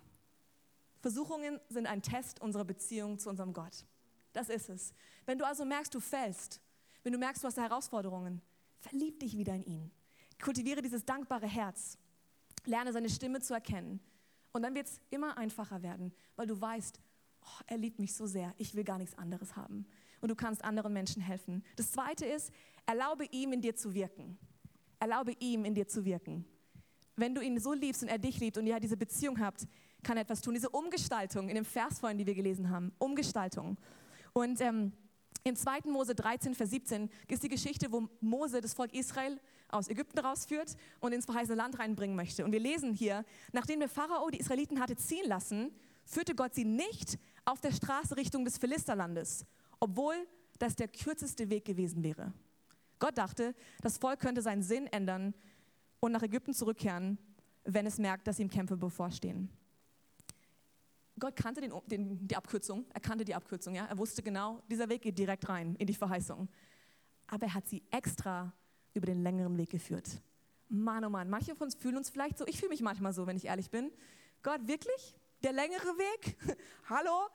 Versuchungen 1.00 1.60
sind 1.68 1.86
ein 1.86 2.02
Test 2.02 2.40
unserer 2.40 2.64
Beziehung 2.64 3.18
zu 3.18 3.28
unserem 3.28 3.52
Gott. 3.52 3.84
Das 4.32 4.48
ist 4.48 4.68
es. 4.68 4.94
Wenn 5.26 5.38
du 5.38 5.46
also 5.46 5.64
merkst, 5.64 5.94
du 5.94 6.00
fällst, 6.00 6.60
wenn 7.02 7.12
du 7.12 7.18
merkst, 7.18 7.42
du 7.42 7.46
hast 7.46 7.56
Herausforderungen, 7.56 8.40
verlieb 8.80 9.20
dich 9.20 9.36
wieder 9.36 9.54
in 9.54 9.64
ihn. 9.64 9.90
Kultiviere 10.44 10.82
dieses 10.82 11.06
dankbare 11.06 11.46
Herz. 11.46 11.96
Lerne 12.66 12.92
seine 12.92 13.08
Stimme 13.08 13.40
zu 13.40 13.54
erkennen. 13.54 13.98
Und 14.52 14.62
dann 14.62 14.74
wird 14.74 14.86
es 14.86 15.00
immer 15.08 15.38
einfacher 15.38 15.82
werden, 15.82 16.12
weil 16.36 16.46
du 16.46 16.60
weißt, 16.60 17.00
oh, 17.40 17.62
er 17.66 17.78
liebt 17.78 17.98
mich 17.98 18.14
so 18.14 18.26
sehr, 18.26 18.54
ich 18.58 18.74
will 18.74 18.84
gar 18.84 18.98
nichts 18.98 19.16
anderes 19.16 19.56
haben. 19.56 19.86
Und 20.20 20.28
du 20.28 20.34
kannst 20.34 20.62
anderen 20.62 20.92
Menschen 20.92 21.22
helfen. 21.22 21.64
Das 21.76 21.92
Zweite 21.92 22.26
ist, 22.26 22.52
erlaube 22.84 23.24
ihm 23.32 23.54
in 23.54 23.62
dir 23.62 23.74
zu 23.74 23.94
wirken. 23.94 24.38
Erlaube 25.00 25.32
ihm 25.40 25.64
in 25.64 25.74
dir 25.74 25.88
zu 25.88 26.04
wirken. 26.04 26.44
Wenn 27.16 27.34
du 27.34 27.40
ihn 27.40 27.58
so 27.58 27.72
liebst 27.72 28.02
und 28.02 28.08
er 28.08 28.18
dich 28.18 28.38
liebt 28.38 28.58
und 28.58 28.66
ihr 28.66 28.78
diese 28.80 28.98
Beziehung 28.98 29.40
habt, 29.40 29.66
kann 30.02 30.18
er 30.18 30.24
etwas 30.24 30.42
tun. 30.42 30.52
Diese 30.52 30.68
Umgestaltung 30.68 31.48
in 31.48 31.54
dem 31.54 31.64
Vers 31.64 32.00
vorhin, 32.00 32.18
die 32.18 32.26
wir 32.26 32.34
gelesen 32.34 32.68
haben. 32.68 32.92
Umgestaltung. 32.98 33.78
Und 34.34 34.60
ähm, 34.60 34.92
in 35.44 35.56
2. 35.56 35.80
Mose 35.84 36.14
13, 36.14 36.54
Vers 36.54 36.70
17 36.70 37.10
ist 37.28 37.42
die 37.42 37.50
Geschichte, 37.50 37.92
wo 37.92 38.08
Mose 38.20 38.62
das 38.62 38.72
Volk 38.72 38.94
Israel 38.94 39.38
aus 39.68 39.88
Ägypten 39.88 40.18
rausführt 40.18 40.74
und 41.00 41.12
ins 41.12 41.26
verheißene 41.26 41.56
Land 41.56 41.78
reinbringen 41.78 42.16
möchte. 42.16 42.44
Und 42.46 42.52
wir 42.52 42.60
lesen 42.60 42.94
hier, 42.94 43.24
nachdem 43.52 43.80
der 43.80 43.90
Pharao 43.90 44.30
die 44.30 44.38
Israeliten 44.38 44.80
hatte 44.80 44.96
ziehen 44.96 45.28
lassen, 45.28 45.70
führte 46.06 46.34
Gott 46.34 46.54
sie 46.54 46.64
nicht 46.64 47.18
auf 47.44 47.60
der 47.60 47.72
Straße 47.72 48.16
Richtung 48.16 48.46
des 48.46 48.56
Philisterlandes, 48.56 49.44
obwohl 49.80 50.14
das 50.58 50.76
der 50.76 50.88
kürzeste 50.88 51.50
Weg 51.50 51.66
gewesen 51.66 52.02
wäre. 52.02 52.32
Gott 52.98 53.18
dachte, 53.18 53.54
das 53.82 53.98
Volk 53.98 54.20
könnte 54.20 54.40
seinen 54.40 54.62
Sinn 54.62 54.86
ändern 54.86 55.34
und 56.00 56.12
nach 56.12 56.22
Ägypten 56.22 56.54
zurückkehren, 56.54 57.18
wenn 57.64 57.84
es 57.84 57.98
merkt, 57.98 58.26
dass 58.26 58.38
ihm 58.38 58.48
Kämpfe 58.48 58.78
bevorstehen. 58.78 59.50
Gott 61.18 61.36
kannte 61.36 61.60
den, 61.60 61.72
den, 61.86 62.26
die 62.26 62.36
Abkürzung, 62.36 62.86
er 62.92 63.00
kannte 63.00 63.24
die 63.24 63.34
Abkürzung, 63.34 63.74
ja? 63.74 63.86
er 63.86 63.96
wusste 63.96 64.22
genau, 64.22 64.62
dieser 64.68 64.88
Weg 64.88 65.02
geht 65.02 65.18
direkt 65.18 65.48
rein 65.48 65.76
in 65.76 65.86
die 65.86 65.94
Verheißung. 65.94 66.48
Aber 67.28 67.46
er 67.46 67.54
hat 67.54 67.68
sie 67.68 67.82
extra 67.90 68.52
über 68.94 69.06
den 69.06 69.22
längeren 69.22 69.56
Weg 69.56 69.70
geführt. 69.70 70.20
Mann, 70.68 71.04
oh 71.04 71.10
Mann, 71.10 71.30
manche 71.30 71.54
von 71.54 71.66
uns 71.66 71.74
fühlen 71.74 71.96
uns 71.96 72.10
vielleicht 72.10 72.38
so, 72.38 72.46
ich 72.46 72.58
fühle 72.58 72.70
mich 72.70 72.80
manchmal 72.80 73.12
so, 73.12 73.26
wenn 73.26 73.36
ich 73.36 73.46
ehrlich 73.46 73.70
bin. 73.70 73.92
Gott, 74.42 74.66
wirklich? 74.66 75.16
Der 75.42 75.52
längere 75.52 75.82
Weg? 75.82 76.36
Hallo? 76.88 77.28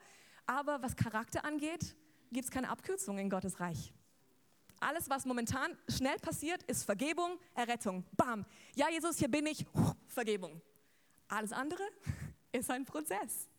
Aber 0.46 0.82
was 0.82 0.96
Charakter 0.96 1.44
angeht, 1.44 1.96
gibt 2.32 2.44
es 2.44 2.50
keine 2.50 2.68
Abkürzung 2.68 3.18
in 3.18 3.30
Gottes 3.30 3.60
Reich. 3.60 3.92
Alles, 4.80 5.10
was 5.10 5.26
momentan 5.26 5.76
schnell 5.88 6.18
passiert, 6.18 6.62
ist 6.62 6.84
Vergebung, 6.84 7.38
Errettung. 7.54 8.04
Bam. 8.16 8.46
Ja, 8.74 8.88
Jesus, 8.88 9.18
hier 9.18 9.28
bin 9.28 9.46
ich. 9.46 9.66
Vergebung. 10.06 10.60
Alles 11.28 11.52
andere 11.52 11.82
ist 12.52 12.70
ein 12.70 12.86
Prozess. 12.86 13.49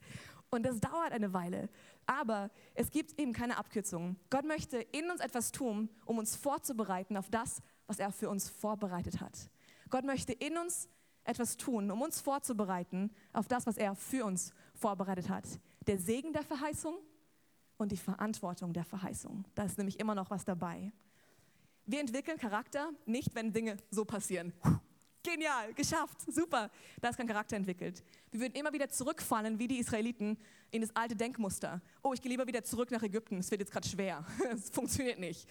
Und 0.51 0.63
das 0.63 0.81
dauert 0.81 1.13
eine 1.13 1.33
Weile. 1.33 1.69
Aber 2.05 2.51
es 2.73 2.91
gibt 2.91 3.17
eben 3.19 3.31
keine 3.31 3.57
Abkürzungen. 3.57 4.17
Gott 4.29 4.45
möchte 4.45 4.77
in 4.77 5.09
uns 5.09 5.21
etwas 5.21 5.51
tun, 5.51 5.89
um 6.05 6.17
uns 6.17 6.35
vorzubereiten 6.35 7.15
auf 7.15 7.29
das, 7.29 7.61
was 7.87 7.99
er 7.99 8.11
für 8.11 8.29
uns 8.29 8.49
vorbereitet 8.49 9.21
hat. 9.21 9.49
Gott 9.89 10.03
möchte 10.03 10.33
in 10.33 10.57
uns 10.57 10.89
etwas 11.23 11.55
tun, 11.55 11.89
um 11.89 12.01
uns 12.01 12.19
vorzubereiten 12.19 13.11
auf 13.31 13.47
das, 13.47 13.65
was 13.65 13.77
er 13.77 13.95
für 13.95 14.25
uns 14.25 14.53
vorbereitet 14.73 15.29
hat. 15.29 15.45
Der 15.87 15.97
Segen 15.97 16.33
der 16.33 16.43
Verheißung 16.43 16.95
und 17.77 17.91
die 17.91 17.97
Verantwortung 17.97 18.73
der 18.73 18.83
Verheißung. 18.83 19.45
Da 19.55 19.63
ist 19.63 19.77
nämlich 19.77 19.99
immer 19.99 20.15
noch 20.15 20.29
was 20.31 20.43
dabei. 20.43 20.91
Wir 21.85 21.99
entwickeln 21.99 22.37
Charakter 22.37 22.91
nicht, 23.05 23.35
wenn 23.35 23.53
Dinge 23.53 23.77
so 23.89 24.05
passieren. 24.05 24.53
Genial, 25.23 25.73
geschafft, 25.75 26.19
super. 26.27 26.71
Da 26.99 27.09
ist 27.09 27.17
kein 27.17 27.27
Charakter 27.27 27.55
entwickelt. 27.55 28.03
Wir 28.31 28.39
würden 28.39 28.53
immer 28.55 28.73
wieder 28.73 28.89
zurückfallen, 28.89 29.59
wie 29.59 29.67
die 29.67 29.77
Israeliten, 29.77 30.37
in 30.71 30.81
das 30.81 30.95
alte 30.95 31.15
Denkmuster. 31.15 31.81
Oh, 32.01 32.13
ich 32.13 32.21
gehe 32.21 32.31
lieber 32.31 32.47
wieder 32.47 32.63
zurück 32.63 32.89
nach 32.89 33.03
Ägypten, 33.03 33.37
es 33.37 33.51
wird 33.51 33.61
jetzt 33.61 33.71
gerade 33.71 33.87
schwer. 33.87 34.25
Es 34.51 34.69
funktioniert 34.69 35.19
nicht. 35.19 35.47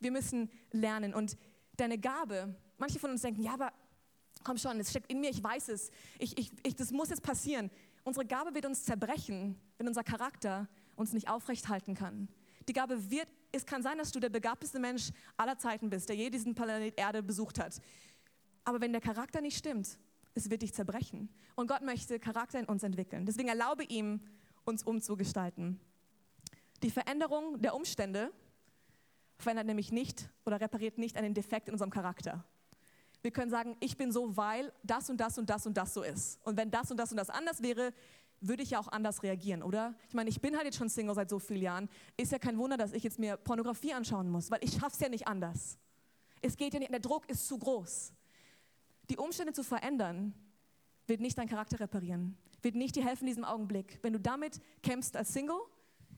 Wir 0.00 0.10
müssen 0.10 0.50
lernen. 0.70 1.12
Und 1.12 1.36
deine 1.76 1.98
Gabe, 1.98 2.54
manche 2.78 2.98
von 2.98 3.10
uns 3.10 3.22
denken, 3.22 3.42
ja, 3.42 3.52
aber 3.52 3.72
komm 4.44 4.56
schon, 4.56 4.80
es 4.80 4.90
steckt 4.90 5.10
in 5.10 5.20
mir, 5.20 5.30
ich 5.30 5.42
weiß 5.42 5.68
es. 5.68 5.90
Ich, 6.18 6.38
ich, 6.38 6.50
ich, 6.62 6.74
das 6.74 6.90
muss 6.90 7.10
jetzt 7.10 7.22
passieren. 7.22 7.70
Unsere 8.04 8.24
Gabe 8.24 8.54
wird 8.54 8.64
uns 8.64 8.84
zerbrechen, 8.84 9.60
wenn 9.76 9.88
unser 9.88 10.04
Charakter 10.04 10.68
uns 10.96 11.12
nicht 11.12 11.28
aufrecht 11.28 11.68
halten 11.68 11.94
kann. 11.94 12.28
Die 12.68 12.72
Gabe 12.72 13.10
wird, 13.10 13.28
es 13.50 13.66
kann 13.66 13.82
sein, 13.82 13.98
dass 13.98 14.12
du 14.12 14.20
der 14.20 14.28
begabteste 14.28 14.78
Mensch 14.78 15.10
aller 15.36 15.58
Zeiten 15.58 15.90
bist, 15.90 16.08
der 16.08 16.16
je 16.16 16.30
diesen 16.30 16.54
Planet 16.54 16.98
Erde 16.98 17.22
besucht 17.22 17.58
hat. 17.58 17.80
Aber 18.64 18.80
wenn 18.80 18.92
der 18.92 19.00
Charakter 19.00 19.40
nicht 19.40 19.56
stimmt, 19.56 19.98
es 20.34 20.50
wird 20.50 20.62
dich 20.62 20.72
zerbrechen. 20.72 21.28
Und 21.56 21.66
Gott 21.66 21.82
möchte 21.82 22.18
Charakter 22.18 22.58
in 22.58 22.66
uns 22.66 22.82
entwickeln. 22.82 23.26
Deswegen 23.26 23.48
erlaube 23.48 23.84
ihm, 23.84 24.20
uns 24.64 24.82
umzugestalten. 24.82 25.80
Die 26.82 26.90
Veränderung 26.90 27.60
der 27.60 27.74
Umstände 27.74 28.32
verändert 29.38 29.66
nämlich 29.66 29.92
nicht 29.92 30.30
oder 30.44 30.60
repariert 30.60 30.98
nicht 30.98 31.16
einen 31.16 31.34
Defekt 31.34 31.68
in 31.68 31.74
unserem 31.74 31.90
Charakter. 31.90 32.44
Wir 33.22 33.30
können 33.30 33.50
sagen, 33.50 33.76
ich 33.80 33.96
bin 33.96 34.10
so, 34.10 34.36
weil 34.36 34.72
das 34.82 35.10
und 35.10 35.18
das 35.18 35.38
und 35.38 35.48
das 35.48 35.66
und 35.66 35.76
das 35.76 35.94
so 35.94 36.02
ist. 36.02 36.40
Und 36.44 36.56
wenn 36.56 36.70
das 36.70 36.90
und 36.90 36.96
das 36.96 37.10
und 37.10 37.16
das 37.16 37.30
anders 37.30 37.62
wäre, 37.62 37.92
würde 38.40 38.64
ich 38.64 38.70
ja 38.70 38.80
auch 38.80 38.88
anders 38.88 39.22
reagieren, 39.22 39.62
oder? 39.62 39.94
Ich 40.08 40.14
meine, 40.14 40.28
ich 40.28 40.40
bin 40.40 40.56
halt 40.56 40.64
jetzt 40.64 40.76
schon 40.76 40.88
Single 40.88 41.14
seit 41.14 41.30
so 41.30 41.38
vielen 41.38 41.62
Jahren. 41.62 41.88
Ist 42.16 42.32
ja 42.32 42.38
kein 42.38 42.58
Wunder, 42.58 42.76
dass 42.76 42.92
ich 42.92 43.04
jetzt 43.04 43.20
mir 43.20 43.36
Pornografie 43.36 43.94
anschauen 43.94 44.28
muss, 44.28 44.50
weil 44.50 44.58
ich 44.62 44.72
schaffe 44.72 44.94
es 44.94 45.00
ja 45.00 45.08
nicht 45.08 45.28
anders. 45.28 45.78
Es 46.40 46.56
geht 46.56 46.74
ja 46.74 46.80
nicht, 46.80 46.90
der 46.90 46.98
Druck 46.98 47.28
ist 47.30 47.46
zu 47.46 47.56
groß. 47.56 48.12
Die 49.12 49.18
Umstände 49.18 49.52
zu 49.52 49.62
verändern, 49.62 50.32
wird 51.06 51.20
nicht 51.20 51.36
deinen 51.36 51.50
Charakter 51.50 51.78
reparieren, 51.78 52.34
wird 52.62 52.74
nicht 52.76 52.96
dir 52.96 53.04
helfen 53.04 53.24
in 53.24 53.26
diesem 53.26 53.44
Augenblick. 53.44 53.98
Wenn 54.00 54.14
du 54.14 54.18
damit 54.18 54.58
kämpfst 54.82 55.18
als 55.18 55.34
Single, 55.34 55.60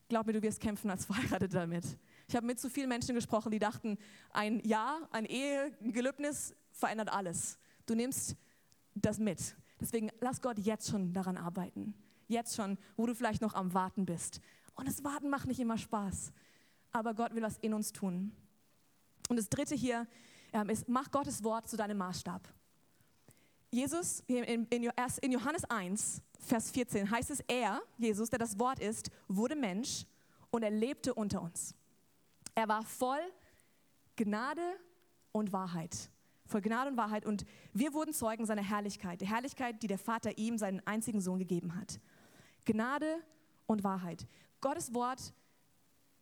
glaub 0.08 0.28
mir, 0.28 0.32
du 0.32 0.42
wirst 0.42 0.60
kämpfen 0.60 0.88
als 0.90 1.04
Verheiratet 1.06 1.52
damit. 1.54 1.98
Ich 2.28 2.36
habe 2.36 2.46
mit 2.46 2.60
zu 2.60 2.70
vielen 2.70 2.88
Menschen 2.88 3.16
gesprochen, 3.16 3.50
die 3.50 3.58
dachten, 3.58 3.98
ein 4.30 4.60
Ja, 4.64 5.08
ein 5.10 5.24
Ehegelübnis 5.24 6.54
verändert 6.70 7.12
alles. 7.12 7.58
Du 7.84 7.96
nimmst 7.96 8.36
das 8.94 9.18
mit. 9.18 9.56
Deswegen 9.80 10.10
lass 10.20 10.40
Gott 10.40 10.60
jetzt 10.60 10.88
schon 10.88 11.12
daran 11.12 11.36
arbeiten. 11.36 11.94
Jetzt 12.28 12.54
schon, 12.54 12.78
wo 12.96 13.06
du 13.06 13.16
vielleicht 13.16 13.42
noch 13.42 13.54
am 13.54 13.74
Warten 13.74 14.06
bist. 14.06 14.40
Und 14.76 14.86
das 14.86 15.02
Warten 15.02 15.30
macht 15.30 15.48
nicht 15.48 15.58
immer 15.58 15.78
Spaß. 15.78 16.32
Aber 16.92 17.12
Gott 17.14 17.34
will 17.34 17.42
was 17.42 17.58
in 17.58 17.74
uns 17.74 17.90
tun. 17.90 18.30
Und 19.28 19.36
das 19.36 19.48
dritte 19.48 19.74
hier 19.74 20.06
ähm, 20.52 20.68
ist, 20.68 20.88
mach 20.88 21.10
Gottes 21.10 21.42
Wort 21.42 21.68
zu 21.68 21.76
deinem 21.76 21.98
Maßstab. 21.98 22.54
Jesus, 23.74 24.22
in, 24.28 24.82
Johannes 25.32 25.64
1, 25.64 26.22
Vers 26.38 26.70
14 26.70 27.10
heißt 27.10 27.30
es, 27.30 27.40
er, 27.48 27.82
Jesus, 27.98 28.30
der 28.30 28.38
das 28.38 28.56
Wort 28.58 28.78
ist, 28.78 29.10
wurde 29.26 29.56
Mensch 29.56 30.04
und 30.50 30.62
er 30.62 30.70
lebte 30.70 31.12
unter 31.12 31.42
uns. 31.42 31.74
Er 32.54 32.68
war 32.68 32.84
voll 32.84 33.18
Gnade 34.14 34.62
und 35.32 35.52
Wahrheit. 35.52 36.08
Voll 36.46 36.60
Gnade 36.60 36.90
und 36.90 36.96
Wahrheit. 36.96 37.26
Und 37.26 37.44
wir 37.72 37.92
wurden 37.94 38.14
Zeugen 38.14 38.46
seiner 38.46 38.62
Herrlichkeit. 38.62 39.20
Der 39.20 39.28
Herrlichkeit, 39.28 39.82
die 39.82 39.88
der 39.88 39.98
Vater 39.98 40.38
ihm, 40.38 40.56
seinen 40.56 40.80
einzigen 40.86 41.20
Sohn, 41.20 41.40
gegeben 41.40 41.74
hat. 41.74 41.98
Gnade 42.64 43.24
und 43.66 43.82
Wahrheit. 43.82 44.28
Gottes 44.60 44.94
Wort 44.94 45.32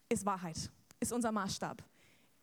ist 0.09 0.25
Wahrheit, 0.25 0.71
ist 1.01 1.13
unser 1.13 1.33
Maßstab. 1.33 1.85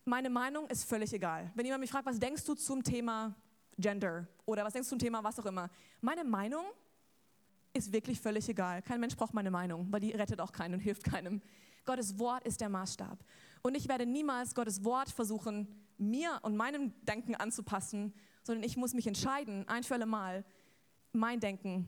Meine 0.06 0.30
Meinung 0.30 0.68
ist 0.68 0.84
völlig 0.84 1.12
egal. 1.14 1.52
Wenn 1.56 1.66
jemand 1.66 1.82
mich 1.82 1.90
fragt, 1.90 2.06
was 2.06 2.20
denkst 2.20 2.44
du 2.46 2.54
zum 2.54 2.84
Thema 2.84 3.36
Gender 3.80 4.28
oder 4.46 4.64
was 4.64 4.74
denkst 4.74 4.88
du 4.88 4.92
zum 4.92 5.00
Thema 5.00 5.24
was 5.24 5.40
auch 5.40 5.46
immer. 5.46 5.70
Meine 6.02 6.24
Meinung 6.24 6.66
ist 7.74 7.94
wirklich 7.94 8.20
völlig 8.20 8.50
egal. 8.50 8.82
Kein 8.82 9.00
Mensch 9.00 9.16
braucht 9.16 9.34
meine 9.34 9.52
Meinung, 9.52 9.88
weil 9.92 10.00
die 10.00 10.12
rettet 10.12 10.42
auch 10.42 10.52
keinen 10.52 10.76
und 10.76 10.80
hilft 10.80 11.04
keinem. 11.04 11.42
Gottes 11.86 12.20
Wort 12.20 12.46
ist 12.46 12.62
der 12.62 12.70
Maßstab. 12.70 13.24
Und 13.62 13.76
ich 13.76 13.88
werde 13.88 14.06
niemals 14.06 14.56
Gottes 14.56 14.84
Wort 14.84 15.10
versuchen, 15.10 15.68
mir 15.98 16.40
und 16.44 16.56
meinem 16.56 16.94
Denken 17.04 17.36
anzupassen, 17.36 18.14
sondern 18.44 18.64
ich 18.64 18.78
muss 18.78 18.94
mich 18.94 19.08
entscheiden, 19.08 19.68
ein 19.68 19.84
für 19.84 19.96
alle 19.96 20.06
Mal, 20.06 20.46
mein 21.12 21.40
Denken 21.40 21.88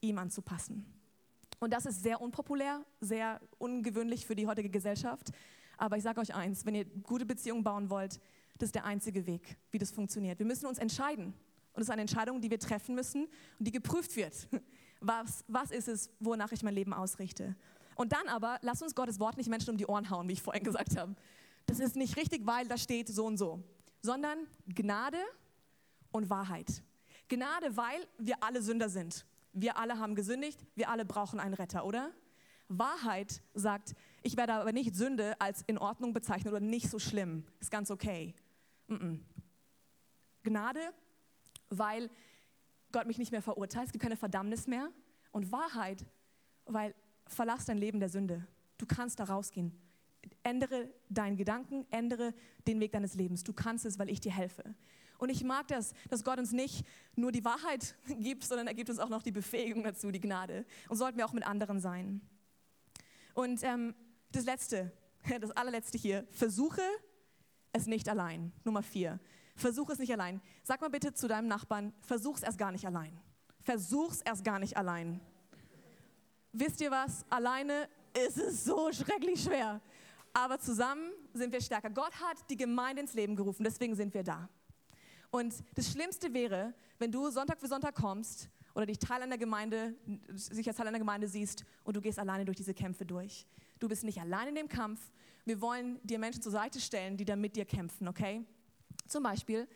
ihm 0.00 0.18
anzupassen. 0.18 0.86
Und 1.58 1.72
das 1.72 1.84
ist 1.84 2.02
sehr 2.02 2.20
unpopulär, 2.20 2.84
sehr 3.00 3.40
ungewöhnlich 3.58 4.26
für 4.26 4.34
die 4.34 4.46
heutige 4.46 4.70
Gesellschaft. 4.70 5.30
Aber 5.76 5.96
ich 5.96 6.02
sage 6.02 6.20
euch 6.20 6.34
eins, 6.34 6.64
wenn 6.64 6.74
ihr 6.74 6.84
gute 6.84 7.26
Beziehungen 7.26 7.62
bauen 7.62 7.90
wollt, 7.90 8.18
das 8.62 8.68
ist 8.68 8.74
der 8.74 8.84
einzige 8.84 9.26
Weg, 9.26 9.56
wie 9.70 9.78
das 9.78 9.90
funktioniert. 9.90 10.38
Wir 10.38 10.46
müssen 10.46 10.66
uns 10.66 10.78
entscheiden. 10.78 11.34
Und 11.72 11.82
es 11.82 11.88
ist 11.88 11.90
eine 11.90 12.02
Entscheidung, 12.02 12.40
die 12.40 12.50
wir 12.50 12.58
treffen 12.58 12.94
müssen 12.94 13.24
und 13.58 13.66
die 13.66 13.70
geprüft 13.70 14.16
wird. 14.16 14.48
Was, 15.02 15.46
was 15.48 15.70
ist 15.70 15.88
es, 15.88 16.10
wonach 16.20 16.52
ich 16.52 16.62
mein 16.62 16.74
Leben 16.74 16.92
ausrichte? 16.92 17.56
Und 17.94 18.12
dann 18.12 18.28
aber, 18.28 18.58
lass 18.60 18.82
uns 18.82 18.94
Gottes 18.94 19.18
Wort 19.18 19.38
nicht 19.38 19.48
Menschen 19.48 19.70
um 19.70 19.78
die 19.78 19.86
Ohren 19.86 20.10
hauen, 20.10 20.28
wie 20.28 20.34
ich 20.34 20.42
vorhin 20.42 20.62
gesagt 20.70 20.98
habe. 20.98 21.16
Das 21.64 21.80
ist 21.80 21.96
nicht 21.96 22.18
richtig, 22.18 22.46
weil 22.46 22.68
da 22.68 22.76
steht 22.76 23.08
so 23.08 23.24
und 23.24 23.38
so, 23.38 23.64
sondern 24.02 24.38
Gnade 24.66 25.16
und 26.12 26.28
Wahrheit. 26.28 26.82
Gnade, 27.28 27.78
weil 27.78 28.06
wir 28.18 28.42
alle 28.42 28.60
Sünder 28.60 28.90
sind. 28.90 29.24
Wir 29.54 29.78
alle 29.78 29.98
haben 29.98 30.14
gesündigt, 30.14 30.66
wir 30.74 30.90
alle 30.90 31.06
brauchen 31.06 31.40
einen 31.40 31.54
Retter, 31.54 31.86
oder? 31.86 32.10
Wahrheit 32.68 33.42
sagt, 33.54 33.94
ich 34.22 34.36
werde 34.36 34.52
aber 34.54 34.72
nicht 34.72 34.94
Sünde 34.94 35.40
als 35.40 35.62
in 35.66 35.78
Ordnung 35.78 36.12
bezeichnen 36.12 36.52
oder 36.52 36.60
nicht 36.60 36.90
so 36.90 36.98
schlimm, 36.98 37.44
ist 37.58 37.70
ganz 37.70 37.90
okay. 37.90 38.34
Gnade, 40.42 40.80
weil 41.68 42.10
Gott 42.92 43.06
mich 43.06 43.18
nicht 43.18 43.32
mehr 43.32 43.42
verurteilt, 43.42 43.86
es 43.86 43.92
gibt 43.92 44.02
keine 44.02 44.16
Verdammnis 44.16 44.66
mehr. 44.66 44.90
Und 45.32 45.52
Wahrheit, 45.52 46.04
weil 46.64 46.94
verlass 47.26 47.66
dein 47.66 47.78
Leben 47.78 48.00
der 48.00 48.08
Sünde. 48.08 48.46
Du 48.78 48.86
kannst 48.86 49.20
da 49.20 49.24
rausgehen. 49.24 49.72
Ändere 50.42 50.92
deinen 51.08 51.36
Gedanken, 51.36 51.86
ändere 51.90 52.34
den 52.66 52.80
Weg 52.80 52.92
deines 52.92 53.14
Lebens. 53.14 53.44
Du 53.44 53.52
kannst 53.52 53.84
es, 53.84 53.98
weil 53.98 54.10
ich 54.10 54.20
dir 54.20 54.32
helfe. 54.32 54.74
Und 55.18 55.28
ich 55.28 55.44
mag 55.44 55.68
das, 55.68 55.92
dass 56.08 56.24
Gott 56.24 56.38
uns 56.38 56.52
nicht 56.52 56.84
nur 57.14 57.30
die 57.30 57.44
Wahrheit 57.44 57.94
gibt, 58.18 58.44
sondern 58.44 58.66
er 58.66 58.74
gibt 58.74 58.90
uns 58.90 58.98
auch 58.98 59.08
noch 59.08 59.22
die 59.22 59.32
Befähigung 59.32 59.84
dazu, 59.84 60.10
die 60.10 60.20
Gnade. 60.20 60.64
Und 60.88 60.96
sollten 60.96 61.18
wir 61.18 61.26
auch 61.26 61.32
mit 61.32 61.46
anderen 61.46 61.78
sein. 61.78 62.20
Und 63.34 63.62
ähm, 63.62 63.94
das 64.32 64.44
Letzte, 64.44 64.92
das 65.40 65.50
allerletzte 65.52 65.98
hier, 65.98 66.26
versuche 66.30 66.82
es 67.72 67.86
nicht 67.86 68.08
allein. 68.08 68.52
Nummer 68.64 68.82
vier. 68.82 69.18
Versuch 69.56 69.90
es 69.90 69.98
nicht 69.98 70.12
allein. 70.12 70.40
Sag 70.62 70.80
mal 70.80 70.90
bitte 70.90 71.12
zu 71.12 71.28
deinem 71.28 71.48
Nachbarn, 71.48 71.92
versuch 72.00 72.36
es 72.36 72.42
erst 72.42 72.58
gar 72.58 72.72
nicht 72.72 72.86
allein. 72.86 73.18
Versuch 73.60 74.12
es 74.12 74.22
erst 74.22 74.44
gar 74.44 74.58
nicht 74.58 74.76
allein. 74.76 75.20
Wisst 76.52 76.80
ihr 76.80 76.90
was? 76.90 77.24
Alleine 77.30 77.88
ist 78.26 78.38
es 78.38 78.64
so 78.64 78.90
schrecklich 78.92 79.42
schwer. 79.42 79.80
Aber 80.32 80.58
zusammen 80.58 81.10
sind 81.32 81.52
wir 81.52 81.60
stärker. 81.60 81.90
Gott 81.90 82.12
hat 82.20 82.38
die 82.48 82.56
Gemeinde 82.56 83.02
ins 83.02 83.14
Leben 83.14 83.36
gerufen, 83.36 83.64
deswegen 83.64 83.94
sind 83.94 84.14
wir 84.14 84.22
da. 84.22 84.48
Und 85.30 85.54
das 85.74 85.90
Schlimmste 85.90 86.32
wäre, 86.32 86.74
wenn 86.98 87.12
du 87.12 87.30
Sonntag 87.30 87.60
für 87.60 87.68
Sonntag 87.68 87.94
kommst 87.94 88.48
oder 88.74 88.86
dich 88.86 88.98
Teil 88.98 89.22
einer 89.22 89.38
Gemeinde, 89.38 89.94
sich 90.34 90.66
als 90.66 90.76
Teil 90.76 90.88
einer 90.88 90.98
Gemeinde 90.98 91.28
siehst 91.28 91.64
und 91.84 91.96
du 91.96 92.00
gehst 92.00 92.18
alleine 92.18 92.44
durch 92.44 92.56
diese 92.56 92.74
Kämpfe 92.74 93.04
durch. 93.04 93.46
Du 93.78 93.88
bist 93.88 94.04
nicht 94.04 94.20
allein 94.20 94.48
in 94.48 94.54
dem 94.54 94.68
Kampf. 94.68 95.00
Wir 95.50 95.60
wollen 95.60 95.98
dir 96.04 96.20
Menschen 96.20 96.40
zur 96.42 96.52
Seite 96.52 96.78
stellen, 96.78 97.16
die 97.16 97.24
dann 97.24 97.40
mit 97.40 97.56
dir 97.56 97.64
kämpfen, 97.64 98.06
okay? 98.06 98.44
Zum 99.08 99.24
Beispiel, 99.24 99.66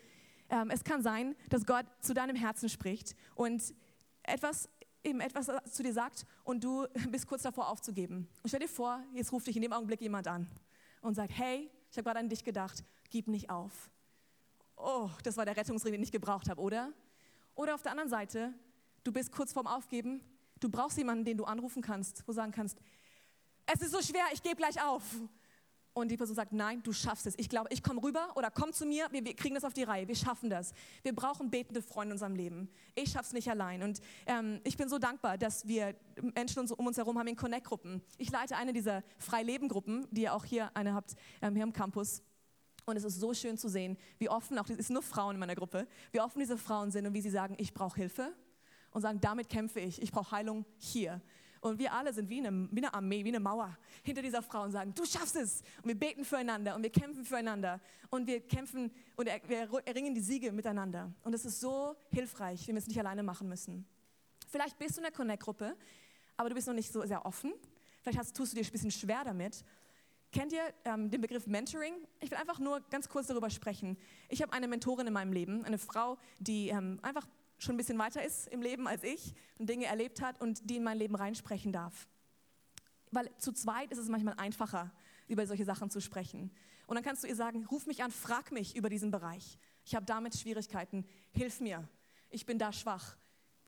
ähm, 0.48 0.70
es 0.70 0.84
kann 0.84 1.02
sein, 1.02 1.34
dass 1.48 1.66
Gott 1.66 1.84
zu 2.00 2.14
deinem 2.14 2.36
Herzen 2.36 2.68
spricht 2.68 3.16
und 3.34 3.74
etwas, 4.22 4.68
eben 5.02 5.20
etwas 5.20 5.50
zu 5.72 5.82
dir 5.82 5.92
sagt 5.92 6.26
und 6.44 6.62
du 6.62 6.86
bist 7.10 7.26
kurz 7.26 7.42
davor 7.42 7.68
aufzugeben. 7.68 8.28
Und 8.44 8.50
stell 8.50 8.60
dir 8.60 8.68
vor, 8.68 9.02
jetzt 9.14 9.32
ruft 9.32 9.48
dich 9.48 9.56
in 9.56 9.62
dem 9.62 9.72
Augenblick 9.72 10.00
jemand 10.00 10.28
an 10.28 10.48
und 11.00 11.16
sagt, 11.16 11.36
hey, 11.36 11.68
ich 11.90 11.96
habe 11.96 12.04
gerade 12.04 12.20
an 12.20 12.28
dich 12.28 12.44
gedacht, 12.44 12.84
gib 13.10 13.26
nicht 13.26 13.50
auf. 13.50 13.90
Oh, 14.76 15.10
das 15.24 15.36
war 15.36 15.44
der 15.44 15.56
Rettungsring, 15.56 15.90
den 15.90 16.04
ich 16.04 16.12
gebraucht 16.12 16.48
habe, 16.48 16.60
oder? 16.60 16.92
Oder 17.56 17.74
auf 17.74 17.82
der 17.82 17.90
anderen 17.90 18.10
Seite, 18.10 18.54
du 19.02 19.10
bist 19.10 19.32
kurz 19.32 19.52
vorm 19.52 19.66
Aufgeben, 19.66 20.20
du 20.60 20.68
brauchst 20.68 20.98
jemanden, 20.98 21.24
den 21.24 21.36
du 21.36 21.42
anrufen 21.42 21.82
kannst, 21.82 22.22
wo 22.28 22.30
du 22.30 22.36
sagen 22.36 22.52
kannst, 22.52 22.78
es 23.66 23.80
ist 23.80 23.90
so 23.90 24.00
schwer, 24.00 24.26
ich 24.32 24.40
gebe 24.40 24.54
gleich 24.54 24.80
auf 24.80 25.02
und 25.94 26.10
die 26.10 26.16
Person 26.16 26.34
sagt, 26.34 26.52
nein, 26.52 26.82
du 26.82 26.92
schaffst 26.92 27.26
es. 27.26 27.34
Ich 27.38 27.48
glaube, 27.48 27.68
ich 27.72 27.82
komme 27.82 28.02
rüber 28.02 28.28
oder 28.34 28.50
komm 28.50 28.72
zu 28.72 28.84
mir, 28.84 29.06
wir, 29.12 29.24
wir, 29.24 29.34
kriegen 29.34 29.54
das 29.54 29.64
auf 29.64 29.72
die 29.72 29.84
Reihe, 29.84 30.06
wir 30.08 30.16
schaffen 30.16 30.50
das. 30.50 30.72
Wir 31.02 31.14
brauchen 31.14 31.50
betende 31.50 31.80
Freunde 31.82 32.10
in 32.10 32.12
unserem 32.14 32.34
Leben. 32.34 32.68
Ich 32.94 33.12
schaffe 33.12 33.26
es 33.26 33.32
nicht 33.32 33.48
allein. 33.48 33.82
Und 33.82 34.00
ähm, 34.26 34.60
ich 34.64 34.76
bin 34.76 34.88
so 34.88 34.98
dankbar, 34.98 35.38
dass 35.38 35.66
wir 35.66 35.94
Menschen 36.34 36.68
um 36.70 36.86
uns 36.86 36.96
herum 36.96 37.18
haben 37.18 37.28
in 37.28 37.36
Connect-Gruppen. 37.36 38.02
Ich 38.18 38.30
leite 38.30 38.56
eine 38.56 38.72
dieser 38.72 39.04
Freileben-Gruppen, 39.18 40.06
die 40.10 40.22
ihr 40.22 40.34
auch 40.34 40.44
hier 40.44 40.70
eine 40.76 40.94
habt, 40.94 41.14
ähm, 41.40 41.54
hier 41.54 41.64
am 41.64 41.72
Campus. 41.72 42.22
Und 42.86 42.96
es 42.96 43.04
ist 43.04 43.18
so 43.18 43.32
schön 43.32 43.56
zu 43.56 43.68
sehen, 43.68 43.96
wie 44.18 44.28
offen, 44.28 44.58
auch 44.58 44.68
es 44.68 44.88
sind 44.88 44.94
nur 44.94 45.02
Frauen 45.02 45.36
in 45.36 45.40
meiner 45.40 45.54
Gruppe, 45.54 45.86
wie 46.12 46.20
offen 46.20 46.40
diese 46.40 46.58
Frauen 46.58 46.90
sind 46.90 47.06
und 47.06 47.14
wie 47.14 47.22
sie 47.22 47.30
sagen, 47.30 47.54
ich 47.58 47.72
brauche 47.72 47.96
Hilfe 47.96 48.34
und 48.90 49.00
sagen, 49.00 49.20
damit 49.20 49.48
kämpfe 49.48 49.80
ich, 49.80 50.02
ich 50.02 50.12
brauche 50.12 50.32
Heilung 50.32 50.66
hier. 50.76 51.22
Und 51.64 51.78
wir 51.78 51.94
alle 51.94 52.12
sind 52.12 52.28
wie 52.28 52.46
eine, 52.46 52.68
wie 52.70 52.76
eine 52.76 52.92
Armee, 52.92 53.24
wie 53.24 53.30
eine 53.30 53.40
Mauer 53.40 53.74
hinter 54.02 54.20
dieser 54.20 54.42
Frau 54.42 54.64
und 54.64 54.72
sagen, 54.72 54.92
du 54.94 55.06
schaffst 55.06 55.34
es. 55.34 55.62
Und 55.78 55.88
wir 55.88 55.98
beten 55.98 56.22
füreinander 56.22 56.74
und 56.74 56.82
wir 56.82 56.90
kämpfen 56.90 57.24
füreinander. 57.24 57.80
Und 58.10 58.26
wir 58.26 58.46
kämpfen 58.46 58.90
und 59.16 59.26
wir 59.48 59.82
erringen 59.86 60.14
die 60.14 60.20
Siege 60.20 60.52
miteinander. 60.52 61.10
Und 61.22 61.32
es 61.32 61.46
ist 61.46 61.60
so 61.60 61.96
hilfreich, 62.10 62.68
wenn 62.68 62.74
wir 62.74 62.80
es 62.80 62.86
nicht 62.86 62.98
alleine 62.98 63.22
machen 63.22 63.48
müssen. 63.48 63.86
Vielleicht 64.46 64.78
bist 64.78 64.96
du 64.96 64.98
in 64.98 65.04
der 65.04 65.12
Connect-Gruppe, 65.12 65.74
aber 66.36 66.50
du 66.50 66.54
bist 66.54 66.66
noch 66.66 66.74
nicht 66.74 66.92
so 66.92 67.00
sehr 67.06 67.24
offen. 67.24 67.54
Vielleicht 68.02 68.18
hast, 68.18 68.36
tust 68.36 68.52
du 68.52 68.56
dir 68.58 68.66
ein 68.66 68.70
bisschen 68.70 68.90
schwer 68.90 69.24
damit. 69.24 69.64
Kennt 70.32 70.52
ihr 70.52 70.74
ähm, 70.84 71.10
den 71.10 71.22
Begriff 71.22 71.46
Mentoring? 71.46 71.94
Ich 72.20 72.30
will 72.30 72.36
einfach 72.36 72.58
nur 72.58 72.82
ganz 72.90 73.08
kurz 73.08 73.28
darüber 73.28 73.48
sprechen. 73.48 73.96
Ich 74.28 74.42
habe 74.42 74.52
eine 74.52 74.68
Mentorin 74.68 75.06
in 75.06 75.14
meinem 75.14 75.32
Leben, 75.32 75.64
eine 75.64 75.78
Frau, 75.78 76.18
die 76.40 76.68
ähm, 76.68 76.98
einfach 77.00 77.26
schon 77.58 77.74
ein 77.74 77.78
bisschen 77.78 77.98
weiter 77.98 78.24
ist 78.24 78.48
im 78.48 78.62
Leben 78.62 78.86
als 78.86 79.02
ich 79.02 79.34
und 79.58 79.68
Dinge 79.68 79.86
erlebt 79.86 80.20
hat 80.20 80.40
und 80.40 80.68
die 80.68 80.76
in 80.76 80.84
mein 80.84 80.98
Leben 80.98 81.14
reinsprechen 81.14 81.72
darf. 81.72 82.08
Weil 83.10 83.30
zu 83.38 83.52
zweit 83.52 83.92
ist 83.92 83.98
es 83.98 84.08
manchmal 84.08 84.34
einfacher, 84.38 84.92
über 85.28 85.46
solche 85.46 85.64
Sachen 85.64 85.90
zu 85.90 86.00
sprechen. 86.00 86.50
Und 86.86 86.96
dann 86.96 87.04
kannst 87.04 87.24
du 87.24 87.28
ihr 87.28 87.36
sagen, 87.36 87.64
ruf 87.66 87.86
mich 87.86 88.02
an, 88.02 88.10
frag 88.10 88.52
mich 88.52 88.76
über 88.76 88.90
diesen 88.90 89.10
Bereich. 89.10 89.58
Ich 89.84 89.94
habe 89.94 90.04
damit 90.04 90.36
Schwierigkeiten, 90.36 91.06
hilf 91.32 91.60
mir. 91.60 91.88
Ich 92.30 92.44
bin 92.44 92.58
da 92.58 92.72
schwach. 92.72 93.16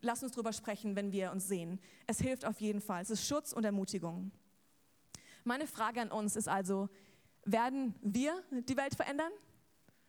Lass 0.01 0.23
uns 0.23 0.33
darüber 0.33 0.53
sprechen, 0.53 0.97
wenn 0.97 1.13
wir 1.13 1.33
uns 1.33 1.49
sehen. 1.49 1.81
Es 2.07 2.19
hilft 2.19 2.45
auf 2.45 2.61
jeden 2.61 2.81
Fall. 2.81 3.03
Es 3.03 3.11
ist 3.11 3.27
Schutz 3.27 3.53
und 3.53 3.65
Ermutigung. 3.65 4.33
Meine 5.45 5.67
Frage 5.67 6.01
an 6.01 6.11
uns 6.11 6.37
ist 6.37 6.49
also, 6.49 6.89
werden 7.45 7.95
wir 8.03 8.43
die 8.51 8.77
Welt 8.77 8.95
verändern 8.95 9.33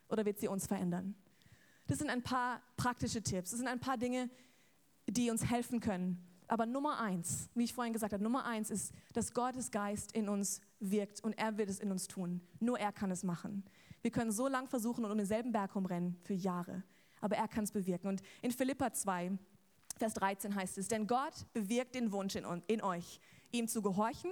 oder 0.09 0.25
wird 0.25 0.39
sie 0.39 0.47
uns 0.47 0.67
verändern? 0.67 1.15
Das 1.87 1.99
sind 1.99 2.09
ein 2.09 2.21
paar 2.21 2.61
praktische 2.75 3.21
Tipps. 3.21 3.51
Das 3.51 3.59
sind 3.59 3.67
ein 3.67 3.79
paar 3.79 3.97
Dinge, 3.97 4.29
die 5.07 5.31
uns 5.31 5.49
helfen 5.49 5.79
können. 5.79 6.23
Aber 6.49 6.65
Nummer 6.65 6.99
eins, 6.99 7.49
wie 7.55 7.65
ich 7.65 7.73
vorhin 7.73 7.93
gesagt 7.93 8.13
habe, 8.13 8.23
Nummer 8.23 8.45
eins 8.45 8.69
ist, 8.69 8.93
dass 9.13 9.33
Gottes 9.33 9.71
Geist 9.71 10.13
in 10.13 10.29
uns 10.29 10.61
wirkt 10.79 11.21
und 11.21 11.37
er 11.37 11.57
wird 11.57 11.69
es 11.69 11.79
in 11.79 11.91
uns 11.91 12.07
tun. 12.07 12.41
Nur 12.59 12.79
er 12.79 12.91
kann 12.93 13.11
es 13.11 13.23
machen. 13.23 13.63
Wir 14.01 14.11
können 14.11 14.31
so 14.31 14.47
lang 14.47 14.67
versuchen 14.67 15.03
und 15.03 15.11
um 15.11 15.17
denselben 15.17 15.51
Berg 15.51 15.75
rumrennen 15.75 16.15
für 16.23 16.33
Jahre, 16.33 16.83
aber 17.19 17.35
er 17.35 17.47
kann 17.47 17.65
es 17.65 17.71
bewirken. 17.71 18.07
Und 18.07 18.21
in 18.41 18.51
Philippa 18.51 18.93
2, 18.93 19.37
Vers 19.97 20.13
13 20.13 20.55
heißt 20.55 20.77
es, 20.77 20.87
denn 20.87 21.07
Gott 21.07 21.51
bewirkt 21.51 21.95
den 21.95 22.11
Wunsch 22.11 22.35
in, 22.35 22.45
in 22.67 22.81
euch, 22.81 23.19
ihm 23.51 23.67
zu 23.67 23.81
gehorchen 23.81 24.31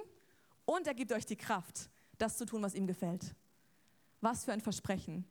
und 0.66 0.88
er 0.88 0.94
gibt 0.94 1.12
euch 1.12 1.26
die 1.26 1.36
Kraft, 1.36 1.90
das 2.18 2.38
zu 2.38 2.46
tun, 2.46 2.62
was 2.62 2.76
ihm 2.76 2.88
gefällt. 2.88 3.36
Was 4.22 4.46
für 4.46 4.54
ein 4.54 4.62
Versprechen 4.62 5.26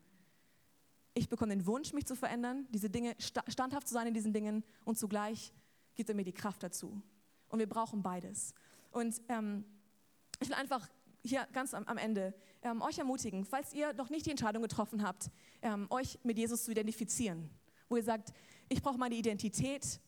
ich 1.14 1.28
bekomme 1.28 1.56
den 1.56 1.66
Wunsch, 1.66 1.92
mich 1.92 2.06
zu 2.06 2.16
verändern, 2.16 2.66
diese 2.70 2.90
Dinge, 2.90 3.14
standhaft 3.18 3.88
zu 3.88 3.94
sein 3.94 4.08
in 4.08 4.14
diesen 4.14 4.32
Dingen 4.32 4.64
und 4.84 4.98
zugleich 4.98 5.52
gibt 5.94 6.08
er 6.08 6.14
mir 6.14 6.24
die 6.24 6.32
Kraft 6.32 6.62
dazu. 6.62 7.00
Und 7.48 7.60
wir 7.60 7.68
brauchen 7.68 8.02
beides. 8.02 8.52
Und 8.90 9.22
ähm, 9.28 9.64
ich 10.40 10.48
will 10.48 10.56
einfach 10.56 10.88
hier 11.22 11.46
ganz 11.52 11.72
am, 11.72 11.84
am 11.84 11.96
Ende 11.96 12.34
ähm, 12.62 12.82
euch 12.82 12.98
ermutigen, 12.98 13.44
falls 13.44 13.72
ihr 13.72 13.92
noch 13.94 14.10
nicht 14.10 14.26
die 14.26 14.30
Entscheidung 14.30 14.62
getroffen 14.62 15.02
habt, 15.02 15.30
ähm, 15.62 15.86
euch 15.90 16.18
mit 16.24 16.36
Jesus 16.36 16.64
zu 16.64 16.72
identifizieren, 16.72 17.48
wo 17.88 17.96
ihr 17.96 18.02
sagt, 18.02 18.32
ich 18.68 18.82
brauche 18.82 18.98
meine 18.98 19.14
Identität 19.14 20.00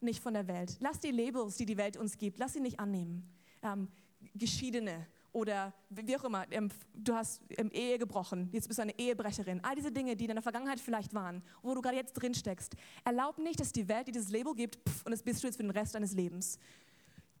nicht 0.00 0.22
von 0.22 0.34
der 0.34 0.46
Welt. 0.46 0.76
Lasst 0.80 1.04
die 1.04 1.10
Labels, 1.10 1.56
die 1.56 1.66
die 1.66 1.76
Welt 1.76 1.96
uns 1.96 2.18
gibt, 2.18 2.38
lasst 2.38 2.54
sie 2.54 2.60
nicht 2.60 2.78
annehmen. 2.78 3.28
Ähm, 3.62 3.88
Geschiedene 4.34 5.06
oder 5.32 5.72
wie 5.90 6.16
auch 6.16 6.24
immer, 6.24 6.44
ähm, 6.50 6.70
du 6.94 7.14
hast 7.14 7.42
ähm, 7.50 7.70
Ehe 7.72 7.98
gebrochen, 7.98 8.48
jetzt 8.52 8.66
bist 8.68 8.78
du 8.78 8.82
eine 8.82 8.98
Ehebrecherin. 8.98 9.62
All 9.62 9.74
diese 9.76 9.92
Dinge, 9.92 10.16
die 10.16 10.24
in 10.24 10.28
deiner 10.28 10.42
Vergangenheit 10.42 10.80
vielleicht 10.80 11.14
waren, 11.14 11.42
wo 11.62 11.74
du 11.74 11.80
gerade 11.80 11.96
jetzt 11.96 12.14
drin 12.14 12.34
steckst. 12.34 12.74
Erlaub 13.04 13.38
nicht, 13.38 13.60
dass 13.60 13.72
die 13.72 13.88
Welt 13.88 14.08
dir 14.08 14.12
dieses 14.12 14.30
Label 14.30 14.54
gibt 14.54 14.78
und 15.04 15.10
das 15.10 15.22
bist 15.22 15.42
du 15.42 15.46
jetzt 15.46 15.56
für 15.56 15.62
den 15.62 15.70
Rest 15.70 15.94
deines 15.94 16.12
Lebens. 16.12 16.58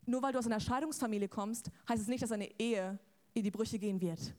Nur 0.06 0.22
weil 0.22 0.32
du 0.32 0.38
aus 0.38 0.46
einer 0.46 0.60
Scheidungsfamilie 0.60 1.28
kommst, 1.28 1.70
heißt 1.88 2.02
es 2.02 2.08
nicht, 2.08 2.22
dass 2.22 2.32
eine 2.32 2.48
Ehe 2.58 2.98
in 3.34 3.42
die 3.42 3.50
Brüche 3.50 3.78
gehen 3.78 4.00
wird. 4.00 4.34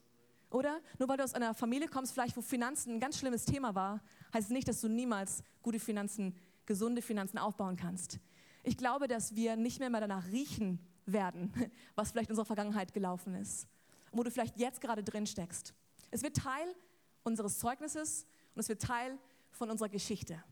Oder? 0.49 0.81
Nur 0.99 1.07
weil 1.07 1.17
du 1.17 1.23
aus 1.23 1.33
einer 1.33 1.53
Familie 1.53 1.87
kommst, 1.87 2.13
vielleicht 2.13 2.35
wo 2.35 2.41
Finanzen 2.41 2.95
ein 2.95 2.99
ganz 2.99 3.17
schlimmes 3.17 3.45
Thema 3.45 3.73
war, 3.73 4.01
heißt 4.33 4.47
es 4.47 4.51
nicht, 4.51 4.67
dass 4.67 4.81
du 4.81 4.89
niemals 4.89 5.43
gute 5.61 5.79
Finanzen, 5.79 6.35
gesunde 6.65 7.01
Finanzen 7.01 7.37
aufbauen 7.37 7.77
kannst. 7.77 8.19
Ich 8.63 8.77
glaube, 8.77 9.07
dass 9.07 9.35
wir 9.35 9.55
nicht 9.55 9.79
mehr, 9.79 9.89
mehr 9.89 10.01
danach 10.01 10.27
riechen 10.27 10.79
werden, 11.05 11.53
was 11.95 12.11
vielleicht 12.11 12.29
in 12.29 12.33
unserer 12.33 12.45
Vergangenheit 12.45 12.93
gelaufen 12.93 13.35
ist 13.35 13.67
wo 14.11 14.23
du 14.23 14.31
vielleicht 14.31 14.57
jetzt 14.57 14.81
gerade 14.81 15.03
drin 15.03 15.25
steckst. 15.25 15.73
Es 16.11 16.23
wird 16.23 16.35
Teil 16.35 16.75
unseres 17.23 17.59
Zeugnisses 17.59 18.25
und 18.55 18.59
es 18.59 18.69
wird 18.69 18.81
Teil 18.81 19.17
von 19.51 19.69
unserer 19.69 19.89
Geschichte. 19.89 20.43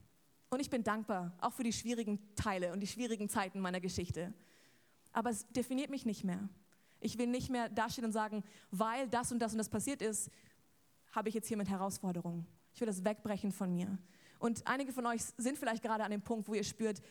Und 0.49 0.59
ich 0.59 0.69
bin 0.69 0.83
dankbar, 0.83 1.33
auch 1.41 1.53
für 1.53 1.63
die 1.63 1.73
schwierigen 1.73 2.19
Teile 2.35 2.71
und 2.73 2.79
die 2.79 2.87
schwierigen 2.87 3.29
Zeiten 3.29 3.59
meiner 3.59 3.79
Geschichte. 3.79 4.33
Aber 5.11 5.29
es 5.29 5.47
definiert 5.49 5.89
mich 5.89 6.05
nicht 6.05 6.23
mehr. 6.23 6.49
Ich 7.01 7.17
will 7.17 7.27
nicht 7.27 7.49
mehr 7.49 7.69
dastehen 7.69 8.05
und 8.05 8.11
sagen, 8.11 8.43
weil 8.71 9.07
das 9.07 9.31
und 9.31 9.39
das 9.39 9.51
und 9.51 9.57
das 9.57 9.69
passiert 9.69 10.01
ist, 10.01 10.29
habe 11.11 11.29
ich 11.29 11.35
jetzt 11.35 11.47
hier 11.47 11.57
mit 11.57 11.69
Herausforderungen. 11.69 12.45
Ich 12.73 12.81
will 12.81 12.87
das 12.87 13.03
wegbrechen 13.03 13.51
von 13.51 13.73
mir. 13.73 13.97
Und 14.37 14.65
einige 14.65 14.93
von 14.93 15.05
euch 15.05 15.21
sind 15.37 15.57
vielleicht 15.57 15.83
gerade 15.83 16.03
an 16.03 16.11
dem 16.11 16.21
Punkt, 16.21 16.47
wo 16.47 16.53
ihr 16.53 16.63
spürt, 16.63 17.01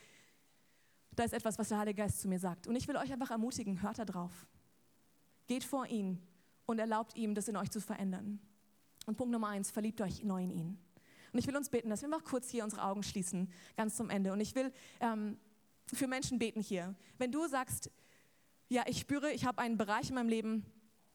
da 1.18 1.24
ist 1.24 1.34
etwas, 1.34 1.58
was 1.58 1.68
der 1.68 1.78
Heilige 1.78 2.02
Geist 2.02 2.20
zu 2.20 2.28
mir 2.28 2.38
sagt. 2.38 2.66
Und 2.66 2.76
ich 2.76 2.86
will 2.86 2.96
euch 2.96 3.12
einfach 3.12 3.30
ermutigen, 3.30 3.82
hört 3.82 3.98
da 3.98 4.04
drauf. 4.04 4.46
Geht 5.46 5.64
vor 5.64 5.86
ihn 5.86 6.20
und 6.66 6.78
erlaubt 6.78 7.16
ihm, 7.16 7.34
das 7.34 7.48
in 7.48 7.56
euch 7.56 7.70
zu 7.70 7.80
verändern. 7.80 8.38
Und 9.06 9.16
Punkt 9.16 9.32
Nummer 9.32 9.48
eins, 9.48 9.70
verliebt 9.70 10.00
euch 10.00 10.22
neu 10.22 10.44
in 10.44 10.50
ihn. 10.50 10.78
Und 11.32 11.38
ich 11.38 11.46
will 11.46 11.56
uns 11.56 11.70
beten, 11.70 11.90
dass 11.90 12.02
wir 12.02 12.08
mal 12.08 12.20
kurz 12.20 12.50
hier 12.50 12.62
unsere 12.62 12.84
Augen 12.84 13.02
schließen, 13.02 13.50
ganz 13.76 13.96
zum 13.96 14.10
Ende. 14.10 14.32
Und 14.32 14.40
ich 14.40 14.54
will 14.54 14.72
ähm, 15.00 15.38
für 15.92 16.06
Menschen 16.06 16.38
beten 16.38 16.60
hier. 16.60 16.94
Wenn 17.18 17.32
du 17.32 17.46
sagst, 17.48 17.90
ja, 18.68 18.84
ich 18.86 18.98
spüre, 18.98 19.32
ich 19.32 19.44
habe 19.44 19.60
einen 19.60 19.76
Bereich 19.76 20.10
in 20.10 20.14
meinem 20.14 20.28
Leben, 20.28 20.64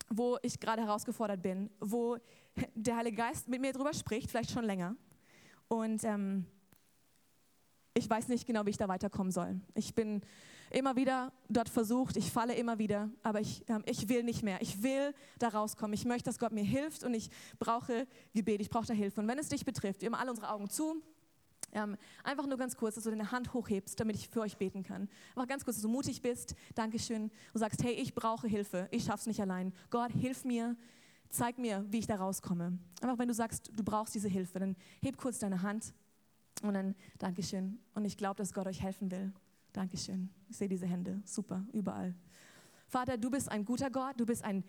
wo 0.10 0.38
ich 0.42 0.60
gerade 0.60 0.82
herausgefordert 0.82 1.42
bin, 1.42 1.70
wo 1.80 2.18
der 2.76 2.98
Heilige 2.98 3.18
Geist 3.18 3.48
mit 3.48 3.62
mir 3.62 3.72
drüber 3.72 3.94
spricht, 3.94 4.30
vielleicht 4.30 4.52
schon 4.52 4.66
länger. 4.66 4.96
Und 5.68 6.04
ähm, 6.04 6.46
ich 7.94 8.10
weiß 8.10 8.28
nicht 8.28 8.46
genau, 8.48 8.66
wie 8.66 8.72
ich 8.72 8.78
da 8.78 8.88
weiterkommen 8.88 9.32
soll. 9.32 9.60
Ich 9.76 9.94
bin 9.94 10.22
immer 10.72 10.96
wieder 10.96 11.32
dort 11.50 11.70
versucht, 11.70 12.18
ich 12.18 12.32
falle 12.32 12.56
immer 12.56 12.80
wieder, 12.80 13.10
aber 13.22 13.40
ich, 13.40 13.64
ähm, 13.70 13.84
ich 13.86 14.10
will 14.10 14.24
nicht 14.24 14.44
mehr. 14.44 14.62
Ich 14.62 14.82
will 14.82 15.14
da 15.38 15.50
rauskommen. 15.50 15.94
Ich 15.94 16.06
möchte, 16.06 16.26
dass 16.26 16.40
Gott 16.40 16.52
mir 16.52 16.64
hilft 16.64 17.04
und 17.04 17.14
ich 17.14 17.30
brauche 17.60 18.08
Gebet, 18.34 18.62
ich 18.62 18.70
brauche 18.70 18.88
da 18.88 18.94
Hilfe. 18.94 19.22
Und 19.22 19.28
wenn 19.28 19.38
es 19.38 19.50
dich 19.50 19.66
betrifft, 19.66 20.02
wir 20.02 20.08
haben 20.08 20.16
alle 20.16 20.32
unsere 20.32 20.50
Augen 20.50 20.70
zu. 20.70 21.02
Ähm, 21.72 21.98
einfach 22.24 22.46
nur 22.46 22.58
ganz 22.58 22.76
kurz, 22.76 22.96
dass 22.96 23.04
du 23.04 23.10
deine 23.10 23.32
Hand 23.32 23.54
hochhebst, 23.54 24.00
damit 24.00 24.16
ich 24.16 24.30
für 24.30 24.42
euch 24.42 24.58
beten 24.58 24.84
kann. 24.84 25.10
Einfach 25.36 25.48
ganz 25.48 25.64
kurz, 25.64 25.78
dass 25.78 25.84
du 25.84 25.90
mutig 25.90 26.22
bist, 26.22 26.56
Dankeschön, 26.76 27.32
und 27.54 27.60
sagst, 27.60 27.84
hey, 27.84 27.94
ich 27.94 28.14
brauche 28.14 28.48
Hilfe, 28.48 28.88
ich 28.92 29.06
schaff's 29.06 29.26
nicht 29.26 29.42
allein. 29.42 29.74
Gott, 29.90 30.12
hilf 30.12 30.46
mir, 30.46 30.76
zeig 31.30 31.58
mir, 31.58 31.84
wie 31.90 32.00
ich 32.00 32.08
da 32.08 32.16
rauskomme. 32.16 32.78
Einfach 33.02 33.18
wenn 33.18 33.28
du 33.28 33.34
sagst, 33.34 33.72
du 33.74 33.84
brauchst 33.84 34.14
diese 34.14 34.28
Hilfe, 34.28 34.60
dann 34.60 34.76
heb 35.02 35.18
kurz 35.18 35.40
deine 35.40 35.64
Hand 35.64 35.96
und 36.62 36.74
dann 36.74 36.96
Dankeschön. 37.18 37.80
Und 37.94 38.06
ich 38.06 38.18
glaube, 38.18 38.36
dass 38.36 38.54
Gott 38.54 38.68
euch 38.68 38.82
helfen 38.82 39.12
will. 39.12 39.34
Dankeschön. 39.74 40.30
Ich 40.50 40.58
sehe 40.58 40.70
diese 40.70 40.86
Hände. 40.86 41.22
Super, 41.26 41.66
überall. 41.74 42.14
Vater, 42.88 43.18
du 43.18 43.32
bist 43.32 43.50
ein 43.50 43.66
guter 43.66 43.90
Gott, 43.90 44.20
du 44.20 44.26
bist 44.26 44.44
ein 44.44 44.64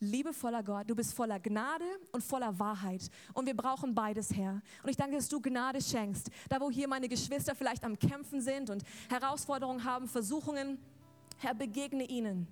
liebevoller 0.00 0.62
Gott, 0.62 0.88
du 0.88 0.94
bist 0.94 1.14
voller 1.14 1.40
Gnade 1.40 1.84
und 2.12 2.22
voller 2.22 2.58
Wahrheit. 2.58 3.10
Und 3.34 3.46
wir 3.46 3.56
brauchen 3.56 3.94
beides, 3.94 4.34
Herr. 4.34 4.62
Und 4.82 4.90
ich 4.90 4.96
danke, 4.96 5.16
dass 5.16 5.28
du 5.28 5.40
Gnade 5.40 5.80
schenkst. 5.80 6.30
Da, 6.48 6.60
wo 6.60 6.70
hier 6.70 6.88
meine 6.88 7.08
Geschwister 7.08 7.54
vielleicht 7.54 7.84
am 7.84 7.98
Kämpfen 7.98 8.40
sind 8.40 8.70
und 8.70 8.82
Herausforderungen 9.08 9.84
haben, 9.84 10.08
Versuchungen, 10.08 10.78
Herr, 11.38 11.54
begegne 11.54 12.04
ihnen. 12.04 12.46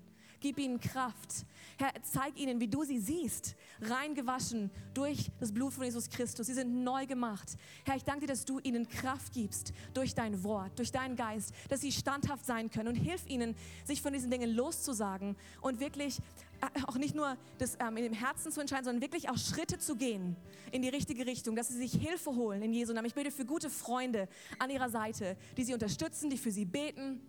Gib 0.45 0.59
ihnen 0.59 0.79
Kraft. 0.79 1.43
Herr, 1.79 1.91
zeig 2.03 2.39
ihnen, 2.39 2.59
wie 2.59 2.67
du 2.67 2.83
sie 2.83 2.99
siehst. 2.99 3.55
Reingewaschen 3.81 4.69
durch 4.93 5.31
das 5.39 5.51
Blut 5.51 5.73
von 5.73 5.85
Jesus 5.85 6.07
Christus. 6.07 6.45
Sie 6.45 6.53
sind 6.53 6.83
neu 6.83 7.07
gemacht. 7.07 7.57
Herr, 7.83 7.95
ich 7.95 8.03
danke 8.03 8.27
dir, 8.27 8.33
dass 8.33 8.45
du 8.45 8.59
ihnen 8.59 8.87
Kraft 8.87 9.33
gibst 9.33 9.73
durch 9.95 10.13
dein 10.13 10.43
Wort, 10.43 10.77
durch 10.77 10.91
deinen 10.91 11.15
Geist, 11.15 11.51
dass 11.67 11.81
sie 11.81 11.91
standhaft 11.91 12.45
sein 12.45 12.69
können. 12.69 12.89
Und 12.89 12.95
hilf 12.95 13.27
ihnen, 13.27 13.55
sich 13.85 14.03
von 14.03 14.13
diesen 14.13 14.29
Dingen 14.29 14.51
loszusagen 14.51 15.35
und 15.61 15.79
wirklich 15.79 16.19
äh, 16.61 16.83
auch 16.85 16.97
nicht 16.97 17.15
nur 17.15 17.37
das 17.57 17.75
ähm, 17.79 17.97
in 17.97 18.03
dem 18.03 18.13
Herzen 18.13 18.51
zu 18.51 18.61
entscheiden, 18.61 18.85
sondern 18.85 19.01
wirklich 19.01 19.29
auch 19.29 19.37
Schritte 19.39 19.79
zu 19.79 19.95
gehen 19.95 20.35
in 20.71 20.83
die 20.83 20.89
richtige 20.89 21.25
Richtung, 21.25 21.55
dass 21.55 21.69
sie 21.69 21.77
sich 21.79 21.93
Hilfe 21.93 22.35
holen 22.35 22.61
in 22.61 22.71
Jesu 22.71 22.93
Namen. 22.93 23.07
Ich 23.07 23.15
bete 23.15 23.31
für 23.31 23.45
gute 23.45 23.71
Freunde 23.71 24.29
an 24.59 24.69
ihrer 24.69 24.91
Seite, 24.91 25.37
die 25.57 25.63
sie 25.63 25.73
unterstützen, 25.73 26.29
die 26.29 26.37
für 26.37 26.51
sie 26.51 26.65
beten 26.65 27.19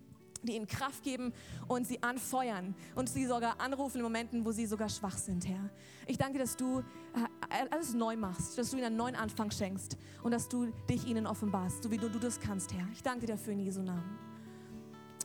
die 0.45 0.55
ihnen 0.55 0.67
Kraft 0.67 1.03
geben 1.03 1.33
und 1.67 1.87
sie 1.87 2.01
anfeuern 2.03 2.75
und 2.95 3.09
sie 3.09 3.25
sogar 3.25 3.59
anrufen 3.59 3.97
in 3.97 4.03
Momenten, 4.03 4.45
wo 4.45 4.51
sie 4.51 4.65
sogar 4.65 4.89
schwach 4.89 5.17
sind, 5.17 5.47
Herr. 5.47 5.69
Ich 6.05 6.17
danke, 6.17 6.39
dass 6.39 6.55
du 6.55 6.79
äh, 6.79 7.65
alles 7.69 7.93
neu 7.93 8.15
machst, 8.15 8.57
dass 8.57 8.71
du 8.71 8.77
ihnen 8.77 8.87
einen 8.87 8.97
neuen 8.97 9.15
Anfang 9.15 9.51
schenkst 9.51 9.97
und 10.23 10.31
dass 10.31 10.49
du 10.49 10.71
dich 10.89 11.05
ihnen 11.05 11.27
offenbarst, 11.27 11.83
so 11.83 11.91
wie 11.91 11.97
du, 11.97 12.09
du 12.09 12.19
das 12.19 12.39
kannst, 12.39 12.73
Herr. 12.73 12.87
Ich 12.93 13.03
danke 13.03 13.25
dir 13.25 13.33
dafür 13.33 13.53
in 13.53 13.59
Jesu 13.59 13.81
Namen. 13.81 14.17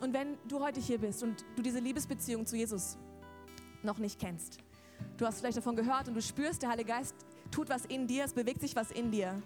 Und 0.01 0.13
wenn 0.13 0.37
du 0.47 0.59
heute 0.59 0.79
hier 0.79 0.97
bist 0.97 1.23
und 1.23 1.45
du 1.55 1.61
diese 1.61 1.79
Liebesbeziehung 1.79 2.45
zu 2.45 2.57
Jesus 2.57 2.97
noch 3.83 3.97
nicht 3.97 4.19
kennst, 4.19 4.57
du 5.17 5.25
hast 5.25 5.39
vielleicht 5.39 5.57
davon 5.57 5.75
gehört 5.75 6.07
und 6.07 6.15
du 6.15 6.21
spürst, 6.21 6.61
der 6.61 6.69
Heilige 6.69 6.89
Geist 6.89 7.15
tut 7.51 7.69
was 7.69 7.85
in 7.85 8.07
dir, 8.07 8.25
es 8.25 8.33
bewegt 8.33 8.61
sich 8.61 8.75
was 8.75 8.91
in 8.91 9.11
dir 9.11 9.41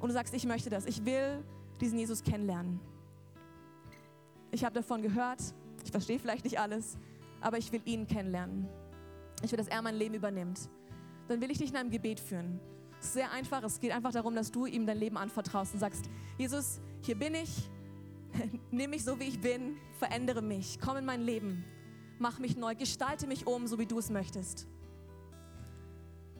und 0.00 0.08
du 0.08 0.12
sagst, 0.12 0.34
ich 0.34 0.44
möchte 0.44 0.70
das, 0.70 0.86
ich 0.86 1.04
will 1.04 1.42
diesen 1.80 1.98
Jesus 1.98 2.22
kennenlernen 2.22 2.78
ich 4.54 4.64
habe 4.64 4.74
davon 4.74 5.02
gehört, 5.02 5.40
ich 5.84 5.90
verstehe 5.90 6.18
vielleicht 6.18 6.44
nicht 6.44 6.58
alles, 6.58 6.96
aber 7.40 7.58
ich 7.58 7.72
will 7.72 7.82
ihn 7.84 8.06
kennenlernen. 8.06 8.68
Ich 9.42 9.50
will, 9.50 9.58
dass 9.58 9.68
er 9.68 9.82
mein 9.82 9.96
Leben 9.96 10.14
übernimmt. 10.14 10.68
Dann 11.28 11.40
will 11.40 11.50
ich 11.50 11.58
dich 11.58 11.70
in 11.70 11.76
einem 11.76 11.90
Gebet 11.90 12.20
führen. 12.20 12.60
Es 13.00 13.06
ist 13.06 13.14
sehr 13.14 13.30
einfach. 13.32 13.62
Es 13.62 13.80
geht 13.80 13.92
einfach 13.92 14.12
darum, 14.12 14.34
dass 14.34 14.50
du 14.50 14.66
ihm 14.66 14.86
dein 14.86 14.98
Leben 14.98 15.16
anvertraust 15.16 15.74
und 15.74 15.80
sagst, 15.80 16.08
Jesus, 16.38 16.80
hier 17.02 17.18
bin 17.18 17.34
ich, 17.34 17.68
nimm 18.70 18.90
mich 18.90 19.04
so, 19.04 19.18
wie 19.18 19.24
ich 19.24 19.40
bin, 19.40 19.76
verändere 19.98 20.40
mich, 20.40 20.78
komm 20.80 20.96
in 20.98 21.04
mein 21.04 21.20
Leben, 21.20 21.64
mach 22.18 22.38
mich 22.38 22.56
neu, 22.56 22.74
gestalte 22.74 23.26
mich 23.26 23.46
um, 23.46 23.66
so 23.66 23.78
wie 23.78 23.86
du 23.86 23.98
es 23.98 24.10
möchtest 24.10 24.66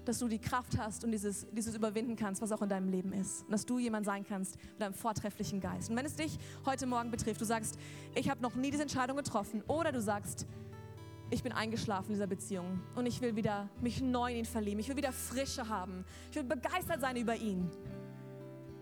dass 0.04 0.18
du 0.18 0.28
die 0.28 0.38
Kraft 0.38 0.78
hast 0.78 1.04
und 1.04 1.12
dieses, 1.12 1.46
dieses 1.52 1.74
überwinden 1.74 2.16
kannst, 2.16 2.42
was 2.42 2.52
auch 2.52 2.62
in 2.62 2.68
deinem 2.68 2.88
Leben 2.88 3.12
ist. 3.12 3.42
Und 3.44 3.52
dass 3.52 3.66
du 3.66 3.78
jemand 3.78 4.06
sein 4.06 4.24
kannst 4.26 4.56
mit 4.72 4.82
einem 4.82 4.94
vortrefflichen 4.94 5.60
Geist. 5.60 5.90
Und 5.90 5.96
wenn 5.96 6.06
es 6.06 6.16
dich 6.16 6.38
heute 6.66 6.86
Morgen 6.86 7.10
betrifft, 7.10 7.40
du 7.40 7.44
sagst, 7.44 7.78
ich 8.14 8.28
habe 8.28 8.42
noch 8.42 8.54
nie 8.54 8.70
diese 8.70 8.82
Entscheidung 8.82 9.16
getroffen, 9.16 9.62
oder 9.66 9.92
du 9.92 10.00
sagst, 10.00 10.46
ich 11.30 11.42
bin 11.42 11.52
eingeschlafen 11.52 12.08
in 12.08 12.14
dieser 12.14 12.26
Beziehung 12.26 12.80
und 12.94 13.06
ich 13.06 13.20
will 13.20 13.34
wieder 13.34 13.68
mich 13.80 14.00
neu 14.00 14.30
in 14.30 14.38
ihn 14.38 14.44
verlieben. 14.44 14.78
Ich 14.80 14.88
will 14.88 14.96
wieder 14.96 15.12
Frische 15.12 15.68
haben. 15.68 16.04
Ich 16.30 16.36
will 16.36 16.44
begeistert 16.44 17.00
sein 17.00 17.16
über 17.16 17.34
ihn. 17.34 17.70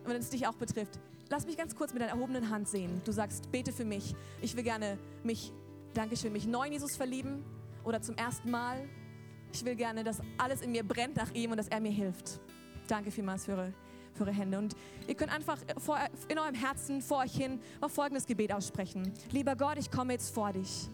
Und 0.05 0.11
wenn 0.11 0.17
es 0.17 0.31
dich 0.31 0.47
auch 0.47 0.55
betrifft, 0.55 0.99
lass 1.31 1.47
mich 1.47 1.57
ganz 1.57 1.75
kurz 1.77 1.93
mit 1.93 2.03
deiner 2.03 2.13
erhobenen 2.13 2.51
Hand 2.51 2.69
sehen. 2.69 3.01
Du 3.05 3.13
sagst, 3.13 3.51
bete 3.53 3.73
für 3.73 3.85
mich. 3.85 4.15
Ich 4.41 4.57
will 4.57 4.65
gerne 4.65 4.99
mich, 5.23 5.53
Dankeschön, 5.95 6.33
mich 6.33 6.47
neu 6.47 6.67
in 6.67 6.73
Jesus 6.73 6.97
verlieben 6.97 7.45
oder 7.85 8.03
zum 8.03 8.17
ersten 8.17 8.51
Mal 8.51 8.89
ich 9.53 9.65
will 9.65 9.77
gerne, 9.77 10.03
dass 10.05 10.21
alles 10.39 10.63
in 10.63 10.73
mir 10.73 10.83
brennt 10.83 11.17
nach 11.17 11.33
ihm 11.35 11.51
und 11.51 11.57
dass 11.57 11.69
er 11.69 11.81
mir 11.81 11.93
hilft. 11.93 12.41
Danke 12.89 13.11
vielmals 13.11 13.45
für 13.45 13.53
eure, 13.53 13.73
für 14.15 14.25
eure 14.25 14.33
Hände. 14.33 14.59
Und 14.59 14.75
ihr 15.07 15.15
könnt 15.15 15.33
einfach 15.33 15.59
vor, 15.79 15.99
in 16.29 16.39
eurem 16.39 16.55
Herzen 16.55 17.03
vor 17.03 17.19
euch 17.19 17.35
hin 17.35 17.61
mal 17.81 17.89
folgendes 17.89 18.27
Gebet 18.27 18.53
aussprechen. 18.53 19.13
Lieber 19.31 19.57
Gott, 19.57 19.79
ich 19.79 19.91
komme 19.91 20.13
jetzt 20.15 20.35
vor 20.35 20.53
dich. 20.53 20.89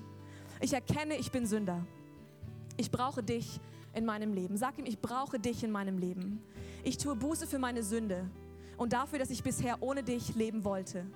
Ich 0.61 0.73
erkenne, 0.73 1.17
ich 1.17 1.31
bin 1.31 1.47
Sünder. 1.47 1.87
Ich 2.77 2.91
brauche 2.91 3.23
dich 3.23 3.61
in 3.95 4.05
meinem 4.05 4.33
Leben. 4.33 4.57
Sag 4.57 4.79
ihm, 4.79 4.87
ich 4.87 5.01
brauche 5.01 5.39
dich 5.39 5.65
in 5.65 5.71
meinem 5.71 5.99
Leben. 5.99 6.43
Ich 6.85 6.99
tue 6.99 7.17
Buße 7.17 7.47
für 7.47 7.59
meine 7.59 7.83
Sünde 7.83 8.29
und 8.77 8.93
dafür, 8.93 9.19
dass 9.19 9.31
ich 9.31 9.43
bisher 9.43 9.83
ohne 9.83 10.03
dich 10.03 10.35
leben 10.35 10.65
wollte. 10.65 11.07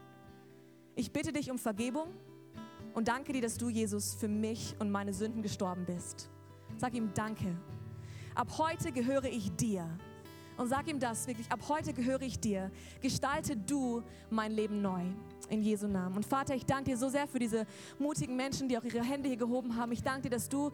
Ich 0.95 1.13
bitte 1.13 1.33
dich 1.33 1.51
um 1.51 1.59
Vergebung 1.59 2.09
und 2.95 3.09
danke 3.09 3.33
dir, 3.33 3.43
dass 3.43 3.57
du, 3.57 3.69
Jesus, 3.69 4.15
für 4.15 4.29
mich 4.29 4.75
und 4.79 4.91
meine 4.91 5.15
Sünden 5.15 5.43
gestorben 5.43 5.85
bist. 5.87 6.29
Sag 6.79 6.95
ihm 6.95 7.11
Danke. 7.15 7.57
Ab 8.35 8.49
heute 8.59 8.93
gehöre 8.93 9.25
ich 9.25 9.55
dir. 9.57 9.89
Und 10.57 10.69
sag 10.69 10.87
ihm 10.89 10.99
das 10.99 11.27
wirklich, 11.27 11.51
ab 11.51 11.61
heute 11.69 11.93
gehöre 11.93 12.23
ich 12.23 12.39
dir. 12.39 12.71
Gestalte 13.01 13.57
du 13.57 14.03
mein 14.31 14.53
Leben 14.53 14.83
neu. 14.83 15.03
In 15.49 15.61
Jesu 15.61 15.87
Namen. 15.87 16.17
Und 16.17 16.25
Vater, 16.25 16.55
ich 16.55 16.65
danke 16.65 16.91
dir 16.91 16.97
so 16.97 17.11
sehr 17.11 17.27
für 17.27 17.39
diese 17.39 17.67
mutigen 17.99 18.37
Menschen, 18.37 18.69
die 18.69 18.79
auch 18.79 18.85
ihre 18.85 19.03
Hände 19.03 19.29
hier 19.29 19.37
gehoben 19.37 19.77
haben. 19.77 19.93
Ich 19.93 20.03
danke 20.03 20.23
dir, 20.23 20.31
dass 20.31 20.49
du 20.49 20.71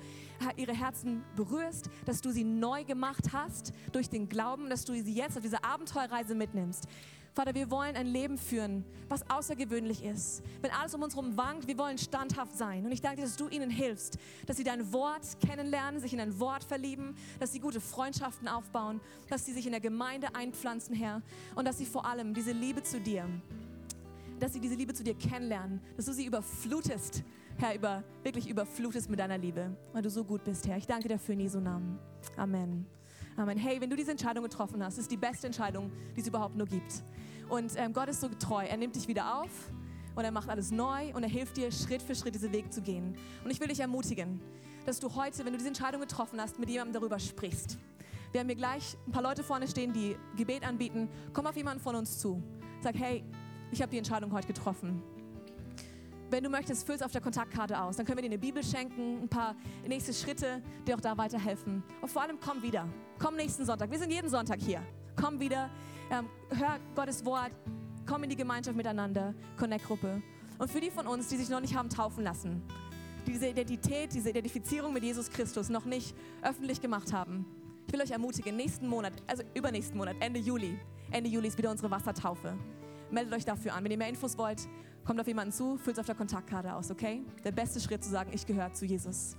ihre 0.57 0.73
Herzen 0.73 1.25
berührst, 1.35 1.91
dass 2.05 2.21
du 2.21 2.31
sie 2.31 2.45
neu 2.45 2.85
gemacht 2.85 3.33
hast 3.33 3.73
durch 3.91 4.09
den 4.09 4.29
Glauben, 4.29 4.71
dass 4.71 4.85
du 4.85 4.93
sie 4.93 5.15
jetzt 5.15 5.37
auf 5.37 5.43
diese 5.43 5.65
Abenteuerreise 5.65 6.37
mitnimmst. 6.37 6.87
Vater, 7.35 7.55
wir 7.55 7.71
wollen 7.71 7.97
ein 7.97 8.07
Leben 8.07 8.39
führen, 8.39 8.85
was 9.09 9.29
außergewöhnlich 9.31 10.05
ist. 10.05 10.43
Wenn 10.61 10.71
alles 10.71 10.95
um 10.95 11.03
uns 11.03 11.15
herum 11.15 11.37
wankt, 11.37 11.67
wir 11.67 11.79
wollen 11.79 11.99
standhaft 11.99 12.57
sein. 12.57 12.85
Und 12.85 12.93
ich 12.93 13.01
danke 13.01 13.19
dir, 13.19 13.27
dass 13.27 13.37
du 13.37 13.49
ihnen 13.49 13.71
hilfst, 13.71 14.19
dass 14.47 14.57
sie 14.57 14.65
dein 14.65 14.93
Wort 14.93 15.23
kennenlernen, 15.47 16.01
sich 16.01 16.13
in 16.13 16.19
dein 16.19 16.39
Wort 16.41 16.65
verlieben, 16.65 17.17
dass 17.39 17.53
sie 17.53 17.61
gute 17.61 17.81
Freundschaften 17.81 18.49
aufbauen, 18.49 19.01
dass 19.29 19.47
sie 19.47 19.53
sich 19.53 19.67
in 19.67 19.73
der 19.73 19.81
Gemeinde 19.81 20.35
einpflanzen, 20.35 20.95
Herr. 20.95 21.23
Und 21.55 21.67
dass 21.67 21.79
sie 21.79 21.87
vor 21.87 22.07
allem 22.07 22.35
diese 22.35 22.53
Liebe 22.53 22.83
zu 22.83 23.01
dir, 23.01 23.29
dass 24.39 24.53
sie 24.53 24.61
diese 24.61 24.75
Liebe 24.75 24.95
zu 24.95 25.05
dir 25.05 25.15
kennenlernen, 25.15 25.81
dass 25.97 26.07
du 26.07 26.13
sie 26.13 26.27
überflutest, 26.27 27.23
Herr, 27.57 27.75
über, 27.75 28.05
wirklich 28.23 28.49
überflutest 28.49 29.11
mit 29.11 29.19
deiner 29.19 29.39
Liebe, 29.39 29.77
weil 29.93 30.03
du 30.03 30.11
so 30.11 30.25
gut 30.25 30.45
bist, 30.45 30.67
Herr. 30.69 30.77
Ich 30.77 30.87
danke 30.87 31.09
dir 31.09 31.15
dafür 31.15 31.35
in 31.35 31.41
Jesu 31.41 31.61
Namen. 31.61 31.99
Amen. 32.37 32.98
Amen. 33.39 33.57
Hey, 33.57 33.81
wenn 33.81 33.89
du 33.89 33.95
diese 33.95 34.11
Entscheidung 34.11 34.43
getroffen 34.43 34.83
hast, 34.83 34.99
ist 34.99 35.13
die 35.13 35.17
beste 35.17 35.47
Entscheidung, 35.47 35.93
die 36.17 36.23
es 36.23 36.27
überhaupt 36.27 36.57
nur 36.57 36.67
gibt. 36.67 37.05
Und 37.49 37.71
ähm, 37.77 37.93
Gott 37.93 38.09
ist 38.09 38.21
so 38.21 38.29
treu. 38.29 38.65
Er 38.65 38.77
nimmt 38.77 38.97
dich 38.97 39.07
wieder 39.07 39.41
auf 39.41 39.71
und 40.17 40.25
er 40.25 40.33
macht 40.33 40.49
alles 40.49 40.73
neu 40.73 41.15
und 41.15 41.23
er 41.23 41.29
hilft 41.29 41.57
dir, 41.57 41.71
Schritt 41.71 42.03
für 42.03 42.17
Schritt 42.17 42.35
diesen 42.35 42.51
Weg 42.51 42.73
zu 42.73 42.83
gehen. 42.83 43.17
Und 43.45 43.51
ich 43.53 43.61
will 43.61 43.69
dich 43.69 43.79
ermutigen, 43.79 44.41
dass 44.87 44.99
du 44.99 45.15
heute, 45.15 45.39
wenn 45.45 45.53
du 45.53 45.57
diese 45.57 45.69
Entscheidung 45.69 46.01
getroffen 46.01 46.41
hast, 46.41 46.59
mit 46.59 46.69
jemandem 46.69 46.95
darüber 46.95 47.21
sprichst. 47.21 47.79
Wir 48.33 48.41
haben 48.41 48.49
hier 48.49 48.57
gleich 48.57 48.97
ein 49.07 49.13
paar 49.13 49.23
Leute 49.23 49.45
vorne 49.45 49.69
stehen, 49.69 49.93
die 49.93 50.17
Gebet 50.37 50.67
anbieten. 50.67 51.09
Komm 51.33 51.47
auf 51.47 51.57
jemanden 51.57 51.81
von 51.81 51.95
uns 51.95 52.19
zu. 52.19 52.43
Sag, 52.81 52.97
hey, 52.97 53.23
ich 53.71 53.81
habe 53.81 53.93
die 53.93 53.99
Entscheidung 53.99 54.33
heute 54.33 54.49
getroffen. 54.49 55.01
Wenn 56.31 56.45
du 56.45 56.51
möchtest, 56.51 56.87
füll 56.87 56.97
es 56.97 57.03
auf 57.03 57.13
der 57.13 57.23
Kontaktkarte 57.23 57.81
aus. 57.81 57.97
Dann 57.97 58.05
können 58.05 58.19
wir 58.19 58.23
dir 58.23 58.29
eine 58.29 58.39
Bibel 58.39 58.63
schenken, 58.63 59.23
ein 59.23 59.29
paar 59.29 59.57
nächste 59.87 60.13
Schritte, 60.13 60.63
dir 60.87 60.95
auch 60.95 61.01
da 61.01 61.17
weiterhelfen. 61.17 61.83
Und 62.03 62.11
vor 62.11 62.23
allem 62.23 62.39
komm 62.39 62.63
wieder. 62.63 62.87
Komm 63.19 63.37
nächsten 63.37 63.65
Sonntag. 63.65 63.91
Wir 63.91 63.99
sind 63.99 64.13
jeden 64.13 64.29
Sonntag 64.29 64.61
hier. 64.61 64.83
Komm 65.17 65.41
wieder, 65.41 65.71
ähm, 66.11 66.29
hör 66.51 66.79
Gottes 66.95 67.25
Wort, 67.25 67.51
komm 68.07 68.25
in 68.25 68.31
die 68.31 68.37
Gemeinschaft 68.37 68.77
miteinander, 68.77 69.35
Connect-Gruppe. 69.57 70.23
Und 70.59 70.71
für 70.71 70.81
die 70.81 70.91
von 70.91 71.07
uns, 71.07 71.29
die 71.29 71.37
sich 71.37 71.49
noch 71.49 71.61
nicht 71.61 71.75
haben 71.75 71.89
taufen 71.89 72.23
lassen, 72.23 72.63
die 73.27 73.33
diese 73.33 73.49
Identität, 73.49 74.13
diese 74.13 74.31
Identifizierung 74.31 74.93
mit 74.93 75.03
Jesus 75.03 75.31
Christus 75.31 75.71
noch 75.71 75.87
nicht 75.87 76.15
öffentlich 76.43 76.81
gemacht 76.81 77.13
haben, 77.13 77.47
ich 77.87 77.93
will 77.93 78.03
euch 78.03 78.11
ermutigen, 78.11 78.55
nächsten 78.55 78.87
Monat, 78.87 79.15
also 79.27 79.43
übernächsten 79.55 79.97
Monat, 79.97 80.17
Ende 80.21 80.39
Juli, 80.39 80.79
Ende 81.11 81.31
Juli 81.31 81.49
ist 81.49 81.57
wieder 81.57 81.71
unsere 81.71 81.91
Wassertaufe. 81.91 82.55
Meldet 83.11 83.33
euch 83.33 83.45
dafür 83.47 83.75
an. 83.75 83.83
Wenn 83.83 83.93
ihr 83.93 83.97
mehr 83.97 84.11
Infos 84.11 84.37
wollt, 84.37 84.69
kommt 85.09 85.21
auf 85.23 85.27
jemanden 85.27 85.53
zu, 85.53 85.79
füllt 85.79 85.97
es 85.97 86.01
auf 86.01 86.05
der 86.05 86.15
Kontaktkarte 86.15 86.75
aus, 86.75 86.91
okay? 86.91 87.23
Der 87.43 87.51
beste 87.51 87.81
Schritt 87.81 88.05
zu 88.05 88.11
sagen, 88.11 88.31
ich 88.35 88.45
gehöre 88.45 88.75
zu 88.75 88.85
Jesus. 88.85 89.39